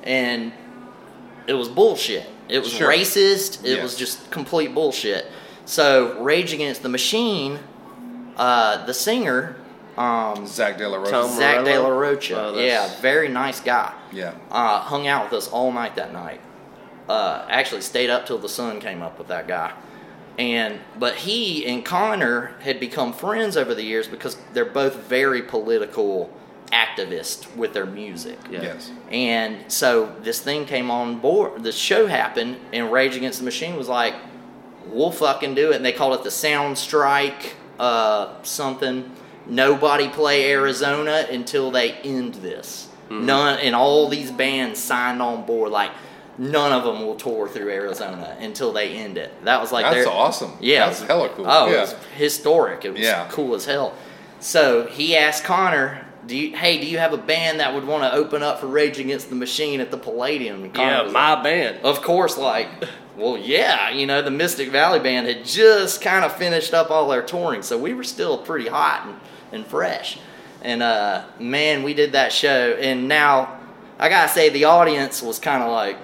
And 0.04 0.52
it 1.48 1.54
was 1.54 1.70
bullshit. 1.70 2.26
It 2.50 2.60
was 2.60 2.72
Sure. 2.72 2.90
racist. 2.92 3.64
It 3.66 3.76
Yes. 3.76 3.84
was 3.84 3.96
just 3.96 4.30
complete 4.32 4.74
bullshit. 4.74 5.26
So 5.66 6.16
Rage 6.20 6.54
Against 6.54 6.82
the 6.84 6.90
Machine, 6.90 7.60
uh, 8.38 8.86
the 8.86 8.94
singer, 8.94 9.56
um, 9.98 10.46
Zach 10.48 10.78
De 10.78 10.88
La 10.88 10.98
Rosa. 10.98 11.12
Tom- 11.12 11.30
Zach 11.38 11.66
De 11.66 11.80
La 11.80 11.90
Rocha, 11.90 12.52
Oh, 12.56 12.60
yeah, 12.60 12.88
very 13.02 13.28
nice 13.30 13.60
guy 13.60 13.92
Yeah. 14.12 14.32
uh, 14.52 14.80
hung 14.80 15.08
out 15.08 15.26
with 15.26 15.34
us 15.34 15.48
all 15.50 15.72
night 15.72 15.96
that 15.96 16.14
night. 16.14 16.40
Uh, 17.10 17.42
actually 17.50 17.82
stayed 17.82 18.10
up 18.10 18.26
till 18.26 18.38
the 18.38 18.50
sun 18.50 18.80
came 18.80 19.02
up 19.02 19.18
with 19.18 19.28
that 19.30 19.48
guy. 19.48 19.72
And 20.38 20.80
but 21.00 21.16
he 21.16 21.66
and 21.66 21.84
Conor 21.84 22.52
had 22.64 22.80
become 22.80 23.12
friends 23.12 23.58
over 23.58 23.74
the 23.74 23.82
years 23.84 24.08
because 24.08 24.38
they're 24.54 24.66
both 24.66 24.96
very 24.96 25.42
political 25.42 26.30
activists 26.72 27.54
with 27.56 27.74
their 27.74 27.86
music. 27.86 28.38
Yeah. 28.50 28.62
Yes. 28.62 28.92
And 29.12 29.72
so 29.72 30.14
this 30.22 30.40
thing 30.40 30.66
came 30.66 30.92
on 30.92 31.20
board. 31.20 31.64
The 31.64 31.72
show 31.72 32.08
happened, 32.08 32.58
and 32.74 32.92
Rage 32.92 33.16
Against 33.16 33.40
the 33.40 33.46
Machine 33.46 33.76
was 33.78 33.88
like, 33.88 34.14
"We'll 34.88 35.12
fucking 35.12 35.56
do 35.56 35.72
it." 35.72 35.78
And 35.78 35.86
they 35.86 35.92
called 35.94 36.14
it 36.20 36.24
the 36.24 36.32
Sound 36.32 36.78
Strike, 36.78 37.56
uh, 37.80 38.30
something. 38.44 39.12
Nobody 39.46 40.10
play 40.10 40.52
Arizona 40.52 41.26
until 41.32 41.72
they 41.72 41.94
end 41.94 42.36
this. 42.36 42.90
None, 43.10 43.60
and 43.60 43.74
all 43.74 44.10
these 44.10 44.32
bands 44.32 44.82
signed 44.82 45.22
on 45.22 45.46
board. 45.46 45.72
Like 45.72 45.92
none 46.38 46.74
of 46.74 46.84
them 46.84 47.06
will 47.06 47.16
tour 47.16 47.48
through 47.48 47.70
Arizona 47.70 48.36
until 48.42 48.74
they 48.74 48.90
end 48.90 49.18
it. 49.18 49.32
That 49.46 49.62
was 49.62 49.72
like 49.72 49.86
That's 49.86 50.04
their- 50.06 50.10
awesome. 50.14 50.58
Yeah, 50.60 50.88
That's 50.88 51.02
hella 51.04 51.30
cool. 51.30 51.46
Oh, 51.48 51.68
Yeah. 51.70 51.78
it 51.78 51.80
was 51.82 51.96
historic. 52.18 52.84
It 52.84 52.92
was 52.92 53.02
Yeah. 53.02 53.26
cool 53.32 53.56
as 53.56 53.66
hell. 53.66 53.94
So 54.42 54.86
he 54.88 55.16
asked 55.18 55.46
Conor, 55.46 56.06
"Do 56.28 56.38
you, 56.38 56.56
hey, 56.56 56.80
do 56.80 56.86
you 56.86 56.98
have 56.98 57.14
a 57.14 57.18
band 57.18 57.60
that 57.60 57.74
would 57.74 57.86
want 57.86 58.04
to 58.04 58.14
open 58.14 58.44
up 58.44 58.60
for 58.60 58.68
Rage 58.68 59.00
Against 59.00 59.30
the 59.30 59.36
Machine 59.36 59.80
at 59.80 59.92
the 59.92 59.98
Palladium?" 59.98 60.64
And 60.64 60.74
Conor 60.74 61.06
yeah, 61.06 61.12
my 61.12 61.42
band. 61.42 61.80
of 61.84 62.02
course, 62.02 62.38
like, 62.38 62.68
well, 63.18 63.38
yeah, 63.38 63.90
you 63.90 64.06
know, 64.06 64.22
the 64.22 64.32
Mystic 64.32 64.70
Valley 64.70 65.00
Band 65.00 65.28
had 65.28 65.46
just 65.46 66.02
kind 66.02 66.24
of 66.24 66.36
finished 66.36 66.74
up 66.74 66.92
all 66.92 67.08
their 67.10 67.24
touring, 67.24 67.64
so 67.64 67.78
we 67.78 67.94
were 67.94 68.04
still 68.04 68.38
pretty 68.38 68.70
hot 68.70 69.08
and, 69.08 69.20
and 69.52 69.66
fresh. 69.66 70.20
And 70.62 70.84
uh, 70.84 71.26
man, 71.40 71.84
we 71.84 71.94
did 71.94 72.12
that 72.12 72.32
show, 72.32 72.78
and 72.80 73.08
now 73.08 73.60
I 74.00 74.10
gotta 74.10 74.32
say, 74.32 74.50
the 74.50 74.66
audience 74.66 75.22
was 75.22 75.40
kind 75.40 75.64
of 75.64 75.72
like 75.72 75.98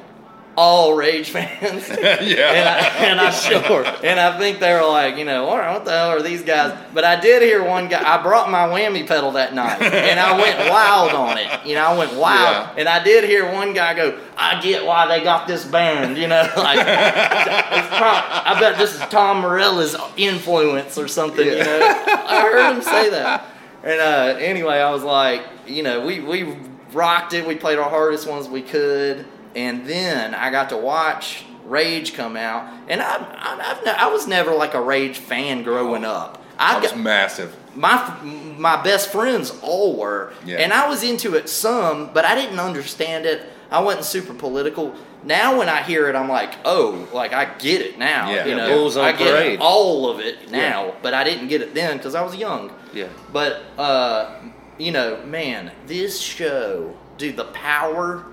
all 0.56 0.94
Rage 0.94 1.30
fans. 1.32 1.90
yeah. 2.02 2.52
And 2.52 2.70
I, 2.70 2.88
and 3.08 3.20
I 3.20 3.30
Sure. 3.32 3.84
and 4.04 4.20
I 4.20 4.38
think 4.38 4.60
they 4.60 4.72
were 4.74 4.86
like, 4.88 5.18
you 5.18 5.26
know, 5.26 5.46
all 5.48 5.58
right, 5.58 5.74
what 5.74 5.86
the 5.86 5.92
hell 5.92 6.10
are 6.10 6.22
these 6.22 6.44
guys? 6.44 6.78
But 6.94 7.04
I 7.04 7.20
did 7.20 7.42
hear 7.42 7.64
one 7.64 7.88
guy. 7.88 8.02
I 8.04 8.22
brought 8.22 8.52
my 8.52 8.68
whammy 8.68 9.08
pedal 9.08 9.32
that 9.32 9.54
night, 9.56 9.82
and 9.82 10.20
I 10.20 10.40
went 10.40 10.58
wild 10.70 11.12
on 11.14 11.38
it. 11.40 11.66
You 11.66 11.76
know, 11.76 11.84
I 11.86 11.98
went 11.98 12.14
wild, 12.14 12.68
Yeah. 12.68 12.74
and 12.78 12.88
I 12.88 13.04
did 13.04 13.24
hear 13.24 13.52
one 13.52 13.74
guy 13.74 13.96
go, 13.96 14.20
"I 14.38 14.62
get 14.62 14.86
why 14.86 15.08
they 15.08 15.24
got 15.24 15.48
this 15.48 15.66
band." 15.66 16.18
You 16.18 16.28
know, 16.28 16.42
like 16.58 16.78
it's 16.80 17.88
prob- 17.98 18.26
I 18.46 18.58
bet 18.60 18.78
this 18.78 18.94
is 18.94 19.02
Tom 19.10 19.42
Morello's 19.42 19.96
influence 20.18 20.98
or 20.98 21.08
something. 21.08 21.46
You 21.46 21.58
know, 21.64 21.80
I 22.28 22.42
heard 22.42 22.76
him 22.76 22.82
say 22.84 23.10
that. 23.10 23.46
And 23.84 24.00
uh, 24.00 24.38
anyway, 24.40 24.76
I 24.78 24.92
was 24.92 25.04
like, 25.04 25.42
you 25.68 25.84
know, 25.84 26.06
we 26.06 26.20
we 26.20 26.56
rocked 26.94 27.34
it. 27.34 27.46
We 27.48 27.56
played 27.56 27.80
our 27.80 27.90
hardest 27.90 28.28
ones 28.30 28.48
we 28.48 28.62
could, 28.62 29.26
and 29.56 29.86
then 29.86 30.34
I 30.34 30.50
got 30.52 30.70
to 30.70 30.78
watch 30.78 31.46
Rage 31.66 32.14
come 32.14 32.36
out, 32.36 32.72
and 32.88 33.02
I 33.02 33.16
I, 33.18 33.72
I've, 33.72 33.86
ne- 33.86 33.92
I 33.92 34.08
was 34.08 34.28
never 34.28 34.54
like 34.54 34.74
a 34.74 34.82
Rage 34.82 35.18
fan 35.18 35.64
growing 35.64 36.04
up. 36.06 36.44
I 36.60 36.76
I 36.76 36.80
was 36.80 36.92
got, 36.92 37.00
massive. 37.00 37.56
my 37.76 38.16
my 38.58 38.82
best 38.84 39.12
friends 39.12 39.52
all 39.62 39.96
were, 39.98 40.34
Yeah. 40.46 40.58
and 40.58 40.74
I 40.74 40.88
was 40.90 41.04
into 41.04 41.36
it 41.36 41.50
some, 41.50 42.12
but 42.14 42.26
I 42.26 42.36
didn't 42.36 42.60
understand 42.60 43.26
it. 43.26 43.42
I 43.72 43.80
wasn't 43.80 44.06
super 44.06 44.34
political. 44.34 44.94
Now 45.24 45.58
when 45.58 45.70
I 45.70 45.82
hear 45.82 46.10
it, 46.10 46.16
I'm 46.18 46.28
like, 46.30 46.54
oh, 46.66 47.08
like 47.14 47.32
I 47.34 47.46
get 47.58 47.82
it 47.82 47.98
now. 47.98 48.30
Yeah. 48.30 48.44
you 48.46 48.52
Yeah, 48.52 48.58
know, 48.58 48.76
Bulls 48.76 48.98
on 48.98 49.06
I 49.06 49.12
get 49.14 49.32
parade. 49.32 49.60
all 49.62 50.10
of 50.10 50.20
it 50.20 50.52
now, 50.52 50.88
Yeah. 50.88 50.92
but 51.02 51.14
I 51.14 51.24
didn't 51.24 51.48
get 51.48 51.62
it 51.62 51.74
then 51.74 51.96
because 51.98 52.14
I 52.14 52.22
was 52.22 52.36
young. 52.36 52.72
Yeah. 52.94 53.08
But 53.32 53.64
uh, 53.78 54.36
you 54.78 54.92
know, 54.92 55.24
man, 55.26 55.72
this 55.88 56.20
show, 56.20 56.94
dude, 57.18 57.38
the 57.38 57.46
power 57.46 58.26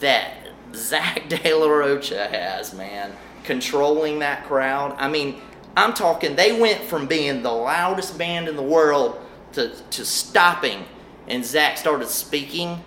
that 0.00 0.34
Zach 0.74 1.28
De 1.28 1.54
La 1.54 1.68
Rocha 1.68 2.26
has, 2.26 2.74
man, 2.74 3.12
controlling 3.44 4.18
that 4.20 4.44
crowd. 4.46 4.94
I 4.98 5.08
mean, 5.08 5.40
I'm 5.76 5.92
talking. 5.92 6.36
They 6.36 6.58
went 6.60 6.82
from 6.82 7.06
being 7.06 7.42
the 7.42 7.52
loudest 7.52 8.16
band 8.18 8.48
in 8.48 8.56
the 8.56 8.62
world 8.62 9.20
to 9.52 9.70
to 9.90 10.04
stopping, 10.04 10.84
and 11.28 11.44
Zach 11.44 11.76
started 11.78 12.08
speaking, 12.08 12.82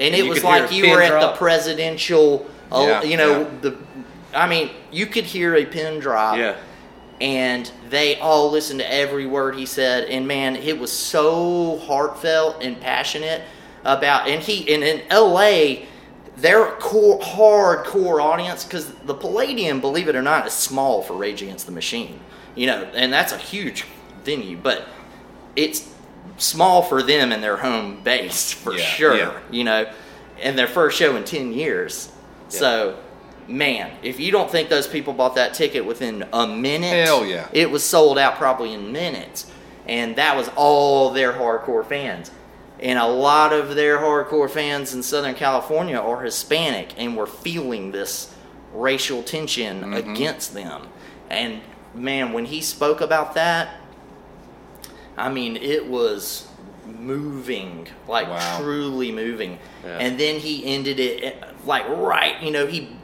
and 0.00 0.14
it 0.14 0.28
was 0.28 0.42
like 0.44 0.72
you 0.72 0.90
were 0.90 1.02
at 1.02 1.10
drop. 1.10 1.34
the 1.34 1.38
presidential. 1.38 2.46
uh, 2.70 2.84
Yeah, 2.86 3.02
you 3.02 3.16
know 3.16 3.40
yeah. 3.42 3.48
the. 3.60 3.78
I 4.34 4.48
mean, 4.48 4.70
you 4.90 5.06
could 5.06 5.24
hear 5.24 5.54
a 5.56 5.66
pin 5.66 6.00
drop 6.00 6.38
Yeah. 6.38 6.56
and 7.20 7.70
they 7.90 8.16
all 8.18 8.50
listened 8.50 8.80
to 8.80 8.90
every 8.92 9.26
word 9.26 9.54
he 9.56 9.66
said 9.66 10.04
and 10.08 10.26
man 10.26 10.56
it 10.56 10.78
was 10.78 10.90
so 10.90 11.78
heartfelt 11.80 12.62
and 12.62 12.80
passionate 12.80 13.42
about 13.84 14.26
and 14.28 14.42
he 14.42 14.72
and 14.72 14.82
in 14.82 15.02
la 15.10 15.84
their 16.36 16.66
core 16.76 17.20
hardcore 17.20 18.22
audience 18.22 18.64
because 18.64 18.88
the 19.04 19.14
palladium 19.14 19.80
believe 19.80 20.08
it 20.08 20.16
or 20.16 20.22
not 20.22 20.46
is 20.46 20.52
small 20.52 21.02
for 21.02 21.14
rage 21.14 21.42
against 21.42 21.66
the 21.66 21.72
machine 21.72 22.18
you 22.54 22.66
know 22.66 22.84
and 22.94 23.12
that's 23.12 23.32
a 23.32 23.36
huge 23.38 23.84
venue 24.24 24.56
but 24.56 24.86
it's 25.56 25.92
small 26.38 26.82
for 26.82 27.02
them 27.02 27.32
in 27.32 27.40
their 27.42 27.56
home 27.58 28.02
base 28.02 28.52
for 28.52 28.72
Yeah, 28.74 28.84
sure 28.84 29.16
yeah. 29.16 29.38
you 29.50 29.64
know 29.64 29.90
and 30.40 30.58
their 30.58 30.66
first 30.66 30.96
show 30.98 31.16
in 31.16 31.24
10 31.24 31.52
years 31.52 32.10
so 32.48 32.98
man 33.46 33.90
if 34.02 34.18
you 34.18 34.32
don't 34.32 34.50
think 34.50 34.68
those 34.70 34.86
people 34.86 35.12
bought 35.12 35.34
that 35.34 35.52
ticket 35.52 35.84
within 35.84 36.24
a 36.32 36.46
minute 36.46 37.06
Hell 37.06 37.26
yeah. 37.26 37.48
it 37.52 37.70
was 37.70 37.82
sold 37.84 38.16
out 38.18 38.36
probably 38.36 38.72
in 38.72 38.90
minutes 38.90 39.50
and 39.86 40.16
that 40.16 40.36
was 40.36 40.48
all 40.56 41.10
their 41.10 41.32
hardcore 41.32 41.84
fans 41.84 42.30
and 42.82 42.98
a 42.98 43.06
lot 43.06 43.52
of 43.52 43.74
their 43.76 43.98
hardcore 43.98 44.50
fans 44.50 44.92
in 44.94 45.02
southern 45.02 45.34
california 45.34 45.96
are 45.98 46.22
hispanic 46.22 46.92
and 46.98 47.16
were 47.16 47.26
feeling 47.26 47.92
this 47.92 48.34
racial 48.74 49.22
tension 49.22 49.80
Mm-hmm. 49.82 50.10
against 50.10 50.52
them 50.54 50.82
and 51.30 51.60
man 51.94 52.32
when 52.32 52.44
he 52.46 52.60
spoke 52.60 53.00
about 53.00 53.34
that 53.34 53.76
i 55.16 55.28
mean 55.30 55.56
it 55.56 55.86
was 55.86 56.48
moving 56.98 57.86
like 58.08 58.28
Wow. 58.28 58.58
truly 58.60 59.12
moving 59.12 59.58
Yeah. 59.84 59.98
and 59.98 60.18
then 60.18 60.40
he 60.40 60.64
ended 60.64 60.98
it 61.00 61.36
like 61.64 61.88
right 61.88 62.42
you 62.42 62.50
know 62.50 62.66
he 62.66 62.96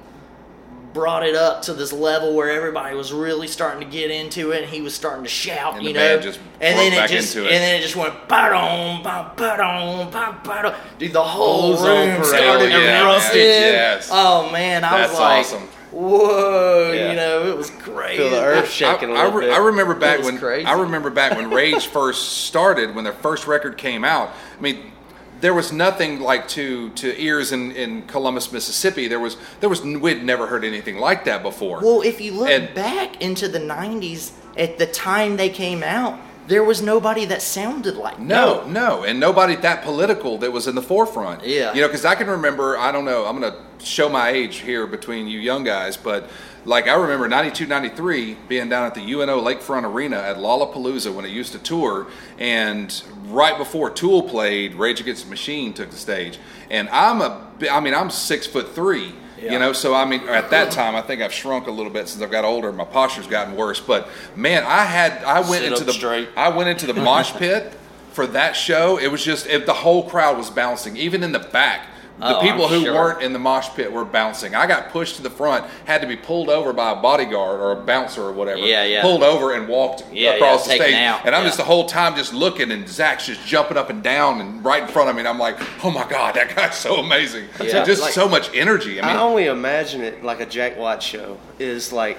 brought 0.92 1.22
it 1.24 1.34
up 1.34 1.62
to 1.62 1.74
this 1.74 1.92
level 1.92 2.34
where 2.34 2.50
everybody 2.50 2.96
was 2.96 3.12
really 3.12 3.46
starting 3.46 3.80
to 3.80 3.86
get 3.90 4.10
into 4.10 4.52
it 4.52 4.62
and 4.62 4.70
he 4.72 4.80
was 4.80 4.94
starting 4.94 5.22
to 5.22 5.28
shout 5.28 5.74
And 5.76 5.82
you 5.84 5.92
the 5.92 5.98
know 5.98 6.08
band 6.16 6.22
just 6.22 6.38
and 6.60 6.76
broke 6.76 6.90
then 6.92 7.04
it 7.04 7.08
just 7.08 7.36
into 7.36 7.48
it. 7.48 7.52
and 7.52 7.62
then 7.62 7.78
it 7.78 7.82
just 7.82 7.96
went 7.96 8.14
ba-dum, 8.28 9.02
ba 9.02 9.32
ba-dum, 9.36 10.10
ba 10.10 10.40
ba 10.44 10.76
dude 10.98 11.12
the 11.12 11.22
whole 11.22 11.74
Bulls 11.74 11.82
room 11.86 12.10
parade. 12.16 12.24
started 12.26 12.70
Hell 12.70 12.80
yeah, 12.82 13.02
erupting. 13.02 13.40
Yes. 13.40 14.08
oh 14.12 14.50
man 14.52 14.84
i 14.84 14.98
That's 14.98 15.10
was 15.12 15.20
like 15.20 15.38
awesome. 15.40 15.68
whoa 15.92 16.92
Yeah. 16.92 17.10
you 17.10 17.16
know 17.16 17.48
it 17.50 17.56
was 17.56 17.70
crazy 17.70 18.18
Feel 18.18 18.30
the 18.30 18.42
earth 18.42 18.70
shaking 18.70 19.10
a 19.10 19.12
I, 19.12 19.16
I, 19.16 19.24
little 19.24 19.40
re- 19.40 19.46
bit. 19.46 19.54
I 19.54 19.58
remember 19.58 19.94
back 19.94 20.18
was 20.18 20.26
when 20.26 20.38
crazy. 20.38 20.66
I 20.66 20.72
remember 20.72 21.10
back 21.10 21.36
when 21.36 21.50
Rage 21.50 21.86
first 21.98 22.44
started, 22.46 22.94
when 22.94 23.04
their 23.04 23.12
first 23.12 23.46
record 23.46 23.76
came 23.76 24.04
out. 24.04 24.30
I 24.56 24.60
mean, 24.60 24.92
there 25.40 25.54
was 25.54 25.72
nothing 25.72 26.20
like 26.20 26.48
to 26.48 26.90
to 26.90 27.20
ears 27.20 27.52
in, 27.52 27.72
in 27.72 28.02
Columbus, 28.02 28.50
Mississippi. 28.52 29.08
There 29.08 29.20
was 29.20 29.36
there 29.60 29.68
was 29.68 29.82
we'd 29.82 30.24
never 30.24 30.46
heard 30.46 30.64
anything 30.64 30.98
like 30.98 31.24
that 31.24 31.42
before. 31.42 31.80
Well, 31.80 32.02
if 32.02 32.20
you 32.20 32.32
look 32.32 32.48
And- 32.50 32.74
back 32.74 33.20
into 33.22 33.48
the 33.48 33.60
'90s, 33.60 34.32
at 34.56 34.78
the 34.78 34.86
time 34.86 35.36
they 35.36 35.48
came 35.48 35.82
out, 35.82 36.18
there 36.48 36.64
was 36.64 36.80
nobody 36.82 37.24
that 37.26 37.42
sounded 37.42 37.96
like 37.96 38.18
No, 38.18 38.62
them. 38.62 38.72
no, 38.72 39.04
and 39.04 39.20
nobody 39.20 39.54
that 39.56 39.82
political 39.82 40.38
that 40.38 40.50
was 40.50 40.66
in 40.66 40.74
the 40.74 40.82
forefront. 40.82 41.44
Yeah. 41.44 41.72
you 41.74 41.80
know, 41.82 41.88
because 41.88 42.04
I 42.04 42.14
can 42.14 42.28
remember. 42.28 42.76
I 42.78 42.90
don't 42.90 43.04
know. 43.04 43.26
I'm 43.26 43.38
gonna 43.40 43.56
show 43.82 44.08
my 44.08 44.30
age 44.30 44.56
here 44.56 44.86
between 44.86 45.28
you 45.28 45.38
young 45.38 45.62
guys, 45.62 45.96
but 45.96 46.28
like 46.64 46.88
I 46.88 46.94
remember 46.94 47.28
92, 47.28 47.66
93 47.66 48.36
being 48.48 48.68
down 48.68 48.86
at 48.86 48.94
the 48.94 49.00
UNO 49.00 49.42
Lakefront 49.42 49.84
Arena 49.84 50.16
at 50.16 50.36
Lollapalooza 50.36 51.14
when 51.14 51.24
it 51.24 51.30
used 51.30 51.52
to 51.52 51.58
tour, 51.58 52.06
and 52.38 53.02
right 53.26 53.56
before 53.56 53.90
Tool 53.90 54.22
played, 54.22 54.74
Rage 54.74 55.00
Against 55.00 55.24
the 55.24 55.30
Machine 55.30 55.72
took 55.72 55.90
the 55.90 55.96
stage, 55.96 56.38
and 56.70 56.88
I'm 56.90 57.20
a, 57.20 57.48
I 57.70 57.80
mean, 57.80 57.94
I'm 57.94 58.10
six 58.10 58.46
foot 58.46 58.74
three. 58.74 59.14
Yeah. 59.40 59.52
You 59.52 59.58
know, 59.60 59.72
so 59.72 59.94
I 59.94 60.04
mean, 60.04 60.28
at 60.28 60.50
that 60.50 60.72
time, 60.72 60.96
I 60.96 61.02
think 61.02 61.22
I've 61.22 61.32
shrunk 61.32 61.68
a 61.68 61.70
little 61.70 61.92
bit 61.92 62.08
since 62.08 62.20
I've 62.20 62.30
got 62.30 62.44
older. 62.44 62.72
My 62.72 62.84
posture's 62.84 63.28
gotten 63.28 63.54
worse, 63.54 63.80
but 63.80 64.08
man, 64.34 64.64
I 64.64 64.82
had, 64.82 65.22
I 65.22 65.40
went 65.48 65.62
Sit 65.62 65.72
into 65.72 65.84
the, 65.84 65.92
straight. 65.92 66.28
I 66.36 66.48
went 66.48 66.68
into 66.68 66.92
the 66.92 67.00
mosh 67.00 67.32
pit 67.34 67.72
for 68.12 68.26
that 68.26 68.56
show. 68.56 68.98
It 68.98 69.12
was 69.12 69.24
just 69.24 69.46
it, 69.46 69.64
the 69.64 69.74
whole 69.74 70.10
crowd 70.10 70.36
was 70.36 70.50
bouncing, 70.50 70.96
even 70.96 71.22
in 71.22 71.30
the 71.30 71.38
back. 71.38 71.86
The 72.18 72.36
Oh, 72.36 72.40
people 72.40 72.64
I'm 72.64 72.70
who 72.72 72.82
sure. 72.84 72.94
weren't 72.94 73.22
in 73.22 73.32
the 73.32 73.38
mosh 73.38 73.68
pit 73.76 73.92
were 73.92 74.04
bouncing. 74.04 74.56
I 74.56 74.66
got 74.66 74.90
pushed 74.90 75.16
to 75.16 75.22
the 75.22 75.30
front, 75.30 75.64
had 75.84 76.00
to 76.00 76.06
be 76.08 76.16
pulled 76.16 76.48
over 76.50 76.72
by 76.72 76.90
a 76.90 76.96
bodyguard 76.96 77.60
or 77.60 77.70
a 77.70 77.76
bouncer 77.76 78.22
or 78.22 78.32
whatever. 78.32 78.58
Yeah, 78.58 78.82
yeah. 78.84 79.02
Pulled 79.02 79.22
over 79.22 79.54
and 79.54 79.68
walked 79.68 80.02
Yeah, 80.12 80.30
across 80.32 80.66
yeah, 80.66 80.78
the 80.78 80.82
stage. 80.82 80.94
out, 80.96 81.20
And 81.24 81.34
I'm 81.34 81.42
yeah. 81.42 81.48
just 81.48 81.58
the 81.58 81.64
whole 81.64 81.86
time 81.86 82.16
just 82.16 82.34
looking, 82.34 82.72
and 82.72 82.88
Zach's 82.88 83.26
just 83.26 83.46
jumping 83.46 83.76
up 83.76 83.88
and 83.88 84.02
down 84.02 84.40
and 84.40 84.64
right 84.64 84.82
in 84.82 84.88
front 84.88 85.08
of 85.10 85.14
me. 85.14 85.20
And 85.20 85.28
I'm 85.28 85.38
like, 85.38 85.58
oh 85.84 85.92
my 85.92 86.08
god, 86.08 86.34
that 86.34 86.56
guy's 86.56 86.74
so 86.76 86.96
amazing. 86.96 87.44
Yeah. 87.62 87.84
just 87.84 88.02
Like- 88.02 88.12
so 88.12 88.28
much 88.28 88.52
energy. 88.52 89.00
I 89.00 89.14
I 89.14 89.18
only 89.20 89.46
imagine 89.46 90.00
it 90.02 90.24
like 90.24 90.40
a 90.40 90.46
Jack 90.46 90.76
White 90.76 91.02
show 91.04 91.38
is 91.60 91.92
like 91.92 92.18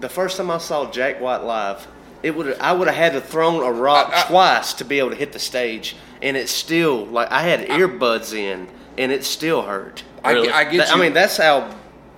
the 0.00 0.08
first 0.08 0.36
time 0.36 0.50
I 0.50 0.58
saw 0.58 0.90
Jack 0.90 1.20
White 1.20 1.44
live. 1.44 1.86
It 2.24 2.34
would 2.36 2.58
I 2.58 2.72
would 2.72 2.88
have 2.88 2.96
had 2.96 3.12
to 3.12 3.20
thrown 3.20 3.62
a 3.62 3.70
rock 3.70 4.10
I- 4.12 4.22
I- 4.22 4.24
twice 4.24 4.72
to 4.74 4.84
be 4.84 4.98
able 4.98 5.10
to 5.10 5.16
hit 5.16 5.32
the 5.32 5.38
stage, 5.38 5.94
and 6.20 6.36
it's 6.36 6.50
still 6.52 7.06
like 7.06 7.30
I 7.30 7.42
had 7.42 7.68
earbuds 7.68 8.34
in, 8.36 8.66
and 9.00 9.10
it 9.10 9.24
still 9.24 9.62
hurt. 9.62 10.04
I, 10.22 10.32
Really? 10.32 10.50
I 10.50 10.64
get 10.64 10.76
That- 10.78 10.88
you. 10.88 10.94
I 10.94 10.98
mean, 11.04 11.14
that's 11.14 11.36
how 11.38 11.68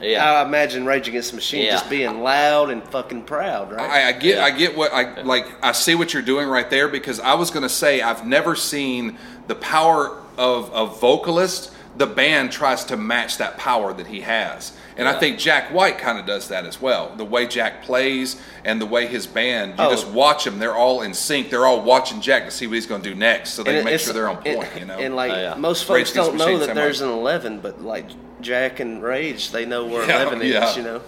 Yeah. 0.00 0.24
I 0.40 0.42
imagine 0.44 0.84
Rage 0.84 1.06
Against 1.06 1.30
the 1.30 1.36
Machine 1.36 1.64
Yeah. 1.64 1.70
just 1.72 1.88
being 1.88 2.22
loud 2.24 2.70
and 2.70 2.82
fucking 2.90 3.22
proud, 3.22 3.70
right? 3.72 3.88
I, 3.88 4.08
I 4.08 4.12
get, 4.12 4.36
Yeah. 4.38 4.44
I 4.44 4.50
get 4.50 4.76
what 4.76 4.92
I 4.92 5.22
like. 5.22 5.46
I 5.62 5.70
see 5.72 5.94
what 5.94 6.12
you're 6.12 6.22
doing 6.24 6.48
right 6.48 6.68
there 6.68 6.88
because 6.88 7.20
I 7.20 7.34
was 7.34 7.50
going 7.52 7.62
to 7.62 7.68
say 7.68 8.00
I've 8.02 8.26
never 8.26 8.56
seen 8.56 9.16
the 9.46 9.54
power 9.54 10.16
of 10.36 10.70
a 10.74 10.86
vocalist. 10.86 11.70
The 11.96 12.06
band 12.06 12.50
tries 12.50 12.84
to 12.86 12.96
match 12.96 13.38
that 13.38 13.58
power 13.58 13.92
that 13.92 14.08
he 14.08 14.22
has, 14.22 14.72
and 14.96 15.08
I 15.08 15.18
think 15.18 15.38
Jack 15.38 15.72
White 15.72 15.98
kind 15.98 16.18
of 16.18 16.26
does 16.26 16.48
that 16.48 16.64
as 16.66 16.80
well. 16.80 17.14
The 17.16 17.24
way 17.24 17.46
Jack 17.46 17.82
plays 17.82 18.40
and 18.64 18.80
the 18.80 18.86
way 18.86 19.06
his 19.06 19.26
band, 19.26 19.78
you 19.78 19.84
Oh. 19.86 19.90
just 19.90 20.06
watch 20.08 20.44
them. 20.44 20.58
They're 20.58 20.74
all 20.76 21.02
in 21.02 21.14
sync. 21.14 21.50
They're 21.50 21.66
all 21.66 21.80
watching 21.82 22.20
Jack 22.20 22.44
to 22.44 22.50
see 22.50 22.66
what 22.66 22.74
he's 22.74 22.86
going 22.86 23.02
to 23.02 23.08
do 23.08 23.14
next, 23.14 23.50
so 23.50 23.62
they 23.62 23.76
And 23.76 23.84
make 23.84 24.00
sure 24.00 24.12
they're 24.12 24.28
on 24.28 24.36
point. 24.36 24.46
and- 24.72 24.80
you 24.80 24.86
know, 24.86 24.98
And 24.98 25.16
like 25.16 25.32
Oh, 25.32 25.36
yeah. 25.36 25.54
most 25.54 25.88
Rage 25.88 26.06
folks 26.06 26.10
Against 26.12 26.30
don't 26.30 26.38
know 26.38 26.58
that 26.58 26.66
same 26.66 26.74
there's 26.74 27.00
way. 27.02 27.08
an 27.08 27.12
eleven, 27.14 27.58
but 27.60 27.82
like 27.82 28.06
Jack 28.40 28.80
and 28.80 29.02
Rage, 29.02 29.50
they 29.50 29.64
know 29.64 29.84
where 29.84 30.06
Yeah, 30.06 30.22
eleven 30.22 30.40
yeah. 30.46 30.68
is. 30.70 30.76
You 30.76 30.82
know. 30.82 31.00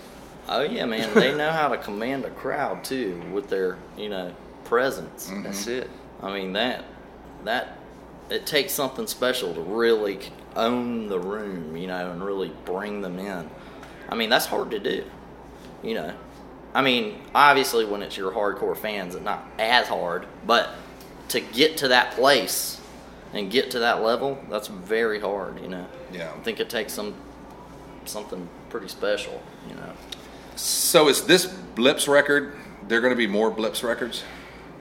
Oh 0.49 0.61
yeah, 0.63 0.85
man, 0.85 1.09
they 1.15 1.35
know 1.35 1.51
how 1.51 1.69
to 1.69 1.77
command 1.79 2.25
a 2.27 2.31
crowd 2.31 2.85
too 2.85 3.23
with 3.33 3.49
their 3.49 3.79
you 3.97 4.09
know 4.11 4.33
presence. 4.65 5.29
Mm-hmm. 5.31 5.43
That's 5.43 5.67
it. 5.67 5.91
I 6.23 6.33
mean 6.33 6.53
that 6.55 6.85
that 7.45 7.77
it 8.31 8.47
takes 8.47 8.73
something 8.73 9.07
special 9.07 9.53
to 9.55 9.61
really 9.61 10.19
own 10.57 11.09
the 11.09 11.19
room, 11.19 11.77
you 11.77 11.87
know, 11.87 12.11
and 12.11 12.25
really 12.25 12.53
bring 12.65 13.03
them 13.03 13.19
in. 13.19 13.51
I 14.09 14.15
mean 14.15 14.31
that's 14.31 14.47
hard 14.47 14.71
to 14.73 14.79
do, 14.79 15.05
you 15.83 15.95
know. 15.95 16.15
I 16.75 16.83
mean, 16.83 17.21
obviously 17.35 17.85
when 17.85 18.03
it's 18.03 18.17
your 18.17 18.33
hardcore 18.33 18.77
fans, 18.77 19.15
it's 19.15 19.25
not 19.25 19.47
as 19.59 19.87
hard, 19.87 20.27
but 20.47 20.71
to 21.29 21.41
get 21.41 21.77
to 21.79 21.89
that 21.89 22.13
place 22.13 22.81
and 23.33 23.51
get 23.51 23.71
to 23.73 23.79
that 23.81 24.03
level, 24.03 24.39
that's 24.51 24.69
very 24.69 25.21
hard, 25.21 25.61
you 25.61 25.69
know. 25.69 25.87
Yeah. 26.13 26.33
I 26.37 26.41
think 26.43 26.61
it 26.61 26.69
takes 26.69 26.93
some 26.93 27.15
something 28.05 28.49
pretty 28.71 28.89
special, 28.89 29.41
you 29.69 29.75
know. 29.77 29.93
so 30.57 31.09
is 31.09 31.25
this 31.27 31.47
Blips 31.47 32.07
record? 32.09 32.55
There 32.89 33.01
going 33.01 33.13
to 33.13 33.17
be 33.17 33.27
more 33.27 33.51
Blips 33.51 33.83
records? 33.83 34.23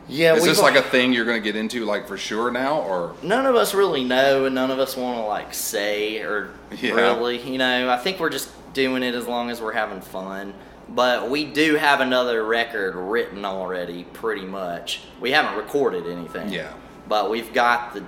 Yeah, 0.10 0.36
is 0.36 0.44
this 0.44 0.60
like 0.62 0.76
a 0.76 0.82
thing 0.82 1.14
you're 1.14 1.24
going 1.24 1.42
to 1.42 1.44
get 1.44 1.56
into, 1.56 1.86
like 1.86 2.08
for 2.08 2.18
sure 2.18 2.52
now, 2.52 2.82
or 2.82 3.16
none 3.24 3.46
of 3.46 3.56
us 3.56 3.74
really 3.74 4.04
know 4.04 4.46
and 4.46 4.54
none 4.54 4.70
of 4.70 4.78
us 4.80 4.98
want 4.98 5.18
to 5.18 5.24
like 5.24 5.54
say 5.54 6.20
or 6.20 6.50
Yeah. 6.82 6.92
really 6.96 7.40
you 7.50 7.58
know 7.58 7.90
i 7.90 7.98
think 7.98 8.20
we're 8.20 8.30
just 8.30 8.50
doing 8.74 9.04
it 9.04 9.16
as 9.16 9.28
long 9.28 9.50
as 9.50 9.62
we're 9.62 9.74
having 9.74 10.02
fun 10.02 10.54
but 10.90 11.30
we 11.30 11.46
do 11.46 11.76
have 11.76 12.02
another 12.02 12.44
record 12.44 12.96
written 12.96 13.46
already, 13.46 14.04
pretty 14.04 14.46
much. 14.46 15.02
We 15.20 15.32
haven't 15.32 15.58
recorded 15.58 16.08
anything. 16.08 16.52
Yeah. 16.52 16.74
But 17.08 17.30
we've 17.30 17.54
got 17.54 17.94
the 17.94 18.04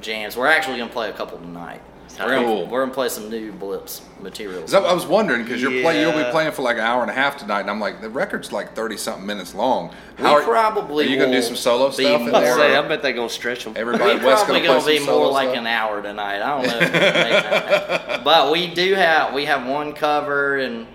jams. 0.00 0.36
We're 0.36 0.46
actually 0.46 0.78
gonna 0.78 0.92
play 0.92 1.10
a 1.10 1.12
couple 1.12 1.38
tonight. 1.38 1.82
We're 2.18 2.28
gonna, 2.28 2.44
Cool. 2.46 2.66
we're 2.66 2.80
gonna 2.82 2.92
play 2.94 3.08
some 3.08 3.30
new 3.30 3.52
Blips 3.52 4.02
materials. 4.20 4.70
'Cause 4.70 4.74
I, 4.84 4.88
I 4.90 4.92
was 4.92 5.06
wondering 5.06 5.42
because 5.44 5.62
you're 5.62 5.80
play, 5.82 6.00
you'll 6.02 6.12
be 6.12 6.30
playing 6.30 6.52
for 6.52 6.60
like 6.62 6.76
an 6.76 6.82
hour 6.82 7.00
and 7.02 7.10
a 7.10 7.14
half 7.14 7.38
tonight, 7.38 7.60
and 7.62 7.70
I'm 7.70 7.80
like, 7.80 8.00
the 8.02 8.10
record's 8.10 8.52
like 8.52 8.74
thirty 8.74 8.96
something 8.98 9.26
minutes 9.26 9.54
long. 9.54 9.90
We 10.18 10.26
are, 10.26 10.42
probably 10.42 11.06
are 11.06 11.08
you 11.08 11.16
gonna 11.18 11.32
do 11.32 11.40
some 11.42 11.56
solo 11.56 11.88
be 11.88 12.04
stuff 12.04 12.20
in 12.20 12.26
more- 12.30 12.36
I 12.36 12.40
there? 12.42 12.54
say, 12.54 12.76
I 12.76 12.86
bet 12.86 13.00
they're 13.02 13.12
gonna 13.14 13.28
stretch 13.30 13.64
them. 13.64 13.72
Everybody 13.76 14.18
We're 14.18 14.26
West 14.26 14.44
probably 14.44 14.60
gonna, 14.60 14.74
gonna 14.74 14.84
play 14.84 14.98
be 14.98 15.06
more 15.06 15.26
like 15.32 15.48
stuff? 15.48 15.58
an 15.58 15.66
hour 15.66 16.02
tonight. 16.02 16.42
I 16.42 16.62
don't 16.62 16.66
know. 16.70 16.78
if 16.78 16.92
we 16.92 16.98
can 16.98 17.30
make 17.30 17.42
that. 17.44 18.24
but 18.24 18.52
we 18.52 18.66
do 18.72 18.94
have 18.94 19.32
we 19.34 19.46
have 19.46 19.66
one 19.66 19.92
cover, 19.94 20.58
and 20.58 20.86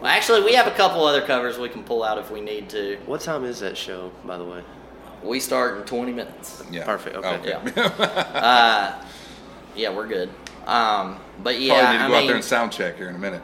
well, 0.00 0.10
actually 0.10 0.42
we 0.42 0.52
have 0.54 0.66
a 0.66 0.72
couple 0.72 1.02
other 1.04 1.22
covers 1.22 1.58
we 1.58 1.70
can 1.70 1.82
pull 1.82 2.04
out 2.04 2.18
if 2.18 2.30
we 2.30 2.40
need 2.42 2.68
to. 2.70 2.98
What 3.06 3.22
time 3.22 3.44
is 3.44 3.58
that 3.60 3.76
show, 3.76 4.12
by 4.24 4.36
the 4.36 4.44
way? 4.44 4.62
We 5.22 5.40
start 5.40 5.78
in 5.78 5.84
20 5.84 6.12
minutes. 6.12 6.62
Yeah. 6.70 6.84
Perfect, 6.84 7.16
okay. 7.16 7.40
Yeah. 7.74 7.82
uh, 8.34 9.04
yeah, 9.74 9.90
we're 9.94 10.06
good. 10.06 10.30
Um, 10.68 11.18
but 11.42 11.58
yeah, 11.60 11.80
Probably 11.80 11.92
need 11.92 11.98
to 11.98 12.04
I 12.04 12.08
go 12.08 12.14
out 12.14 12.26
there 12.26 12.34
and 12.36 12.44
sound 12.44 12.72
check 12.72 12.96
here 12.96 13.08
in 13.08 13.14
a 13.16 13.18
minute. 13.18 13.42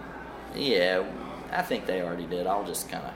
yeah, 0.55 1.03
I 1.53 1.62
think 1.62 1.87
they 1.87 2.03
already 2.03 2.27
did. 2.27 2.47
I'll 2.47 2.64
just 2.66 2.89
kind 2.91 3.05
of 3.05 3.12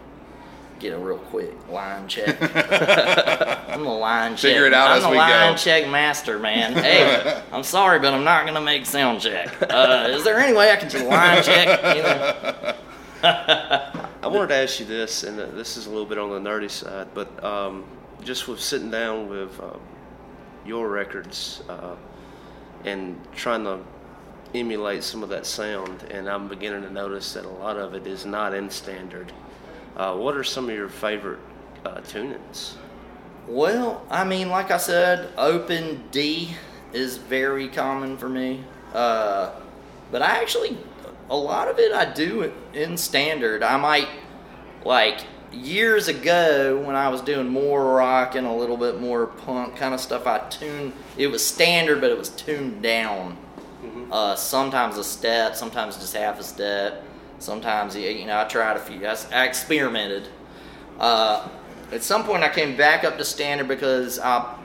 get 0.80 0.92
a 0.94 0.98
real 0.98 1.18
quick 1.18 1.52
line 1.68 2.08
check. 2.08 2.36
I'm 3.68 3.84
the 3.84 3.90
line 3.90 4.32
check. 4.32 4.40
Figure 4.52 4.66
it 4.66 4.72
out 4.72 4.90
I'm 4.92 4.96
as 4.98 5.02
the 5.02 5.10
we 5.10 5.16
line 5.18 5.52
go. 5.52 5.56
check 5.58 5.88
master, 5.90 6.38
man. 6.38 6.72
Hey, 6.72 7.42
I'm 7.52 7.62
sorry, 7.64 7.98
but 7.98 8.14
I'm 8.14 8.24
not 8.24 8.46
gonna 8.46 8.60
make 8.62 8.86
sound 8.86 9.20
check. 9.20 9.54
Uh, 9.70 10.06
is 10.10 10.24
there 10.24 10.38
any 10.38 10.56
way 10.56 10.70
I 10.72 10.76
can 10.76 10.88
just 10.88 11.04
line 11.04 11.42
check? 11.42 11.96
You 11.96 12.02
know? 12.02 12.74
I 14.22 14.26
wanted 14.26 14.48
to 14.48 14.54
ask 14.54 14.80
you 14.80 14.86
this, 14.86 15.24
and 15.24 15.38
uh, 15.38 15.46
this 15.46 15.76
is 15.76 15.86
a 15.86 15.90
little 15.90 16.06
bit 16.06 16.18
on 16.18 16.30
the 16.30 16.50
nerdy 16.50 16.70
side, 16.70 17.08
but 17.14 17.42
um, 17.44 17.84
just 18.22 18.48
with 18.48 18.60
sitting 18.60 18.90
down 18.90 19.28
with 19.28 19.58
uh, 19.60 19.76
your 20.64 20.88
records 20.88 21.62
uh, 21.68 21.96
and 22.84 23.20
trying 23.34 23.64
to 23.64 23.80
emulate 24.54 25.02
some 25.02 25.22
of 25.22 25.28
that 25.28 25.46
sound, 25.46 26.04
and 26.10 26.28
I'm 26.28 26.48
beginning 26.48 26.82
to 26.82 26.90
notice 26.90 27.34
that 27.34 27.44
a 27.44 27.48
lot 27.48 27.76
of 27.76 27.94
it 27.94 28.06
is 28.06 28.24
not 28.24 28.54
in 28.54 28.70
standard. 28.70 29.32
Uh, 29.96 30.14
what 30.14 30.36
are 30.36 30.44
some 30.44 30.68
of 30.68 30.74
your 30.74 30.88
favorite 30.88 31.40
uh, 31.84 32.00
tunings? 32.00 32.74
Well, 33.46 34.04
I 34.10 34.24
mean, 34.24 34.48
like 34.48 34.70
I 34.70 34.76
said, 34.76 35.32
open 35.36 36.04
D 36.10 36.50
is 36.92 37.16
very 37.16 37.68
common 37.68 38.16
for 38.16 38.28
me. 38.28 38.64
Uh, 38.92 39.50
but 40.10 40.22
I 40.22 40.40
actually, 40.40 40.78
a 41.30 41.36
lot 41.36 41.68
of 41.68 41.78
it 41.78 41.92
I 41.92 42.12
do 42.12 42.52
in 42.72 42.96
standard. 42.96 43.62
I 43.62 43.76
might, 43.76 44.08
like, 44.84 45.20
years 45.52 46.08
ago 46.08 46.78
when 46.84 46.94
I 46.94 47.08
was 47.08 47.22
doing 47.22 47.48
more 47.48 47.94
rock 47.94 48.34
and 48.34 48.46
a 48.46 48.52
little 48.52 48.76
bit 48.76 49.00
more 49.00 49.26
punk 49.26 49.76
kind 49.76 49.94
of 49.94 50.00
stuff, 50.00 50.26
I 50.26 50.38
tuned, 50.48 50.92
it 51.16 51.28
was 51.28 51.44
standard, 51.44 52.00
but 52.00 52.10
it 52.10 52.18
was 52.18 52.28
tuned 52.30 52.82
down. 52.82 53.36
Uh, 54.10 54.34
sometimes 54.34 54.96
a 54.98 55.04
step, 55.04 55.54
sometimes 55.54 55.96
just 55.96 56.16
half 56.16 56.40
a 56.40 56.44
step. 56.44 57.04
Sometimes, 57.38 57.94
you 57.94 58.26
know, 58.26 58.40
I 58.40 58.44
tried 58.44 58.76
a 58.76 58.80
few, 58.80 59.06
I 59.06 59.44
experimented. 59.44 60.28
Uh, 60.98 61.48
at 61.92 62.02
some 62.02 62.24
point, 62.24 62.42
I 62.42 62.48
came 62.48 62.76
back 62.76 63.04
up 63.04 63.16
to 63.18 63.24
standard 63.24 63.68
because 63.68 64.18
I 64.18 64.56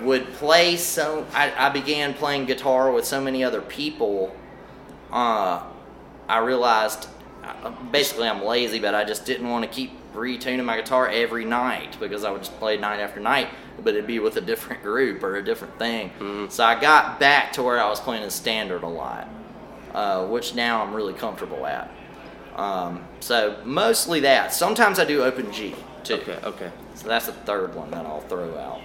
would 0.00 0.26
play 0.34 0.76
so. 0.76 1.26
I, 1.32 1.52
I 1.66 1.68
began 1.68 2.14
playing 2.14 2.46
guitar 2.46 2.90
with 2.90 3.04
so 3.04 3.20
many 3.20 3.44
other 3.44 3.60
people. 3.60 4.34
Uh, 5.12 5.62
I 6.28 6.38
realized 6.38 7.08
uh, 7.44 7.70
basically 7.90 8.28
I'm 8.28 8.42
lazy, 8.42 8.78
but 8.78 8.94
I 8.94 9.04
just 9.04 9.24
didn't 9.24 9.48
want 9.48 9.64
to 9.64 9.70
keep 9.70 9.92
retuning 10.14 10.64
my 10.64 10.76
guitar 10.76 11.08
every 11.08 11.44
night 11.44 11.96
because 12.00 12.24
I 12.24 12.30
would 12.30 12.42
just 12.42 12.58
play 12.58 12.76
night 12.76 13.00
after 13.00 13.20
night, 13.20 13.48
but 13.82 13.94
it'd 13.94 14.06
be 14.06 14.18
with 14.18 14.36
a 14.36 14.40
different 14.40 14.82
group 14.88 15.22
or 15.22 15.36
a 15.36 15.44
different 15.44 15.78
thing. 15.78 16.48
So 16.50 16.64
I 16.64 16.80
got 16.80 17.18
back 17.20 17.52
to 17.54 17.62
where 17.62 17.80
I 17.80 17.88
was 17.88 18.00
playing 18.00 18.22
in 18.22 18.30
standard 18.30 18.82
a 18.82 18.88
lot, 18.88 19.28
uh, 19.94 20.26
which 20.26 20.54
now 20.54 20.82
I'm 20.82 20.94
really 20.94 21.14
comfortable 21.14 21.66
at. 21.66 21.90
Um, 22.56 23.04
so 23.20 23.56
mostly 23.64 24.20
that. 24.20 24.52
Sometimes 24.52 24.98
I 24.98 25.04
do 25.04 25.22
open 25.22 25.50
G 25.52 25.74
too. 26.04 26.14
Okay, 26.14 26.38
okay. 26.44 26.70
So 26.94 27.08
that's 27.08 27.26
the 27.26 27.32
third 27.32 27.74
one 27.74 27.90
that 27.92 28.04
I'll 28.04 28.20
throw 28.22 28.56
out. 28.58 28.80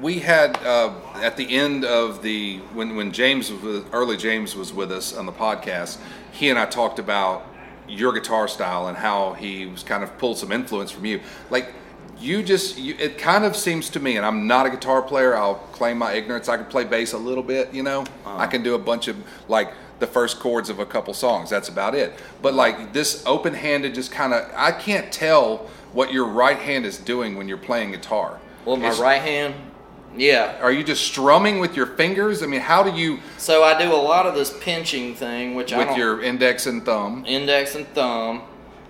we 0.00 0.18
had 0.18 0.56
uh, 0.64 0.92
at 1.16 1.36
the 1.36 1.48
end 1.56 1.84
of 1.84 2.22
the 2.22 2.58
when 2.74 2.96
when 2.96 3.12
James 3.12 3.50
was 3.50 3.84
early 3.92 4.16
James 4.16 4.54
was 4.54 4.72
with 4.72 4.92
us 4.92 5.16
on 5.16 5.26
the 5.26 5.32
podcast, 5.32 5.98
he 6.32 6.50
and 6.50 6.58
I 6.58 6.66
talked 6.66 6.98
about 6.98 7.46
your 7.88 8.12
guitar 8.12 8.46
style 8.48 8.86
and 8.88 8.96
how 8.96 9.32
he 9.32 9.66
was 9.66 9.82
kind 9.82 10.04
of 10.04 10.16
pulled 10.18 10.38
some 10.38 10.52
influence 10.52 10.90
from 10.90 11.04
you. 11.06 11.20
Like 11.50 11.72
you 12.20 12.42
just 12.42 12.78
you, 12.78 12.94
it 12.98 13.18
kind 13.18 13.44
of 13.44 13.56
seems 13.56 13.88
to 13.90 14.00
me, 14.00 14.16
and 14.16 14.26
I'm 14.26 14.46
not 14.46 14.66
a 14.66 14.70
guitar 14.70 15.02
player. 15.02 15.36
I'll 15.36 15.56
claim 15.72 15.98
my 15.98 16.12
ignorance. 16.12 16.48
I 16.48 16.56
can 16.56 16.66
play 16.66 16.84
bass 16.84 17.12
a 17.12 17.18
little 17.18 17.42
bit, 17.42 17.72
you 17.72 17.82
know. 17.82 18.04
I 18.26 18.46
can 18.46 18.62
do 18.62 18.74
a 18.74 18.78
bunch 18.78 19.08
of 19.08 19.16
like 19.48 19.72
the 19.98 20.06
first 20.06 20.38
chords 20.40 20.70
of 20.70 20.78
a 20.78 20.86
couple 20.86 21.12
songs. 21.14 21.50
That's 21.50 21.68
about 21.68 21.94
it. 21.94 22.12
But 22.42 22.54
like 22.54 22.92
this 22.92 23.22
open-handed, 23.26 23.94
just 23.94 24.12
kind 24.12 24.32
of 24.34 24.50
I 24.54 24.72
can't 24.72 25.10
tell 25.12 25.68
what 25.92 26.12
your 26.12 26.26
right 26.26 26.58
hand 26.58 26.86
is 26.86 26.98
doing 26.98 27.36
when 27.36 27.48
you're 27.48 27.56
playing 27.58 27.90
guitar. 27.92 28.38
Well, 28.64 28.76
my 28.76 28.86
It's- 28.88 29.00
right 29.00 29.20
hand, 29.22 29.54
yeah. 30.16 30.56
are 30.62 30.70
you 30.72 30.84
just 30.84 31.04
strumming 31.04 31.58
with 31.58 31.74
your 31.76 31.86
fingers? 31.86 32.42
I 32.42 32.46
mean, 32.46 32.60
how 32.60 32.82
do 32.82 32.90
you 32.98 33.18
So 33.38 33.64
I 33.64 33.78
do 33.82 33.92
a 33.92 33.96
lot 33.96 34.26
of 34.26 34.34
this 34.34 34.52
pinching 34.60 35.14
thing, 35.14 35.54
which 35.54 35.72
I 35.72 35.78
with 35.84 35.96
your 35.96 36.22
index 36.22 36.66
and 36.66 36.84
thumb? 36.84 37.24
index 37.26 37.74
and 37.74 37.86
thumb, 37.94 38.42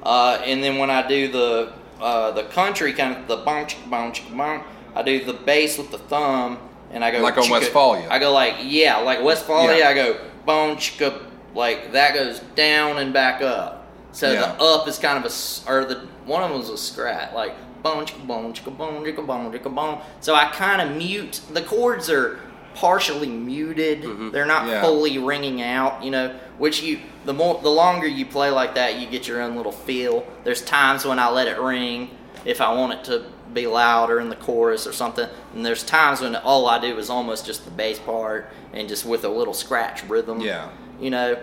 uh, 0.02 0.38
and 0.44 0.62
then 0.62 0.78
when 0.78 0.90
I 0.90 1.06
do 1.06 1.28
the 1.28 1.72
uh, 2.00 2.30
the 2.32 2.44
country 2.44 2.92
kind 2.92 3.16
of 3.16 3.28
the 3.28 3.38
bonk 3.38 3.74
bonk 3.88 4.14
bonk, 4.34 4.64
I 4.94 5.02
do 5.02 5.24
the 5.24 5.32
bass 5.34 5.78
with 5.78 5.90
the 5.90 5.98
thumb, 5.98 6.58
and 6.92 7.04
I 7.04 7.10
go 7.10 7.20
Like 7.20 7.36
on 7.38 7.44
chicka- 7.44 7.50
Westphalia. 7.52 8.08
I 8.10 8.18
go 8.18 8.32
like 8.32 8.54
yeah, 8.62 8.96
like 8.98 9.22
Westphalia. 9.22 9.78
Yeah. 9.78 9.88
I 9.88 9.94
go 9.94 10.16
chicka, 10.46 11.22
like 11.54 11.92
that 11.92 12.14
goes 12.14 12.40
down 12.56 12.98
and 12.98 13.12
back 13.12 13.42
up. 13.42 13.86
So 14.12 14.32
Yeah. 14.32 14.40
the 14.56 14.62
up 14.62 14.88
is 14.88 14.98
kind 14.98 15.24
of 15.24 15.30
a 15.30 15.70
or 15.70 15.84
the 15.84 16.06
one 16.26 16.42
of 16.42 16.50
them 16.50 16.58
was 16.58 16.68
a 16.70 16.76
scrat 16.76 17.34
like 17.34 17.54
bone 17.82 18.04
chicka 18.04 18.26
bone 18.26 18.52
chicka 18.52 18.76
bone 18.76 19.04
chicka 19.04 19.24
bone 19.26 19.52
chicka 19.52 19.74
bone. 19.74 20.00
So 20.20 20.34
I 20.34 20.46
kind 20.50 20.80
of 20.82 20.96
mute 20.96 21.40
the 21.52 21.62
chords 21.62 22.10
are 22.10 22.40
partially 22.74 23.28
muted. 23.28 24.32
They're 24.32 24.46
not 24.46 24.66
Yeah. 24.66 24.82
fully 24.82 25.18
ringing 25.18 25.62
out, 25.62 26.02
you 26.04 26.10
know, 26.10 26.34
which 26.58 26.82
you 26.82 27.00
the 27.24 27.32
more 27.34 27.60
the 27.62 27.70
longer 27.70 28.06
you 28.06 28.24
play 28.26 28.50
like 28.50 28.74
that, 28.76 28.96
you 28.98 29.06
get 29.06 29.28
your 29.28 29.42
own 29.42 29.56
little 29.56 29.72
feel. 29.72 30.24
There's 30.44 30.62
times 30.62 31.04
when 31.04 31.18
I 31.18 31.28
let 31.28 31.48
it 31.48 31.58
ring 31.60 32.10
if 32.44 32.60
I 32.60 32.72
want 32.72 32.92
it 32.94 33.04
to 33.04 33.24
be 33.52 33.66
louder 33.66 34.20
in 34.20 34.28
the 34.30 34.36
chorus 34.36 34.86
or 34.86 34.92
something, 34.92 35.28
and 35.54 35.66
there's 35.66 35.82
times 35.82 36.20
when 36.20 36.36
all 36.36 36.68
I 36.68 36.78
do 36.78 36.96
is 36.98 37.10
almost 37.10 37.44
just 37.44 37.64
the 37.64 37.70
bass 37.70 37.98
part 37.98 38.48
and 38.72 38.88
just 38.88 39.04
with 39.04 39.24
a 39.24 39.28
little 39.28 39.52
scratch 39.54 40.04
rhythm. 40.04 40.40
Yeah. 40.40 40.68
You 41.00 41.10
know. 41.10 41.36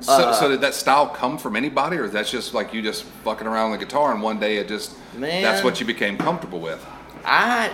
So, 0.00 0.12
Uh, 0.12 0.32
so 0.34 0.48
did 0.48 0.60
that 0.60 0.74
style 0.74 1.06
come 1.08 1.38
from 1.38 1.56
anybody, 1.56 1.96
or 1.96 2.06
that's 2.08 2.30
just 2.30 2.52
like 2.54 2.74
you 2.74 2.82
just 2.82 3.04
fucking 3.24 3.46
around 3.46 3.70
the 3.72 3.78
guitar 3.78 4.12
and 4.12 4.20
one 4.22 4.38
day 4.38 4.58
it 4.58 4.68
just 4.68 4.92
Man. 5.16 5.42
that's 5.42 5.64
what 5.64 5.80
you 5.80 5.86
became 5.86 6.18
comfortable 6.18 6.60
with? 6.60 6.84
I 7.24 7.70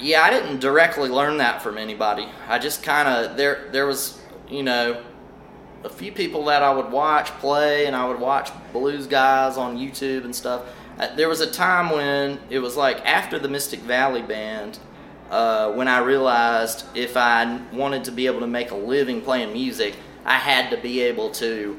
yeah, 0.00 0.22
I 0.22 0.30
didn't 0.30 0.60
directly 0.60 1.08
learn 1.08 1.38
that 1.38 1.62
from 1.62 1.78
anybody. 1.78 2.28
I 2.48 2.58
just 2.58 2.82
kind 2.82 3.08
of 3.08 3.36
there 3.36 3.68
there 3.72 3.86
was, 3.86 4.20
you 4.48 4.62
know, 4.62 5.02
a 5.84 5.88
few 5.88 6.12
people 6.12 6.44
that 6.46 6.62
I 6.62 6.72
would 6.72 6.90
watch 6.90 7.28
play 7.38 7.86
and 7.86 7.94
I 7.94 8.06
would 8.06 8.18
watch 8.18 8.50
blues 8.72 9.06
guys 9.06 9.56
on 9.56 9.78
YouTube 9.78 10.24
and 10.24 10.34
stuff. 10.34 10.62
Uh, 10.98 11.14
there 11.14 11.28
was 11.28 11.40
a 11.40 11.50
time 11.50 11.90
when 11.90 12.40
it 12.50 12.58
was 12.58 12.76
like 12.76 13.04
after 13.06 13.38
the 13.38 13.48
Mystic 13.48 13.80
Valley 13.80 14.22
band 14.22 14.78
uh, 15.30 15.70
when 15.72 15.88
I 15.88 15.98
realized 15.98 16.84
if 16.94 17.16
I 17.16 17.60
wanted 17.72 18.04
to 18.04 18.12
be 18.12 18.26
able 18.26 18.40
to 18.40 18.46
make 18.46 18.70
a 18.70 18.76
living 18.76 19.20
playing 19.20 19.52
music, 19.52 19.94
I 20.24 20.36
had 20.36 20.70
to 20.70 20.76
be 20.76 21.00
able 21.02 21.30
to 21.32 21.78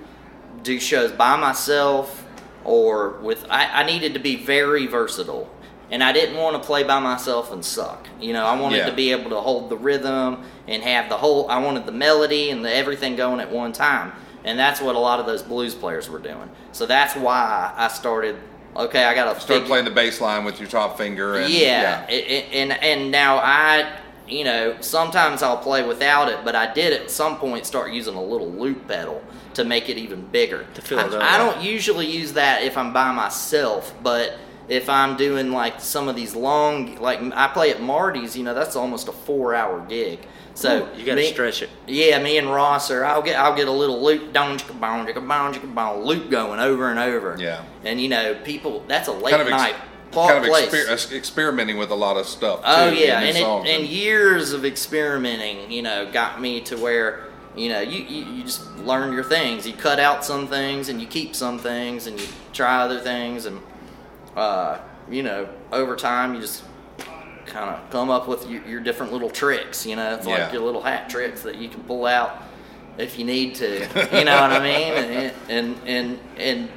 do 0.64 0.80
shows 0.80 1.12
by 1.12 1.36
myself 1.36 2.26
or 2.64 3.12
with 3.22 3.45
I, 3.49 3.82
I 3.82 3.84
needed 3.84 4.14
to 4.14 4.20
be 4.20 4.36
very 4.36 4.86
versatile 4.86 5.49
and 5.92 6.04
i 6.04 6.12
didn't 6.12 6.38
want 6.38 6.56
to 6.62 6.66
play 6.66 6.84
by 6.84 7.00
myself 7.00 7.52
and 7.52 7.64
suck 7.64 8.08
you 8.20 8.34
know 8.34 8.46
i 8.46 8.60
wanted 8.60 8.78
Yeah. 8.78 8.90
to 8.90 8.96
be 8.96 9.12
able 9.12 9.30
to 9.32 9.40
hold 9.40 9.70
the 9.70 9.78
rhythm 9.78 10.44
and 10.68 10.84
have 10.84 11.10
the 11.10 11.18
whole 11.18 11.50
i 11.50 11.58
wanted 11.58 11.86
the 11.86 11.92
melody 11.92 12.50
and 12.52 12.64
the 12.64 12.74
everything 12.74 13.16
going 13.16 13.40
at 13.40 13.52
one 13.52 13.72
time 13.74 14.12
and 14.44 14.58
that's 14.58 14.80
what 14.82 14.96
a 14.96 15.00
lot 15.00 15.20
of 15.20 15.26
those 15.26 15.42
blues 15.44 15.74
players 15.76 16.10
were 16.10 16.20
doing 16.20 16.50
so 16.72 16.86
that's 16.86 17.16
why 17.16 17.74
i 17.76 17.88
started 17.88 18.36
okay 18.76 19.04
i 19.04 19.14
gotta 19.16 19.40
Start 19.40 19.66
playing 19.66 19.86
the 19.86 19.92
bass 19.92 20.22
line 20.22 20.46
with 20.46 20.60
your 20.60 20.70
top 20.70 20.98
finger 20.98 21.38
and 21.40 21.52
yeah, 21.52 22.06
it- 22.08 22.30
it- 22.30 22.46
and 22.54 22.72
and 22.74 23.12
now 23.12 23.38
I, 23.38 23.98
you 24.28 24.44
know, 24.44 24.76
sometimes 24.80 25.42
I'll 25.42 25.58
play 25.58 25.82
without 25.84 26.30
it, 26.30 26.38
but 26.46 26.54
I 26.56 26.72
did 26.72 26.94
at 26.94 27.10
some 27.10 27.38
point 27.38 27.66
start 27.66 27.92
using 27.92 28.14
a 28.14 28.22
little 28.24 28.52
loop 28.52 28.88
pedal 28.88 29.24
to 29.56 29.64
make 29.64 29.90
it 29.90 29.98
even 29.98 30.22
bigger. 30.28 30.68
To 30.76 30.82
fill 30.84 31.00
I, 31.00 31.08
it 31.08 31.14
up. 31.16 31.24
I 31.24 31.38
don't 31.40 31.64
usually 31.64 32.06
use 32.06 32.34
that 32.34 32.62
if 32.62 32.78
I'm 32.78 32.94
by 32.94 33.12
myself, 33.12 33.92
but 34.04 34.38
if 34.70 34.90
I'm 34.90 35.18
doing 35.18 35.52
like 35.52 35.82
some 35.82 36.08
of 36.08 36.16
these 36.16 36.36
long, 36.36 36.96
like 36.98 37.20
I 37.34 37.48
play 37.48 37.72
at 37.72 37.82
Marty's, 37.82 38.38
you 38.38 38.44
know, 38.44 38.54
that's 38.54 38.76
almost 38.76 39.08
a 39.08 39.12
four-hour 39.12 39.86
gig. 39.88 40.20
So 40.54 40.92
You 40.96 41.06
got 41.06 41.16
to 41.16 41.26
stretch 41.26 41.62
it. 41.62 41.70
Yeah, 41.88 42.22
me 42.22 42.38
and 42.38 42.50
Ross 42.52 42.92
are. 42.92 43.06
I'll 43.06 43.22
get 43.22 43.40
I'll 43.40 43.56
get 43.56 43.68
a 43.68 43.72
little 43.72 44.04
loop, 44.04 44.34
don 44.34 44.58
chicka 44.58 44.80
bong 44.80 45.08
chicka 45.08 45.26
bong 45.26 45.54
chicka 45.54 45.74
bong 45.74 46.04
loop 46.04 46.30
going 46.30 46.60
over 46.60 46.90
and 46.90 47.00
over. 47.00 47.38
Yeah. 47.40 47.64
And 47.84 48.00
you 48.02 48.10
know, 48.10 48.36
people, 48.44 48.84
that's 48.88 49.08
a 49.08 49.14
late 49.14 49.32
kind 49.32 49.42
of 49.42 49.48
ex- 49.48 49.58
night 49.58 49.76
kind 50.12 50.44
of 50.44 50.50
place. 50.50 50.74
exper- 50.74 51.16
experimenting 51.16 51.78
with 51.78 51.92
a 51.92 51.96
lot 51.96 52.18
of 52.18 52.26
stuff. 52.26 52.62
Oh 52.64 52.90
yeah, 52.90 53.22
and, 53.22 53.38
it, 53.38 53.44
and 53.44 53.88
years 53.88 54.54
of 54.54 54.66
experimenting, 54.66 55.72
you 55.72 55.82
know, 55.82 56.12
got 56.12 56.42
me 56.42 56.62
to 56.62 56.78
where 56.78 57.28
you 57.56 57.70
know 57.70 57.80
you, 57.82 58.04
you 58.04 58.26
you 58.26 58.44
just 58.44 58.76
learn 58.78 59.14
your 59.14 59.24
things. 59.24 59.66
You 59.66 59.74
cut 59.74 60.00
out 60.00 60.26
some 60.26 60.48
things 60.48 60.90
and 60.90 61.02
you 61.02 61.08
keep 61.08 61.36
some 61.36 61.58
things 61.60 62.08
and 62.08 62.20
you 62.20 62.28
try 62.54 62.82
other 62.82 63.00
things 63.00 63.46
and 63.46 63.62
uh, 64.40 64.80
you 65.10 65.24
know 65.24 65.50
over 65.72 65.96
time 65.96 66.34
you 66.36 66.42
just 66.42 66.64
kind 67.46 67.70
of 67.76 67.90
come 67.90 68.10
up 68.10 68.28
with 68.28 68.50
your, 68.50 68.66
your 68.66 68.80
different 68.80 69.12
little 69.12 69.30
tricks. 69.30 69.86
You 69.86 69.96
know, 69.96 70.16
it's 70.16 70.28
Yeah. 70.28 70.44
like 70.44 70.54
your 70.54 70.62
little 70.62 70.82
hat 70.82 71.10
tricks 71.10 71.42
that 71.44 71.56
you 71.56 71.68
can 71.70 71.82
pull 71.84 72.06
out 72.06 72.44
if 72.98 73.18
you 73.18 73.26
need 73.26 73.56
to. 73.56 73.80
You 74.18 74.26
know 74.26 74.40
what 74.42 74.52
I 74.52 74.60
mean? 74.60 74.94
And 74.94 75.34
and 75.50 75.78
and 75.86 76.20
and 76.38 76.70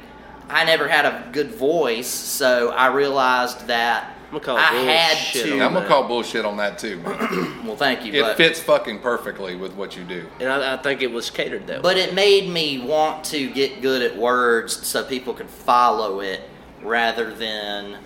I 0.49 0.65
never 0.65 0.87
had 0.87 1.05
a 1.05 1.29
good 1.31 1.51
voice, 1.51 2.07
so 2.09 2.69
I 2.69 2.87
realized 2.87 3.67
that. 3.67 4.09
I'm 4.25 4.39
gonna 4.39 4.45
call 4.45 4.57
I 4.57 4.81
had 4.81 5.33
to. 5.33 5.61
I'm 5.61 5.73
gonna 5.73 5.87
call 5.87 6.07
bullshit 6.07 6.43
on 6.43 6.57
that 6.57 6.79
too. 6.79 7.01
Well, 7.63 7.77
thank 7.77 8.03
you. 8.03 8.11
it 8.13 8.21
but, 8.21 8.37
fits 8.37 8.59
fucking 8.59 8.99
perfectly 8.99 9.55
with 9.55 9.73
what 9.73 9.95
you 9.95 10.03
do. 10.03 10.25
And 10.41 10.49
I, 10.49 10.73
I 10.73 10.77
think 10.77 11.01
it 11.01 11.09
was 11.11 11.29
catered 11.29 11.65
that 11.67 11.77
way. 11.77 11.81
But 11.81 11.97
it 11.97 12.13
made 12.13 12.49
me 12.49 12.79
want 12.85 13.23
to 13.25 13.49
get 13.49 13.81
good 13.81 14.01
at 14.01 14.17
words 14.17 14.85
so 14.85 15.03
people 15.03 15.33
could 15.33 15.49
follow 15.49 16.19
it 16.19 16.41
rather 16.83 17.33
than, 17.33 17.97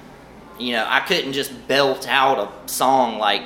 you 0.59 0.73
know, 0.73 0.85
I 0.87 0.99
couldn't 1.01 1.33
just 1.33 1.67
belt 1.67 2.07
out 2.07 2.37
a 2.65 2.69
song 2.69 3.17
like 3.19 3.41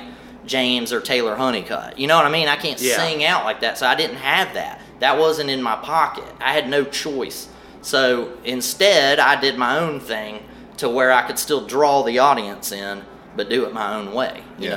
James 0.46 0.92
or 0.92 1.00
Taylor 1.00 1.36
Hunnicutt. 1.36 1.98
You 1.98 2.06
know 2.06 2.16
what 2.16 2.26
I 2.26 2.30
mean? 2.30 2.48
I 2.48 2.56
can't 2.56 2.80
Yeah. 2.80 2.96
sing 2.96 3.24
out 3.24 3.44
like 3.44 3.60
that, 3.60 3.78
so 3.78 3.86
I 3.86 3.94
didn't 3.94 4.16
have 4.16 4.54
that. 4.54 4.80
That 5.00 5.18
wasn't 5.18 5.50
in 5.50 5.62
my 5.62 5.76
pocket. 5.76 6.24
I 6.40 6.52
had 6.52 6.68
no 6.68 6.84
choice. 6.84 7.48
So 7.80 8.32
instead, 8.44 9.18
I 9.18 9.40
did 9.40 9.58
my 9.58 9.78
own 9.78 9.98
thing 10.00 10.44
to 10.78 10.88
where 10.88 11.12
I 11.12 11.22
could 11.22 11.38
still 11.38 11.66
draw 11.66 12.02
the 12.02 12.18
audience 12.18 12.72
in, 12.72 13.02
but 13.36 13.48
do 13.48 13.64
it 13.64 13.72
my 13.72 13.94
own 13.94 14.12
way. 14.12 14.42
You 14.58 14.68
Yeah. 14.70 14.74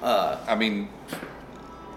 know? 0.00 0.06
Uh, 0.06 0.36
I 0.46 0.54
mean, 0.54 0.88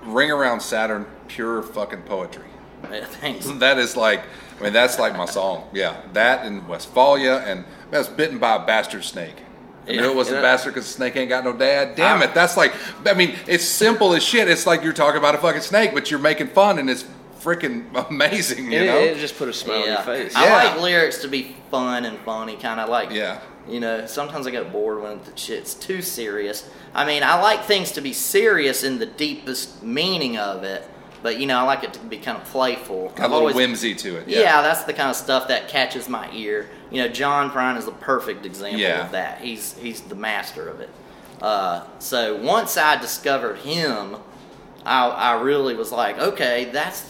Ring 0.03 0.32
Around 0.32 0.61
Saturn, 0.61 1.05
pure 1.27 1.61
fucking 1.61 2.01
poetry. 2.03 2.45
thanks. 3.21 3.45
That 3.45 3.77
is 3.77 3.95
like, 3.95 4.23
I 4.62 4.66
mean, 4.66 4.74
that's 4.74 4.99
like 4.99 5.18
my 5.18 5.26
song. 5.26 5.68
Yeah, 5.74 5.97
that 6.14 6.45
and 6.45 6.68
Westphalia, 6.68 7.43
and 7.47 7.66
I 7.91 7.97
was 7.97 8.07
bitten 8.07 8.38
by 8.38 8.55
a 8.57 8.66
bastard 8.66 9.03
snake. 9.03 9.36
I 9.88 9.93
knew 9.93 10.12
it 10.12 10.16
was 10.16 10.30
a 10.30 10.36
Yeah. 10.36 10.41
bastard 10.41 10.76
because 10.76 10.88
the 10.88 10.93
snake 10.93 11.16
ain't 11.16 11.30
got 11.30 11.43
no 11.43 11.53
dad. 11.53 11.95
Damn 11.95 12.22
I- 12.22 12.26
it, 12.26 12.34
that's 12.36 12.55
like, 12.55 12.74
I 13.05 13.14
mean, 13.16 13.36
it's 13.47 13.66
simple 13.66 14.14
as 14.14 14.24
shit. 14.24 14.47
It's 14.47 14.68
like 14.68 14.84
you're 14.84 14.93
talking 14.93 15.18
about 15.18 15.34
a 15.34 15.39
fucking 15.39 15.62
snake, 15.62 15.91
but 15.95 16.12
you're 16.12 16.20
making 16.20 16.49
fun, 16.49 16.78
and 16.78 16.88
it's 16.89 17.03
freaking 17.41 17.86
amazing, 18.09 18.72
you 18.72 18.82
it, 18.82 18.86
know? 18.86 18.99
it 18.99 19.18
just 19.18 19.38
put 19.38 19.49
a 19.49 19.53
smile 19.53 19.82
on 19.82 19.88
your 19.88 19.97
face. 19.97 20.36
I 20.36 20.51
like 20.70 20.80
lyrics 20.80 21.18
to 21.24 21.28
be 21.28 21.55
fun 21.72 22.05
and 22.05 22.20
funny, 22.20 22.55
kind 22.57 22.80
of 22.80 22.88
like. 22.89 23.09
Yeah. 23.12 23.39
You 23.68 23.80
know, 23.80 24.05
sometimes 24.05 24.45
I 24.47 24.51
get 24.51 24.72
bored 24.72 25.01
when 25.03 25.20
the 25.24 25.36
shit's 25.38 25.74
too 25.76 26.01
serious. 26.01 26.68
I 26.95 27.05
mean, 27.05 27.24
I 27.24 27.39
like 27.41 27.66
things 27.66 27.91
to 27.93 28.01
be 28.01 28.12
serious 28.14 28.84
in 28.84 28.97
the 28.99 29.05
deepest 29.05 29.82
meaning 29.84 30.38
of 30.38 30.64
it, 30.64 30.88
but 31.24 31.39
you 31.39 31.45
know, 31.45 31.57
I 31.59 31.63
like 31.63 31.84
it 31.84 31.93
to 31.93 31.99
be 31.99 32.17
kind 32.17 32.38
of 32.38 32.43
playful. 32.45 33.09
Got 33.09 33.19
a 33.19 33.22
little 33.24 33.38
always- 33.39 33.55
whimsy 33.55 33.95
to 33.95 34.17
it. 34.17 34.28
Yeah. 34.28 34.61
that's 34.61 34.84
the 34.84 34.93
kind 34.93 35.09
of 35.09 35.15
stuff 35.15 35.47
that 35.49 35.67
catches 35.67 36.09
my 36.09 36.30
ear. 36.34 36.69
You 36.89 37.01
know, 37.03 37.07
John 37.07 37.49
Prine 37.51 37.78
is 37.78 37.86
the 37.86 37.91
perfect 37.91 38.45
example 38.45 38.80
Yeah. 38.82 39.05
of 39.05 39.11
that. 39.11 39.39
He's 39.41 39.74
he's 39.78 40.01
the 40.01 40.15
master 40.15 40.67
of 40.67 40.80
it. 40.82 40.89
Uh, 41.41 41.84
so 41.99 42.36
once 42.38 42.78
I 42.78 42.97
discovered 42.97 43.57
him, 43.57 44.17
I, 44.86 45.07
I 45.07 45.41
really 45.41 45.76
was 45.76 45.91
like, 45.91 46.19
okay, 46.19 46.65
that's 46.65 47.09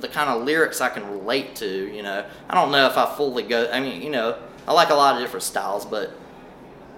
the 0.00 0.08
kind 0.08 0.30
of 0.30 0.44
lyrics 0.44 0.80
I 0.80 0.88
can 0.90 1.10
relate 1.10 1.56
to. 1.56 1.66
You 1.66 2.02
know, 2.02 2.24
I 2.48 2.54
don't 2.54 2.70
know 2.70 2.86
if 2.86 2.96
I 2.96 3.06
fully 3.16 3.42
go. 3.42 3.68
I 3.72 3.80
mean, 3.80 4.00
you 4.00 4.10
know, 4.10 4.38
I 4.66 4.72
like 4.72 4.90
a 4.90 4.94
lot 4.94 5.16
of 5.16 5.20
different 5.22 5.42
styles, 5.42 5.84
but 5.86 6.12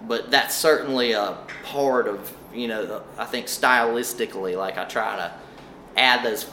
but 0.06 0.30
that's 0.30 0.54
certainly 0.54 1.12
a 1.12 1.36
part 1.64 2.06
of 2.08 2.32
you 2.54 2.68
know. 2.68 3.02
I 3.18 3.24
think 3.24 3.46
stylistically, 3.46 4.56
like 4.56 4.76
I 4.78 4.84
try 4.84 5.16
to 5.16 5.32
add 6.00 6.24
those. 6.24 6.46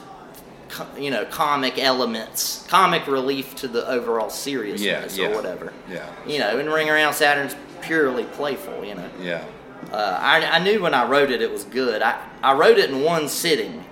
You 0.98 1.12
know, 1.12 1.24
comic 1.26 1.80
elements, 1.80 2.66
comic 2.68 3.08
relief 3.08 3.56
to 3.56 3.70
the 3.70 3.88
overall 3.88 4.30
seriousness 4.30 5.18
Yeah, 5.18 5.30
or 5.30 5.36
whatever. 5.36 5.72
Yeah. 5.90 6.06
You 6.28 6.40
know, 6.40 6.60
and 6.60 6.72
Ring 6.72 6.90
Around 6.90 7.14
Saturn's 7.14 7.56
purely 7.82 8.26
playful. 8.26 8.84
You 8.84 8.96
know. 8.96 9.10
Yeah. 9.22 9.46
Uh, 9.92 10.20
I, 10.22 10.46
I 10.46 10.60
knew 10.60 10.82
when 10.82 10.94
I 10.94 11.08
wrote 11.08 11.32
it, 11.32 11.42
it 11.42 11.50
was 11.52 11.64
good. 11.64 12.02
I, 12.02 12.22
I 12.44 12.54
wrote 12.54 12.78
it 12.78 12.90
in 12.90 13.02
one 13.02 13.30
sitting. 13.30 13.86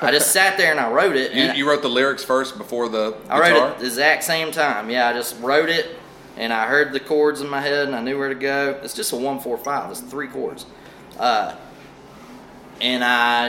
I 0.00 0.12
just 0.12 0.30
sat 0.32 0.56
there 0.56 0.70
and 0.70 0.78
I 0.78 0.90
wrote 0.90 1.16
it. 1.16 1.32
You, 1.32 1.52
you 1.52 1.68
wrote 1.68 1.82
the 1.82 1.88
lyrics 1.88 2.22
first 2.22 2.56
before 2.56 2.88
the 2.88 3.16
I 3.28 3.40
wrote 3.40 3.72
it 3.72 3.78
the 3.80 3.86
exact 3.86 4.22
same 4.22 4.52
time. 4.52 4.90
Yeah, 4.90 5.08
I 5.08 5.12
just 5.12 5.40
wrote 5.40 5.68
it 5.68 5.96
and 6.36 6.52
I 6.52 6.68
heard 6.68 6.92
the 6.92 7.00
chords 7.00 7.40
in 7.40 7.48
my 7.48 7.60
head 7.60 7.88
and 7.88 7.96
I 7.96 8.00
knew 8.00 8.16
where 8.16 8.28
to 8.28 8.34
go. 8.36 8.78
It's 8.82 8.94
just 8.94 9.12
a 9.12 9.16
one, 9.16 9.40
four, 9.40 9.58
five. 9.58 9.90
It's 9.90 10.00
three 10.00 10.28
chords. 10.28 10.66
Uh, 11.18 11.56
and 12.80 13.02
I, 13.02 13.48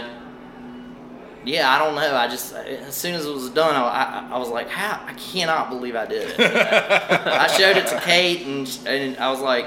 yeah, 1.45 1.73
I 1.73 1.79
don't 1.79 1.95
know. 1.95 2.15
I 2.15 2.27
just 2.27 2.53
as 2.53 2.95
soon 2.95 3.15
as 3.15 3.25
it 3.25 3.33
was 3.33 3.49
done, 3.49 3.75
I, 3.75 3.81
I, 4.29 4.35
I 4.35 4.37
was 4.37 4.49
like, 4.49 4.69
how? 4.69 5.01
I 5.05 5.13
cannot 5.13 5.69
believe 5.69 5.95
I 5.95 6.05
did 6.05 6.29
it. 6.29 6.39
I 6.39 7.47
showed 7.47 7.77
it 7.77 7.87
to 7.87 7.99
Kate 8.01 8.45
and 8.45 8.79
and 8.85 9.17
I 9.17 9.29
was 9.31 9.39
like, 9.39 9.65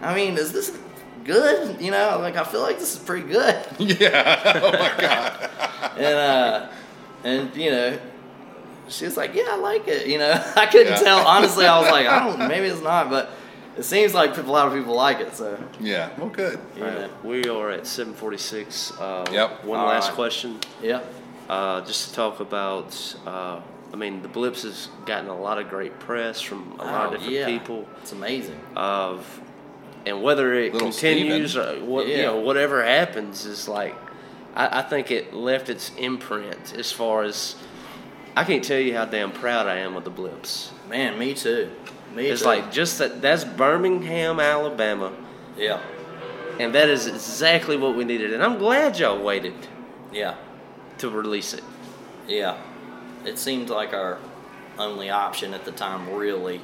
I 0.00 0.14
mean, 0.14 0.36
is 0.38 0.52
this 0.52 0.76
good? 1.24 1.80
You 1.80 1.90
know, 1.90 2.18
like 2.20 2.36
I 2.36 2.44
feel 2.44 2.62
like 2.62 2.78
this 2.78 2.94
is 2.94 2.98
pretty 2.98 3.26
good. 3.28 3.56
Yeah. 3.78 4.60
Oh 4.62 4.72
my 4.72 4.92
god. 5.00 5.50
and 5.98 6.14
uh, 6.16 6.68
and 7.24 7.54
you 7.56 7.70
know, 7.70 7.98
she 8.88 9.04
was 9.04 9.16
like, 9.16 9.34
"Yeah, 9.34 9.44
I 9.50 9.56
like 9.56 9.86
it." 9.88 10.06
You 10.06 10.18
know, 10.18 10.32
I 10.56 10.66
couldn't 10.66 10.92
Yeah. 10.94 10.98
tell. 10.98 11.26
Honestly, 11.26 11.66
I 11.66 11.78
was 11.80 11.90
like, 11.90 12.06
"I 12.06 12.18
don't. 12.26 12.48
Maybe 12.48 12.66
it's 12.66 12.82
not," 12.82 13.10
but 13.10 13.30
it 13.76 13.82
seems 13.84 14.14
like 14.14 14.36
a 14.36 14.42
lot 14.42 14.68
of 14.68 14.74
people 14.74 14.94
like 14.94 15.20
it. 15.20 15.34
So 15.34 15.58
yeah. 15.80 16.10
Well, 16.18 16.28
good. 16.28 16.58
you 16.76 16.84
All 16.84 16.90
know, 16.90 17.00
right, 17.02 17.24
we 17.24 17.44
are 17.48 17.70
at 17.70 17.86
746. 17.86 18.92
Uh, 18.98 19.24
Yep. 19.32 19.64
One 19.64 19.78
All 19.80 19.86
last 19.86 20.08
right. 20.08 20.14
question. 20.14 20.58
yeah, 20.82 21.00
Uh, 21.48 21.80
just 21.82 22.08
to 22.08 22.14
talk 22.14 22.40
about, 22.40 23.16
uh, 23.26 23.60
I 23.92 23.96
mean, 23.96 24.22
the 24.22 24.28
Blips 24.28 24.62
has 24.62 24.88
gotten 25.06 25.28
a 25.28 25.36
lot 25.38 25.58
of 25.58 25.68
great 25.68 25.98
press 26.00 26.40
from 26.40 26.76
a 26.78 26.84
lot 26.84 27.06
of 27.06 27.08
Oh, 27.08 27.12
different 27.14 27.32
yeah. 27.32 27.46
people. 27.46 27.86
It's 28.00 28.12
amazing. 28.12 28.58
Of, 28.76 29.40
and 30.06 30.22
whether 30.22 30.54
it 30.54 30.72
Little 30.72 30.88
continues 30.88 31.56
or 31.56 31.74
what 31.84 32.06
you 32.08 32.16
know, 32.22 32.38
whatever 32.40 32.82
happens 32.84 33.44
is 33.46 33.68
like, 33.68 33.94
I, 34.54 34.80
I 34.80 34.82
think 34.82 35.10
it 35.10 35.32
left 35.34 35.68
its 35.70 35.92
imprint 35.98 36.74
as 36.76 36.90
far 36.92 37.22
as. 37.22 37.56
I 38.34 38.44
can't 38.44 38.64
tell 38.64 38.78
you 38.80 38.94
how 38.96 39.04
damn 39.04 39.30
proud 39.30 39.66
I 39.66 39.76
am 39.80 39.94
of 39.94 40.04
the 40.04 40.10
Blips. 40.10 40.72
Man, 40.88 41.18
me 41.18 41.34
too. 41.34 41.70
Me 42.14 42.26
It's 42.28 42.42
too. 42.42 42.46
like 42.48 42.70
just 42.72 42.98
that. 42.98 43.22
That's 43.22 43.44
Birmingham, 43.44 44.38
Alabama, 44.40 45.12
yeah, 45.56 45.80
and 46.58 46.74
that 46.74 46.88
is 46.88 47.06
exactly 47.06 47.76
what 47.76 47.96
we 47.96 48.04
needed. 48.04 48.32
And 48.34 48.42
I'm 48.42 48.58
glad 48.58 48.98
y'all 48.98 49.22
waited 49.22 49.54
yeah, 50.12 50.34
to 50.98 51.10
release 51.10 51.54
it. 51.54 51.64
yeah. 52.28 52.58
It 53.24 53.38
seemed 53.38 53.70
like 53.70 53.94
our 53.94 54.18
only 54.78 55.08
option 55.10 55.54
at 55.54 55.64
the 55.64 55.70
time. 55.72 56.10
Really, 56.12 56.60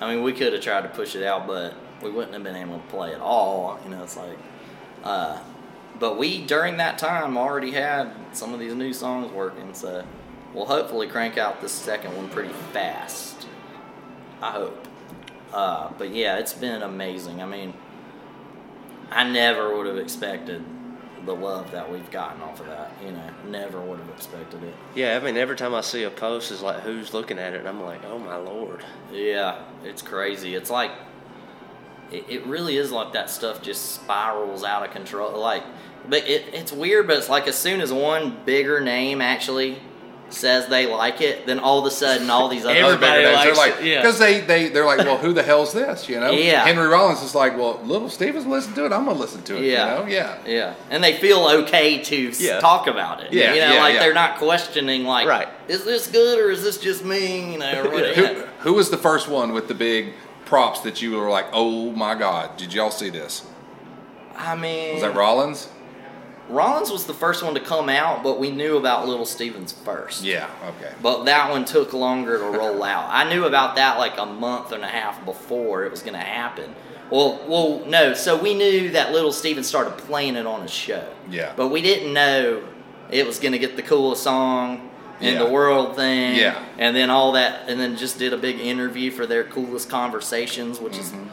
I 0.00 0.14
mean, 0.14 0.22
we 0.22 0.32
could 0.32 0.52
have 0.52 0.62
tried 0.62 0.82
to 0.82 0.88
push 0.90 1.16
it 1.16 1.24
out, 1.24 1.46
but 1.46 1.74
we 2.02 2.10
wouldn't 2.10 2.34
have 2.34 2.42
been 2.44 2.56
able 2.56 2.78
to 2.78 2.86
play 2.88 3.14
at 3.14 3.20
all. 3.20 3.80
You 3.84 3.90
know, 3.90 4.02
it's 4.04 4.16
like. 4.16 4.38
Uh, 5.02 5.38
but 5.98 6.18
we 6.18 6.44
during 6.44 6.76
that 6.78 6.98
time 6.98 7.36
already 7.38 7.70
had 7.70 8.10
some 8.32 8.52
of 8.52 8.60
these 8.60 8.74
new 8.74 8.92
songs 8.92 9.30
working, 9.32 9.72
so 9.74 10.04
we'll 10.52 10.66
hopefully 10.66 11.06
crank 11.06 11.38
out 11.38 11.60
the 11.60 11.68
second 11.68 12.16
one 12.16 12.28
pretty 12.28 12.52
fast. 12.72 13.46
I 14.40 14.50
hope. 14.52 14.88
Uh, 15.52 15.90
but 15.98 16.10
yeah, 16.10 16.38
it's 16.38 16.52
been 16.52 16.82
amazing. 16.82 17.40
I 17.40 17.46
mean, 17.46 17.74
I 19.10 19.28
never 19.28 19.76
would 19.76 19.86
have 19.86 19.98
expected 19.98 20.64
the 21.24 21.34
love 21.34 21.70
that 21.70 21.90
we've 21.90 22.10
gotten 22.10 22.42
off 22.42 22.60
of 22.60 22.66
that. 22.66 22.92
You 23.04 23.12
know, 23.12 23.30
never 23.48 23.80
would 23.80 23.98
have 23.98 24.08
expected 24.10 24.62
it. 24.62 24.74
Yeah, 24.94 25.16
I 25.16 25.24
mean, 25.24 25.36
every 25.36 25.56
time 25.56 25.74
I 25.74 25.80
see 25.80 26.02
a 26.02 26.10
post, 26.10 26.50
it's 26.52 26.60
like, 26.60 26.80
who's 26.80 27.14
looking 27.14 27.38
at 27.38 27.54
it? 27.54 27.60
And 27.60 27.68
I'm 27.68 27.82
like, 27.82 28.04
oh 28.04 28.18
my 28.18 28.36
lord. 28.36 28.84
Yeah, 29.12 29.62
it's 29.84 30.02
crazy. 30.02 30.54
It's 30.54 30.70
like 30.70 30.90
it, 32.10 32.24
it 32.28 32.46
really 32.46 32.76
is 32.76 32.92
like 32.92 33.12
that 33.12 33.30
stuff 33.30 33.62
just 33.62 33.92
spirals 33.92 34.64
out 34.64 34.84
of 34.84 34.90
control. 34.92 35.38
Like, 35.38 35.64
but 36.08 36.26
it, 36.28 36.52
it's 36.52 36.72
weird. 36.72 37.06
But 37.06 37.18
it's 37.18 37.28
like 37.28 37.46
as 37.48 37.56
soon 37.56 37.80
as 37.80 37.92
one 37.92 38.36
bigger 38.44 38.80
name 38.80 39.20
actually 39.20 39.78
says 40.34 40.66
they 40.68 40.86
like 40.86 41.20
it, 41.20 41.46
then 41.46 41.58
all 41.58 41.78
of 41.78 41.86
a 41.86 41.90
sudden 41.90 42.28
all 42.28 42.48
these 42.48 42.64
other 42.64 42.74
Everybody 42.74 43.22
They're 43.22 43.32
likes 43.34 43.56
like, 43.58 43.76
it, 43.80 43.84
yeah. 43.86 44.00
because 44.02 44.18
they 44.18 44.40
they 44.40 44.68
they're 44.68 44.84
like, 44.84 44.98
well, 44.98 45.16
who 45.18 45.32
the 45.32 45.42
hell's 45.42 45.72
this? 45.72 46.08
You 46.08 46.20
know? 46.20 46.30
Yeah. 46.32 46.64
Henry 46.64 46.86
Rollins 46.86 47.22
is 47.22 47.34
like, 47.34 47.56
well, 47.56 47.80
little 47.84 48.10
Steven's 48.10 48.46
listen 48.46 48.74
to 48.74 48.82
it. 48.86 48.92
I'm 48.92 49.06
gonna 49.06 49.18
listen 49.18 49.42
to 49.44 49.56
it. 49.56 49.64
Yeah. 49.64 49.98
You 49.98 50.04
know? 50.04 50.10
Yeah. 50.10 50.38
Yeah, 50.46 50.74
and 50.90 51.02
they 51.02 51.16
feel 51.16 51.46
okay 51.46 52.02
to 52.02 52.32
Yeah. 52.38 52.60
talk 52.60 52.86
about 52.86 53.22
it. 53.22 53.32
Yeah, 53.32 53.54
you 53.54 53.60
know, 53.60 53.74
yeah, 53.74 53.80
like 53.82 53.94
they're 53.98 54.12
not 54.14 54.38
questioning 54.38 55.04
like, 55.04 55.26
Right. 55.26 55.48
is 55.68 55.84
this 55.84 56.06
good 56.08 56.38
or 56.38 56.50
is 56.50 56.62
this 56.62 56.78
just 56.78 57.04
me? 57.04 57.52
You 57.52 57.58
know, 57.58 57.74
Who, 58.14 58.24
who 58.60 58.72
was 58.74 58.90
the 58.90 58.98
first 58.98 59.28
one 59.28 59.52
with 59.52 59.68
the 59.68 59.74
big 59.74 60.12
props 60.44 60.80
that 60.80 61.00
you 61.00 61.12
were 61.16 61.30
like, 61.30 61.46
oh 61.52 61.90
my 61.92 62.14
god, 62.14 62.56
did 62.56 62.74
y'all 62.74 62.90
see 62.90 63.08
this? 63.10 63.44
I 64.36 64.56
mean, 64.56 64.94
Was 64.94 65.02
that 65.02 65.14
Rollins? 65.14 65.68
Rollins 66.48 66.90
was 66.90 67.06
the 67.06 67.14
first 67.14 67.42
one 67.42 67.54
to 67.54 67.60
come 67.60 67.88
out, 67.88 68.22
but 68.22 68.38
we 68.38 68.50
knew 68.50 68.76
about 68.76 69.08
Little 69.08 69.24
Stevens 69.24 69.72
first. 69.72 70.22
Yeah. 70.22 70.48
Okay. 70.76 70.92
But 71.02 71.24
that 71.24 71.50
one 71.50 71.64
took 71.64 71.92
longer 71.92 72.38
to 72.38 72.44
roll 72.44 72.82
out. 72.94 73.08
I 73.10 73.28
knew 73.28 73.44
about 73.44 73.76
that 73.76 73.98
like 73.98 74.18
a 74.18 74.26
month 74.26 74.72
and 74.72 74.84
a 74.84 74.88
half 74.88 75.24
before 75.24 75.84
it 75.84 75.90
was 75.90 76.02
going 76.02 76.12
to 76.14 76.18
happen. 76.20 76.74
Well, 77.10 77.40
well, 77.48 77.82
no. 77.86 78.14
So 78.14 78.40
we 78.40 78.54
knew 78.54 78.90
that 78.90 79.12
Little 79.12 79.32
Steven 79.32 79.64
started 79.64 79.96
playing 79.98 80.36
it 80.36 80.46
on 80.46 80.62
his 80.62 80.70
show. 80.70 81.06
Yeah. 81.30 81.52
But 81.56 81.68
we 81.68 81.80
didn't 81.80 82.12
know 82.12 82.62
it 83.10 83.26
was 83.26 83.38
going 83.38 83.52
to 83.52 83.58
get 83.58 83.76
the 83.76 83.82
coolest 83.82 84.22
song 84.22 84.90
in 85.20 85.34
Yeah. 85.34 85.44
the 85.44 85.50
world 85.50 85.96
thing. 85.96 86.36
Yeah. 86.36 86.62
And 86.78 86.94
then 86.94 87.08
all 87.08 87.32
that, 87.32 87.68
and 87.68 87.78
then 87.80 87.96
just 87.96 88.18
did 88.18 88.32
a 88.32 88.38
big 88.38 88.58
interview 88.60 89.10
for 89.10 89.26
their 89.26 89.44
coolest 89.44 89.88
conversations, 89.88 90.78
which 90.80 90.98
is 90.98 91.10
Mm-hmm. 91.10 91.28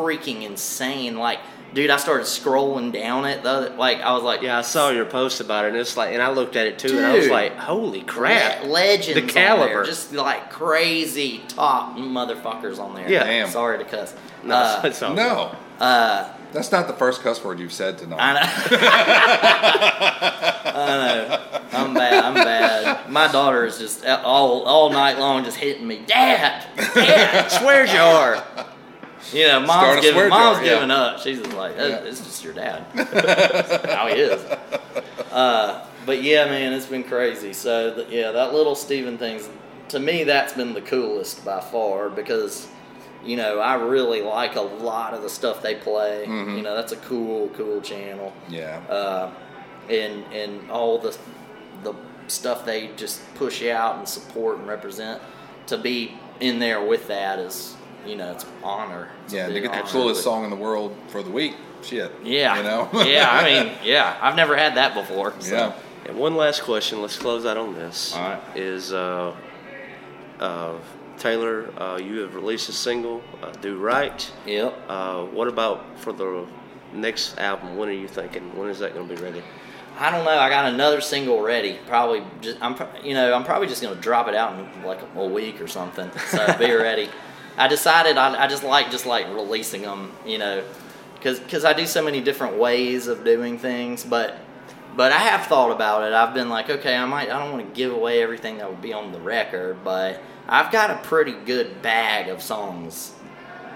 freaking 0.00 0.42
insane. 0.44 1.18
Like, 1.18 1.40
dude, 1.74 1.90
I 1.90 1.96
started 1.96 2.24
scrolling 2.24 2.92
down 2.92 3.24
it. 3.24 3.42
The 3.42 3.48
other, 3.50 3.70
like, 3.76 4.00
I 4.00 4.12
was 4.14 4.22
like, 4.22 4.42
Yeah, 4.42 4.58
I 4.58 4.62
saw 4.62 4.90
your 4.90 5.04
post 5.04 5.40
about 5.40 5.64
it, 5.64 5.68
and 5.68 5.76
it's 5.76 5.96
like, 5.96 6.12
and 6.12 6.22
I 6.22 6.30
looked 6.30 6.56
at 6.56 6.66
it 6.66 6.78
too, 6.78 6.96
and 6.96 7.06
I 7.06 7.14
was 7.16 7.28
like, 7.28 7.56
"Holy 7.56 8.02
crap!" 8.02 8.64
Le- 8.64 8.68
legends 8.68 9.14
the 9.20 9.22
caliber. 9.32 9.72
there, 9.74 9.84
just 9.84 10.12
like 10.12 10.50
crazy 10.50 11.42
top 11.48 11.96
motherfuckers 11.96 12.78
on 12.78 12.94
there. 12.94 13.08
Yeah. 13.10 13.24
Damn. 13.24 13.48
sorry 13.50 13.78
to 13.78 13.84
cuss. 13.84 14.14
no, 14.42 14.54
Uh, 14.54 14.80
it's 14.84 15.00
No. 15.00 15.54
uh, 15.80 16.28
That's 16.52 16.72
not 16.72 16.86
the 16.86 16.94
first 16.94 17.22
cuss 17.22 17.42
word 17.44 17.58
you've 17.60 17.72
said 17.72 17.98
tonight. 17.98 18.18
I 18.18 18.32
know. 18.34 18.40
I 20.64 20.86
know. 20.96 21.60
I'm 21.72 21.94
bad. 21.94 22.24
I'm 22.24 22.34
bad. 22.34 23.10
My 23.10 23.30
daughter 23.30 23.64
is 23.66 23.78
just 23.78 24.04
all 24.06 24.62
all 24.64 24.90
night 24.90 25.18
long 25.18 25.44
just 25.44 25.56
hitting 25.58 25.86
me. 25.86 26.00
Dad, 26.06 26.64
Dad, 26.94 27.48
swear 27.60 27.86
jar. 27.86 28.44
You 29.32 29.46
know, 29.48 29.60
mom's 29.60 30.00
giving 30.00 30.28
mom's 30.28 30.58
jar, 30.58 30.64
yeah. 30.64 30.74
giving 30.74 30.90
up. 30.90 31.18
She's 31.20 31.38
just 31.40 31.52
like, 31.54 31.76
"That- 31.76 31.90
Yeah. 32.04 32.08
it's 32.08 32.20
just 32.20 32.44
your 32.44 32.52
dad. 32.54 32.84
How 33.90 34.06
he 34.08 34.14
is. 34.20 34.40
Uh, 35.32 35.84
but 36.06 36.22
yeah, 36.22 36.44
man, 36.46 36.72
it's 36.72 36.86
been 36.86 37.04
crazy. 37.04 37.52
So 37.52 37.94
th- 37.94 38.08
yeah, 38.10 38.30
that 38.32 38.54
little 38.54 38.74
Steven 38.74 39.18
thing's 39.18 39.48
to 39.88 39.98
me 39.98 40.24
that's 40.24 40.52
been 40.52 40.74
the 40.74 40.80
coolest 40.82 41.44
by 41.44 41.60
far 41.60 42.10
because 42.10 42.68
you 43.24 43.36
know 43.36 43.58
I 43.58 43.74
really 43.74 44.22
like 44.22 44.56
a 44.56 44.60
lot 44.60 45.14
of 45.14 45.22
the 45.22 45.28
stuff 45.30 45.62
they 45.62 45.74
play. 45.74 46.24
Mm-hmm. 46.26 46.56
You 46.56 46.62
know, 46.62 46.74
that's 46.74 46.92
a 46.92 46.96
cool, 46.96 47.48
cool 47.50 47.80
channel 47.80 48.32
yeah. 48.48 48.78
uh, 48.88 49.30
and 49.90 50.24
and 50.32 50.70
all 50.70 50.98
the 50.98 51.16
the 51.82 51.94
stuff 52.28 52.64
they 52.66 52.88
just 52.96 53.22
push 53.36 53.62
out 53.64 53.96
and 53.96 54.08
support 54.08 54.58
and 54.58 54.66
represent 54.68 55.20
to 55.66 55.78
be 55.78 56.14
in 56.40 56.58
there 56.58 56.84
with 56.84 57.08
that 57.08 57.38
is 57.38 57.74
you 58.06 58.16
know 58.16 58.32
it's 58.32 58.44
an 58.44 58.50
honor. 58.62 59.10
It's 59.24 59.34
yeah. 59.34 59.46
To 59.46 59.52
big 59.52 59.62
get 59.64 59.72
the 59.72 59.78
honor. 59.80 59.88
coolest 59.88 60.22
song 60.22 60.44
in 60.44 60.50
the 60.50 60.56
world 60.56 60.96
for 61.08 61.22
the 61.22 61.30
week. 61.30 61.56
Shit. 61.82 62.12
Yeah, 62.24 62.56
You 62.56 62.62
know. 62.64 62.88
yeah. 63.04 63.28
I 63.30 63.44
mean, 63.44 63.72
yeah. 63.84 64.18
I've 64.20 64.34
never 64.36 64.56
had 64.56 64.74
that 64.76 64.94
before. 64.94 65.34
So. 65.40 65.54
yeah. 65.54 65.72
And 66.06 66.18
one 66.18 66.36
last 66.36 66.62
question. 66.62 67.00
Let's 67.02 67.16
close 67.16 67.44
out 67.46 67.56
on 67.56 67.74
this. 67.74 68.14
All 68.16 68.22
right. 68.22 68.56
Is 68.56 68.92
uh, 68.92 69.34
uh, 70.40 70.74
Taylor? 71.18 71.70
Uh, 71.80 71.98
you 72.02 72.20
have 72.20 72.34
released 72.34 72.68
a 72.68 72.72
single, 72.72 73.22
uh, 73.42 73.50
"Do 73.60 73.78
Right." 73.78 74.30
Yep. 74.46 74.76
Uh, 74.88 75.24
what 75.24 75.48
about 75.48 75.98
for 75.98 76.12
the 76.12 76.46
next 76.92 77.38
album? 77.38 77.76
When 77.76 77.88
are 77.88 77.92
you 77.92 78.08
thinking? 78.08 78.56
When 78.56 78.68
is 78.70 78.78
that 78.78 78.94
going 78.94 79.08
to 79.08 79.14
be 79.14 79.20
ready? 79.22 79.42
I 79.98 80.10
don't 80.12 80.24
know. 80.24 80.38
I 80.38 80.48
got 80.48 80.72
another 80.72 81.00
single 81.00 81.42
ready. 81.42 81.78
Probably 81.88 82.22
just 82.40 82.58
I'm 82.62 82.76
you 83.02 83.14
know 83.14 83.34
I'm 83.34 83.42
probably 83.44 83.66
just 83.66 83.82
gonna 83.82 84.00
drop 84.00 84.28
it 84.28 84.34
out 84.34 84.56
in 84.58 84.84
like 84.84 85.00
a 85.16 85.26
week 85.26 85.60
or 85.60 85.66
something. 85.66 86.08
So 86.28 86.56
be 86.56 86.72
ready. 86.74 87.08
I 87.58 87.68
decided 87.68 88.16
I, 88.16 88.44
I 88.44 88.46
just 88.46 88.64
like 88.64 88.90
just 88.90 89.06
like 89.06 89.26
releasing 89.28 89.82
them. 89.82 90.12
You 90.24 90.38
know, 90.38 90.64
because 91.14 91.40
because 91.40 91.64
I 91.64 91.72
do 91.72 91.86
so 91.86 92.02
many 92.02 92.20
different 92.20 92.56
ways 92.56 93.06
of 93.06 93.24
doing 93.24 93.58
things, 93.58 94.04
but 94.04 94.38
but 94.96 95.12
I 95.12 95.18
have 95.18 95.46
thought 95.46 95.70
about 95.70 96.04
it. 96.04 96.12
I've 96.12 96.34
been 96.34 96.48
like, 96.48 96.70
okay, 96.70 96.96
I 96.96 97.04
might 97.04 97.30
I 97.30 97.38
don't 97.38 97.52
want 97.52 97.68
to 97.68 97.76
give 97.76 97.92
away 97.92 98.22
everything 98.22 98.58
that 98.58 98.68
would 98.68 98.82
be 98.82 98.92
on 98.92 99.12
the 99.12 99.20
record, 99.20 99.78
but 99.84 100.20
I've 100.48 100.72
got 100.72 100.90
a 100.90 100.96
pretty 101.06 101.32
good 101.32 101.82
bag 101.82 102.28
of 102.28 102.42
songs 102.42 103.12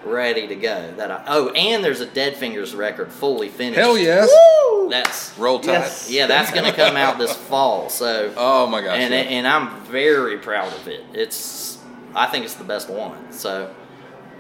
ready 0.04 0.46
to 0.48 0.56
go. 0.56 0.92
That 0.96 1.10
I 1.10 1.24
oh, 1.28 1.50
and 1.50 1.84
there's 1.84 2.00
a 2.00 2.06
Dead 2.06 2.36
Fingers 2.36 2.74
record 2.74 3.12
fully 3.12 3.48
finished. 3.48 3.78
Hell 3.78 3.98
yes. 3.98 4.30
That's 4.90 5.36
Roll 5.38 5.60
Tide. 5.60 5.72
Yes. 5.72 6.10
yeah, 6.10 6.26
that's 6.26 6.52
gonna 6.52 6.72
come 6.72 6.96
out 6.96 7.18
this 7.18 7.34
fall. 7.34 7.88
So, 7.88 8.32
Oh 8.36 8.66
my 8.66 8.82
gosh. 8.82 8.98
and 8.98 9.12
yeah. 9.14 9.20
and 9.20 9.46
I'm 9.46 9.80
very 9.84 10.38
proud 10.38 10.72
of 10.72 10.88
it. 10.88 11.04
It's 11.14 11.78
I 12.14 12.26
think 12.26 12.44
it's 12.44 12.54
the 12.54 12.64
best 12.64 12.90
one. 12.90 13.32
So, 13.32 13.72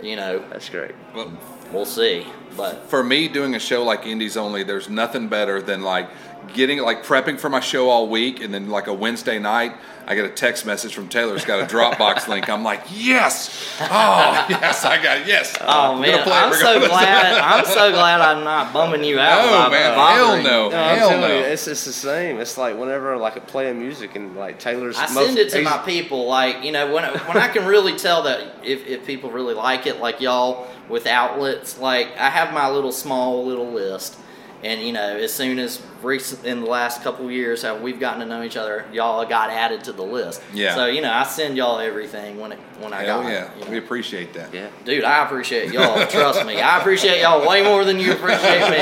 you 0.02 0.16
know, 0.16 0.44
That's 0.50 0.68
great. 0.68 0.94
Well, 1.14 1.32
we'll 1.72 1.86
see. 1.86 2.26
But 2.56 2.88
for 2.88 3.02
me 3.02 3.28
doing 3.28 3.54
a 3.54 3.58
show 3.58 3.82
like 3.84 4.06
indies 4.06 4.36
only 4.36 4.62
there's 4.62 4.88
nothing 4.88 5.28
better 5.28 5.62
than 5.62 5.82
like 5.82 6.08
getting 6.54 6.78
like 6.78 7.04
prepping 7.04 7.38
for 7.38 7.48
my 7.48 7.60
show 7.60 7.88
all 7.88 8.08
week 8.08 8.40
and 8.40 8.52
then 8.52 8.68
like 8.68 8.86
a 8.86 8.92
wednesday 8.92 9.38
night 9.38 9.74
i 10.06 10.14
get 10.14 10.24
a 10.24 10.28
text 10.28 10.66
message 10.66 10.94
from 10.94 11.08
taylor 11.08 11.34
it's 11.34 11.44
got 11.44 11.60
a 11.60 11.74
dropbox 11.74 12.28
link 12.32 12.48
i'm 12.48 12.62
like 12.62 12.82
yes 12.92 13.76
oh 13.80 14.46
yes 14.50 14.84
i 14.84 15.02
got 15.02 15.20
it. 15.20 15.26
yes 15.26 15.56
oh 15.60 15.94
We're 15.94 16.00
man, 16.00 16.22
play 16.24 16.32
I'm 16.32 16.52
so 16.52 16.88
glad. 16.88 17.38
I'm 17.42 17.64
so 17.64 17.90
glad 17.92 18.20
I'm 18.20 18.44
not 18.44 18.72
bumming 18.72 19.04
you 19.04 19.18
out. 19.18 19.44
No, 19.44 19.68
by 19.68 19.70
man, 19.70 19.96
bothering 19.96 20.24
hell 20.24 20.42
no. 20.42 20.64
you. 20.66 20.70
No, 20.70 20.78
I'm 20.78 20.98
Hell 20.98 21.08
telling 21.08 21.28
no. 21.28 21.38
you, 21.38 21.44
it's, 21.44 21.66
it's 21.66 21.84
the 21.84 21.92
same. 21.92 22.40
It's 22.40 22.58
like 22.58 22.76
whenever 22.78 23.16
like 23.16 23.36
I 23.36 23.40
play 23.40 23.70
a 23.70 23.74
music 23.74 24.16
and 24.16 24.34
like 24.36 24.58
Taylor's. 24.58 24.98
I 24.98 25.12
most, 25.12 25.26
send 25.26 25.38
it 25.38 25.50
to 25.50 25.62
my 25.62 25.78
people, 25.78 26.26
like 26.26 26.64
you 26.64 26.72
know, 26.72 26.92
when 26.92 27.04
when 27.04 27.36
I 27.36 27.48
can 27.48 27.66
really 27.66 27.96
tell 27.96 28.22
that 28.24 28.56
if, 28.64 28.86
if 28.86 29.06
people 29.06 29.30
really 29.30 29.54
like 29.54 29.86
it, 29.86 30.00
like 30.00 30.20
y'all 30.20 30.66
with 30.88 31.06
outlets, 31.06 31.78
like 31.78 32.08
I 32.18 32.30
have 32.30 32.52
my 32.52 32.68
little 32.68 32.92
small 32.92 33.44
little 33.44 33.70
list, 33.70 34.18
and 34.64 34.80
you 34.80 34.92
know, 34.92 35.16
as 35.16 35.32
soon 35.32 35.58
as 35.58 35.82
recent 36.02 36.44
in 36.44 36.60
the 36.60 36.66
last 36.66 37.02
couple 37.02 37.30
years, 37.30 37.62
how 37.62 37.76
we've 37.76 37.98
gotten 37.98 38.20
to 38.20 38.26
know 38.26 38.42
each 38.42 38.56
other, 38.56 38.84
y'all 38.92 39.24
got 39.26 39.50
added 39.50 39.84
to 39.84 39.92
the 39.92 40.02
list. 40.02 40.42
Yeah. 40.54 40.74
So 40.74 40.86
you 40.86 41.00
know, 41.00 41.12
I 41.12 41.24
send 41.24 41.56
y'all 41.56 41.78
everything 41.80 42.38
when 42.38 42.52
it 42.52 42.58
when 42.80 42.92
I 42.92 43.02
hell 43.02 43.22
got 43.22 43.32
yeah 43.32 43.52
it. 43.52 43.58
you 43.58 43.64
know. 43.64 43.70
we 43.72 43.78
appreciate 43.78 44.32
that 44.34 44.52
Yeah. 44.54 44.68
Dude, 44.84 45.04
I 45.04 45.24
appreciate 45.24 45.72
y'all. 45.72 46.06
Trust 46.06 46.46
me, 46.46 46.60
I 46.60 46.78
appreciate 46.78 47.20
y'all 47.20 47.48
way 47.48 47.62
more 47.62 47.84
than 47.84 47.98
you 47.98 48.12
appreciate 48.12 48.70
me. 48.70 48.78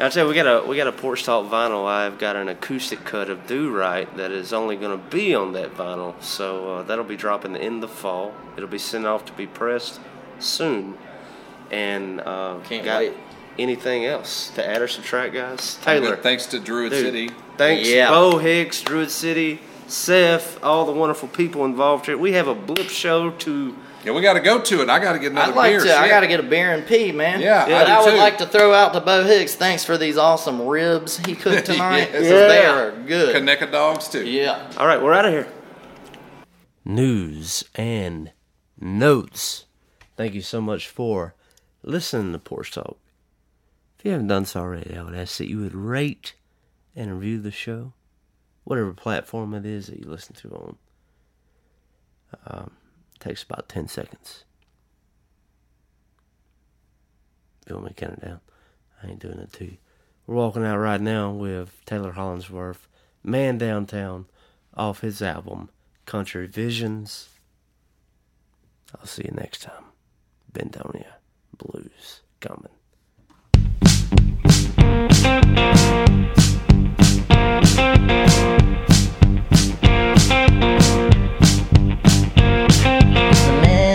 And 0.00 0.02
I'll 0.02 0.10
tell 0.10 0.24
you, 0.24 0.28
we 0.28 0.34
got 0.34 0.64
a 0.64 0.66
we 0.66 0.76
got 0.76 0.86
a 0.86 0.92
Porch 0.92 1.24
Talk 1.24 1.50
vinyl. 1.50 1.86
I've 1.86 2.18
got 2.18 2.36
an 2.36 2.48
acoustic 2.48 3.04
cut 3.04 3.30
of 3.30 3.46
Do 3.46 3.70
Right 3.70 4.14
that 4.16 4.30
is 4.32 4.52
only 4.52 4.76
going 4.76 4.98
to 4.98 5.04
be 5.10 5.34
on 5.34 5.52
that 5.54 5.74
vinyl, 5.74 6.20
so 6.22 6.76
uh, 6.76 6.82
that'll 6.82 7.04
be 7.04 7.16
dropping 7.16 7.56
in 7.56 7.80
the 7.80 7.88
fall. 7.88 8.34
It'll 8.56 8.68
be 8.68 8.78
sent 8.78 9.06
off 9.06 9.24
to 9.26 9.32
be 9.32 9.46
pressed 9.46 10.00
soon. 10.38 10.96
And 11.70 12.20
uh, 12.20 12.58
Can't 12.64 12.84
got 12.84 12.98
wait. 13.00 13.14
Anything 13.60 14.04
else 14.06 14.50
to 14.54 14.66
add 14.66 14.80
or 14.82 14.88
subtract, 14.88 15.34
guys? 15.34 15.76
Taylor, 15.82 16.16
thanks 16.16 16.46
to 16.46 16.58
druid 16.58 16.90
dude, 16.92 17.04
city 17.04 17.30
Thanks, 17.56 17.88
Yeah. 17.88 18.10
Bo 18.10 18.38
Hicks, 18.38 18.80
Druid 18.82 19.10
City, 19.10 19.60
Seth, 19.86 20.62
all 20.64 20.86
the 20.86 20.92
wonderful 20.92 21.28
people 21.28 21.64
involved 21.64 22.06
here. 22.06 22.16
We 22.16 22.32
have 22.32 22.48
a 22.48 22.54
blip 22.54 22.88
show 22.88 23.30
to. 23.30 23.76
yeah 24.04 24.12
we 24.12 24.22
got 24.22 24.32
to 24.34 24.40
go 24.40 24.58
to 24.62 24.80
it 24.82 24.88
i 24.88 24.98
got 24.98 25.12
to 25.12 25.18
get 25.18 25.32
another 25.32 25.52
I'd 25.52 25.56
like 25.56 25.72
beer 25.72 25.80
to. 25.84 25.94
I 25.98 26.08
got 26.08 26.20
to 26.20 26.26
get 26.26 26.40
a 26.40 26.42
beer 26.42 26.72
and 26.72 26.86
pee, 26.86 27.12
man. 27.12 27.40
Yeah, 27.40 27.66
But 27.66 27.88
I 27.90 27.96
I, 28.00 28.04
would 28.04 28.12
too. 28.12 28.16
like 28.16 28.38
to 28.38 28.46
throw 28.46 28.72
out 28.72 28.92
to 28.94 29.00
Bo 29.00 29.24
Hicks. 29.24 29.54
Thanks 29.56 29.84
for 29.84 29.98
these 29.98 30.16
awesome 30.16 30.66
ribs 30.66 31.18
he 31.18 31.34
cooked 31.34 31.66
tonight. 31.72 32.08
Yes. 32.10 32.12
'cause 32.12 32.22
Yeah. 32.26 32.48
They 32.48 32.64
are 32.64 32.90
good. 33.06 33.36
Kaneka 33.36 33.70
dogs 33.70 34.08
too 34.08 34.24
Yeah. 34.24 34.70
All 34.78 34.86
right, 34.86 35.02
we're 35.02 35.12
out 35.12 35.26
of 35.26 35.32
here. 35.32 35.46
News 36.84 37.64
and 37.74 38.32
notes. 38.80 39.66
Thank 40.16 40.34
you 40.34 40.40
so 40.42 40.60
much 40.60 40.88
for 40.88 41.34
listening 41.82 42.32
to 42.32 42.38
Porch 42.38 42.72
Talk. 42.72 42.96
If 44.00 44.06
you 44.06 44.12
haven't 44.12 44.28
done 44.28 44.46
so 44.46 44.60
already, 44.60 44.96
I 44.96 45.02
would 45.02 45.14
ask 45.14 45.36
that 45.36 45.50
you 45.50 45.58
would 45.58 45.74
rate 45.74 46.32
and 46.96 47.12
review 47.12 47.38
the 47.38 47.50
show, 47.50 47.92
whatever 48.64 48.94
platform 48.94 49.52
it 49.52 49.66
is 49.66 49.88
that 49.88 49.98
you 49.98 50.08
listen 50.08 50.34
to 50.36 50.48
on. 50.48 50.76
Um, 52.46 52.70
takes 53.18 53.42
about 53.42 53.68
10 53.68 53.88
seconds. 53.88 54.44
You 57.68 57.74
want 57.74 57.88
me 57.88 57.90
to 57.90 57.94
count 57.94 58.14
it 58.14 58.24
down, 58.24 58.40
I 59.02 59.08
ain't 59.08 59.18
doing 59.18 59.38
it 59.38 59.52
to 59.52 59.66
you. 59.66 59.76
We're 60.26 60.36
walking 60.36 60.64
out 60.64 60.78
right 60.78 60.98
now 60.98 61.32
with 61.32 61.82
Taylor 61.84 62.12
Hollingsworth, 62.12 62.88
Man 63.22 63.58
Downtown, 63.58 64.24
off 64.74 65.02
his 65.02 65.20
album, 65.20 65.68
Country 66.06 66.46
Visions. 66.46 67.28
I'll 68.98 69.04
see 69.04 69.24
you 69.26 69.32
next 69.32 69.60
time. 69.60 69.84
Bentonia 70.50 71.16
Blues 71.58 72.22
coming. 72.40 72.79
A 82.82 83.52
man 83.62 83.89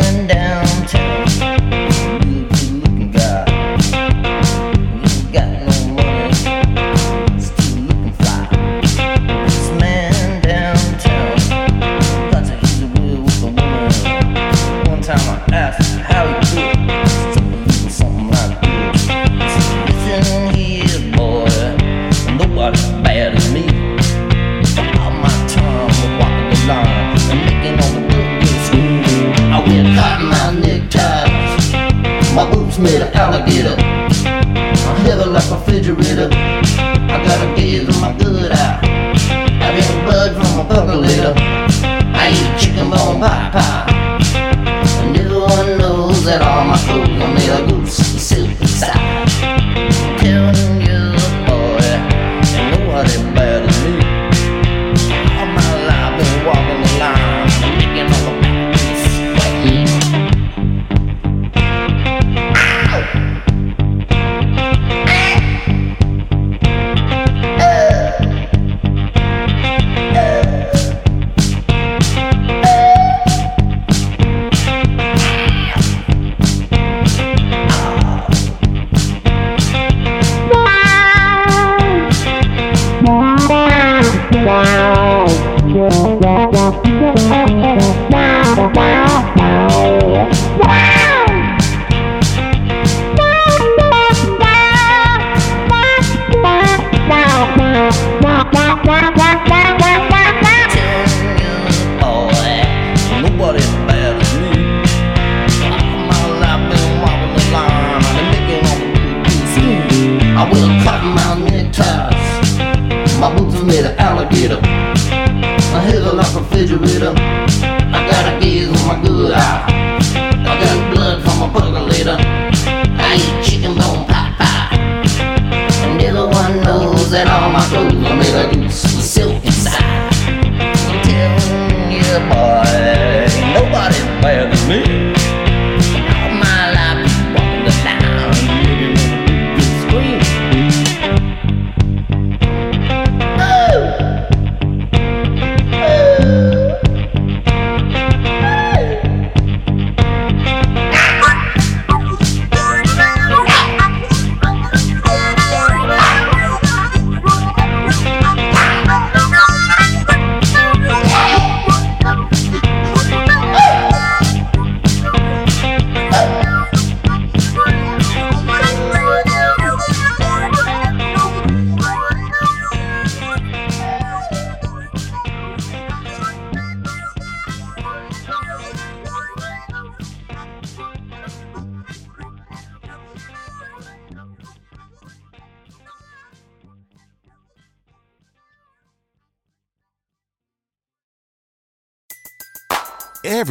is 116.57 116.71
like 116.71 117.19
a 117.19 117.24